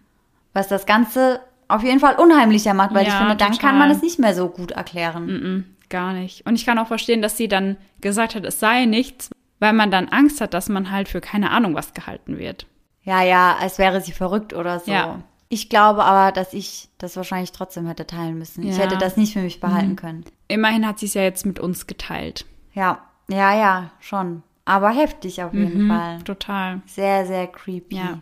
Was 0.52 0.68
das 0.68 0.86
Ganze 0.86 1.40
auf 1.68 1.82
jeden 1.82 2.00
Fall 2.00 2.14
unheimlicher 2.16 2.74
macht, 2.74 2.94
weil 2.94 3.02
ich 3.06 3.12
Ja, 3.12 3.18
finde, 3.18 3.36
dann 3.36 3.52
total. 3.52 3.70
kann 3.70 3.78
man 3.78 3.90
es 3.90 4.02
nicht 4.02 4.18
mehr 4.18 4.34
so 4.34 4.48
gut 4.48 4.70
erklären. 4.72 5.26
Mm, 5.26 5.64
gar 5.88 6.12
nicht. 6.12 6.46
Und 6.46 6.54
ich 6.54 6.64
kann 6.66 6.78
auch 6.78 6.86
verstehen, 6.88 7.22
dass 7.22 7.36
sie 7.36 7.48
dann 7.48 7.76
gesagt 8.00 8.34
hat, 8.34 8.44
es 8.44 8.60
sei 8.60 8.84
nichts, 8.84 9.30
weil 9.58 9.72
man 9.72 9.90
dann 9.90 10.08
Angst 10.08 10.40
hat, 10.40 10.54
dass 10.54 10.68
man 10.68 10.90
halt 10.90 11.08
für 11.08 11.20
keine 11.20 11.50
Ahnung 11.50 11.74
was 11.74 11.94
gehalten 11.94 12.38
wird. 12.38 12.66
Ja, 13.02 13.22
ja, 13.22 13.56
als 13.60 13.78
wäre 13.78 14.00
sie 14.00 14.12
verrückt 14.12 14.52
oder 14.52 14.80
so. 14.80 14.90
Ja. 14.92 15.20
Ich 15.48 15.68
glaube 15.68 16.02
aber, 16.04 16.32
dass 16.32 16.52
ich 16.52 16.88
das 16.98 17.16
wahrscheinlich 17.16 17.52
trotzdem 17.52 17.86
hätte 17.86 18.06
teilen 18.06 18.36
müssen. 18.36 18.64
Ich 18.64 18.76
Ja. 18.76 18.82
hätte 18.84 18.98
das 18.98 19.16
nicht 19.16 19.32
für 19.32 19.40
mich 19.42 19.60
behalten 19.60 19.94
können. 19.94 20.24
Immerhin 20.48 20.84
hat 20.86 20.98
sie 20.98 21.06
es 21.06 21.14
ja 21.14 21.22
jetzt 21.22 21.46
mit 21.46 21.60
uns 21.60 21.86
geteilt. 21.86 22.46
Ja, 22.74 22.98
ja, 23.28 23.54
ja, 23.56 23.90
schon. 24.00 24.42
Aber 24.64 24.90
heftig 24.90 25.42
auf 25.44 25.54
jeden 25.54 25.86
Fall. 25.88 26.20
Total. 26.22 26.80
Sehr, 26.86 27.24
sehr 27.26 27.46
creepy. 27.46 27.94
Ja. 27.96 28.18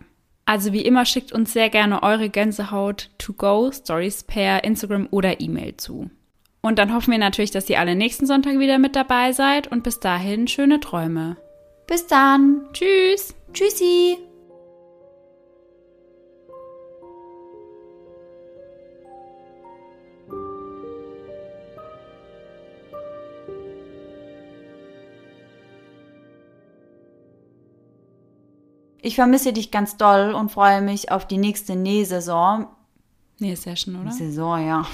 Also 0.47 0.73
wie 0.73 0.83
immer 0.83 1.05
schickt 1.05 1.33
uns 1.33 1.53
sehr 1.53 1.71
gerne 1.71 2.03
eure 2.03 2.29
Gänsehaut 2.29 3.11
to 3.19 3.33
go 3.33 3.71
Stories 3.73 4.25
per 4.25 4.65
Instagram 4.65 5.09
oder 5.11 5.41
E-Mail 5.41 5.77
zu. 5.77 6.11
Und 6.61 6.79
dann 6.79 6.95
hoffen 6.95 7.11
wir 7.11 7.19
natürlich, 7.19 7.51
dass 7.51 7.69
ihr 7.69 7.79
alle 7.79 7.95
nächsten 7.95 8.27
Sonntag 8.27 8.59
wieder 8.59 8.79
mit 8.79 8.97
dabei 8.97 9.33
seid 9.33 9.71
und 9.71 9.83
bis 9.83 10.01
dahin 10.01 10.49
schöne 10.49 10.81
Träume. 10.81 11.37
Bis 11.87 12.07
dann. 12.07 12.63
Tschüss! 12.73 13.35
Tschüssi. 13.53 14.19
Ich 29.05 29.17
vermisse 29.17 29.53
dich 29.53 29.71
ganz 29.71 29.99
doll 29.99 30.33
und 30.33 30.51
freue 30.51 30.81
mich 30.81 31.11
auf 31.11 31.27
die 31.27 31.37
nächste 31.37 31.77
Nähsaison. 31.77 32.69
Nee, 33.39 33.55
Session, 33.55 34.01
oder? 34.01 34.11
Saison, 34.11 34.67
ja. 34.67 34.87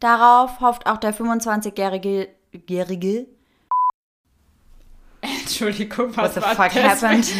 Darauf 0.00 0.60
hofft 0.60 0.86
auch 0.86 0.96
der 0.96 1.14
25-jährige 1.14 2.28
Jährige, 2.66 3.26
Entschuldigung, 5.20 6.16
What 6.16 6.32
the 6.32 6.40
fuck 6.40 6.74
happened? 6.74 7.30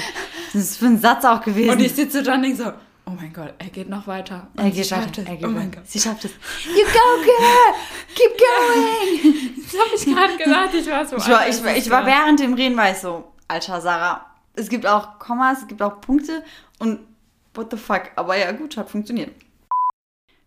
Das 0.53 0.63
ist 0.63 0.77
für 0.77 0.87
ein 0.87 0.99
Satz 0.99 1.25
auch 1.25 1.41
gewesen. 1.41 1.71
Und 1.71 1.81
ich 1.81 1.95
sitze 1.95 2.23
da 2.23 2.35
und 2.35 2.43
denke 2.43 2.59
so, 2.59 2.73
oh 3.07 3.11
mein 3.11 3.33
Gott, 3.33 3.55
er 3.59 3.69
geht 3.69 3.89
noch 3.89 4.07
weiter. 4.07 4.49
Er 4.57 4.71
geht 4.71 4.87
schafft 4.87 5.19
weiter, 5.19 5.23
es. 5.23 5.29
er 5.29 5.37
geht 5.37 5.45
Oh 5.47 5.51
mein 5.51 5.67
weiter. 5.69 5.81
Gott. 5.81 5.91
Sie 5.91 6.01
schafft 6.01 6.25
es. 6.25 6.33
You 6.65 6.85
go, 6.85 7.23
girl! 7.25 7.75
Keep 8.15 8.39
going! 8.39 9.63
Das 9.65 9.81
habe 9.81 9.95
ich 9.95 10.05
gerade 10.05 10.37
gesagt, 10.37 10.75
ich 10.75 10.91
war 10.91 11.07
so 11.07 11.17
Ich 11.17 11.29
war, 11.29 11.49
ich, 11.49 11.65
war, 11.65 11.77
ich 11.77 11.91
war 11.91 12.07
während 12.07 12.41
dem 12.41 12.55
Reden 12.55 12.77
war 12.77 12.91
ich 12.91 12.99
so, 12.99 13.33
alter 13.49 13.81
Sarah, 13.81 14.27
es 14.55 14.69
gibt 14.69 14.87
auch 14.87 15.19
Kommas, 15.19 15.63
es 15.63 15.67
gibt 15.67 15.83
auch 15.83 16.01
Punkte 16.01 16.45
und 16.79 17.01
what 17.55 17.71
the 17.71 17.77
fuck. 17.77 18.11
Aber 18.17 18.37
ja, 18.37 18.53
gut, 18.53 18.77
hat 18.77 18.91
funktioniert. 18.91 19.31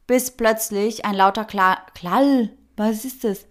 Bis 0.08 0.32
plötzlich 0.32 1.04
ein 1.06 1.16
lauter 1.16 1.46
Kla 1.46 1.78
Klall. 1.94 2.52
Was 2.78 3.04
ist 3.04 3.24
das? 3.24 3.46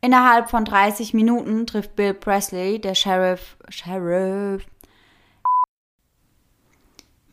Innerhalb 0.00 0.48
von 0.48 0.64
30 0.64 1.12
Minuten 1.12 1.66
trifft 1.66 1.96
Bill 1.96 2.14
Presley, 2.14 2.80
der 2.80 2.94
Sheriff, 2.94 3.56
Sheriff, 3.68 4.64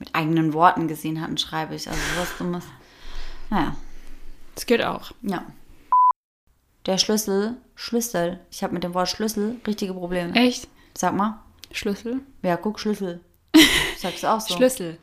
mit 0.05 0.15
eigenen 0.15 0.53
Worten 0.53 0.87
gesehen 0.87 1.21
hatten, 1.21 1.37
schreibe 1.37 1.75
ich. 1.75 1.87
Also 1.89 1.99
was 2.17 2.37
Dummes. 2.37 2.63
Naja, 3.49 3.75
Das 4.55 4.65
geht 4.65 4.83
auch. 4.83 5.11
ja. 5.21 5.43
Der 6.85 6.99
Schlüssel, 6.99 7.55
Schlüssel. 7.73 8.39
Ich 8.51 8.61
habe 8.63 8.73
mit 8.75 8.83
dem 8.83 8.93
Wort 8.93 9.09
Schlüssel 9.09 9.55
richtige 9.65 9.93
Probleme. 9.93 10.33
Echt? 10.35 10.67
Sag 10.95 11.15
mal. 11.15 11.39
Schlüssel? 11.71 12.19
Ja, 12.43 12.57
guck, 12.57 12.79
Schlüssel. 12.79 13.21
Sagst 13.97 14.21
du 14.21 14.27
auch 14.27 14.39
so? 14.39 14.55
Schlüssel. 14.55 14.91
Ja, 14.91 14.97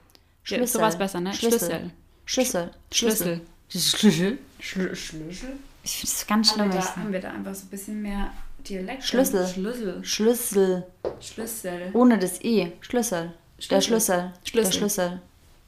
Schlüssel. 0.44 0.68
sowas 0.68 0.96
besser, 0.96 1.20
ne? 1.20 1.34
Schlüssel. 1.34 1.90
Schlüssel. 2.24 2.70
Schlüssel. 2.92 3.40
Schlüssel? 3.68 4.38
Schlü 4.60 4.94
Schlüssel? 4.94 5.56
Ich 5.82 5.96
finde 5.96 6.12
das 6.14 6.26
ganz 6.28 6.52
schlimm. 6.52 6.66
Haben 6.66 6.72
wir, 6.72 6.80
da, 6.80 6.96
haben 6.96 7.12
wir 7.12 7.20
da 7.20 7.30
einfach 7.32 7.54
so 7.56 7.66
ein 7.66 7.70
bisschen 7.70 8.00
mehr 8.00 8.30
Dialekt? 8.68 9.02
Schlüssel. 9.02 9.48
Schlüssel. 9.48 10.04
Schlüssel. 10.04 10.86
Schlüssel. 11.20 11.90
Ohne 11.94 12.16
das 12.18 12.40
I. 12.44 12.70
Schlüssel. 12.80 13.32
Der 13.70 13.80
Schlüssel. 13.80 14.32
Schlüssel. 14.44 14.44
Schlüssel. 14.44 14.64
Der 14.64 14.72
Schlüssel. 14.72 15.22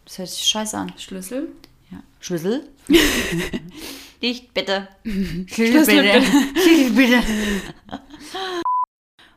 Das 0.05 0.19
hört 0.19 0.29
sich 0.29 0.45
scheiße 0.45 0.77
an. 0.77 0.93
Schlüssel? 0.99 1.49
Ja. 1.91 1.99
Schlüssel? 2.21 2.69
Nicht 4.21 4.55
bitte. 4.55 4.89
Schlüssel 5.05 6.03
bitte. 6.03 6.23
Schlüssel 6.63 6.91
bitte. 6.91 7.23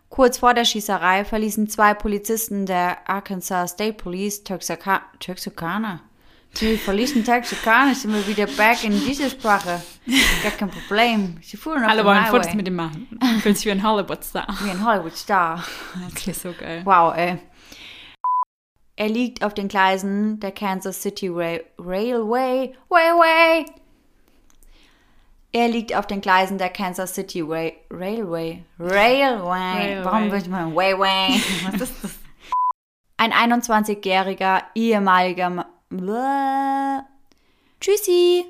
Kurz 0.09 0.39
vor 0.39 0.53
der 0.53 0.65
Schießerei 0.65 1.25
verließen 1.25 1.69
zwei 1.69 1.93
Polizisten 1.93 2.65
der 2.65 3.07
Arkansas 3.09 3.71
State 3.71 3.93
Police 3.93 4.43
Texarka 4.43 5.03
Texarkana. 5.19 6.01
Sie 6.53 6.77
verließen 6.77 7.23
Texarkana, 7.23 7.93
sind 7.93 8.13
wir 8.13 8.25
wieder 8.25 8.47
back 8.47 8.83
in 8.83 8.93
diese 9.05 9.29
Sprache. 9.29 9.79
Gar 10.41 10.51
kein 10.53 10.71
Problem. 10.71 11.37
Sie 11.43 11.55
fuhren 11.55 11.83
auf 11.83 11.89
Alle 11.89 12.01
dem 12.01 12.07
wollen 12.07 12.23
Highway. 12.23 12.39
Fotos 12.39 12.53
mit 12.55 12.67
ihm 12.67 12.75
machen. 12.75 13.19
Fühlt 13.41 13.57
sich 13.57 13.65
wie 13.67 13.71
ein 13.71 13.83
Hollywood-Star. 13.83 14.47
Wie 14.63 14.71
ein 14.71 14.83
Hollywood-Star. 14.83 15.63
Das 16.13 16.27
ist 16.27 16.41
so 16.41 16.53
geil. 16.57 16.81
Wow, 16.83 17.15
ey. 17.15 17.37
Er 18.99 19.09
liegt 19.09 19.45
auf 19.45 19.53
den 19.53 19.67
Gleisen 19.67 20.39
der 20.39 20.51
Kansas 20.51 21.03
City 21.03 21.27
Ra 21.27 21.59
Railway. 21.77 22.73
Railway. 22.89 23.65
Er 25.51 25.67
liegt 25.67 25.95
auf 25.95 26.07
den 26.07 26.19
Gleisen 26.19 26.57
der 26.57 26.69
Kansas 26.69 27.13
City 27.13 27.41
Ra 27.41 27.69
Railway. 27.91 28.63
Railway. 28.79 29.45
Railway. 29.45 30.03
Warum 30.03 30.31
wird 30.31 30.47
man 30.47 30.75
Railway? 30.75 31.39
Was 31.71 31.81
ist 31.81 32.03
das? 32.03 32.11
Ein 33.17 33.31
21-jähriger 33.31 34.63
ehemaliger. 34.73 35.51
Ma 35.51 35.65
Blah. 35.89 37.05
Tschüssi. 37.79 38.45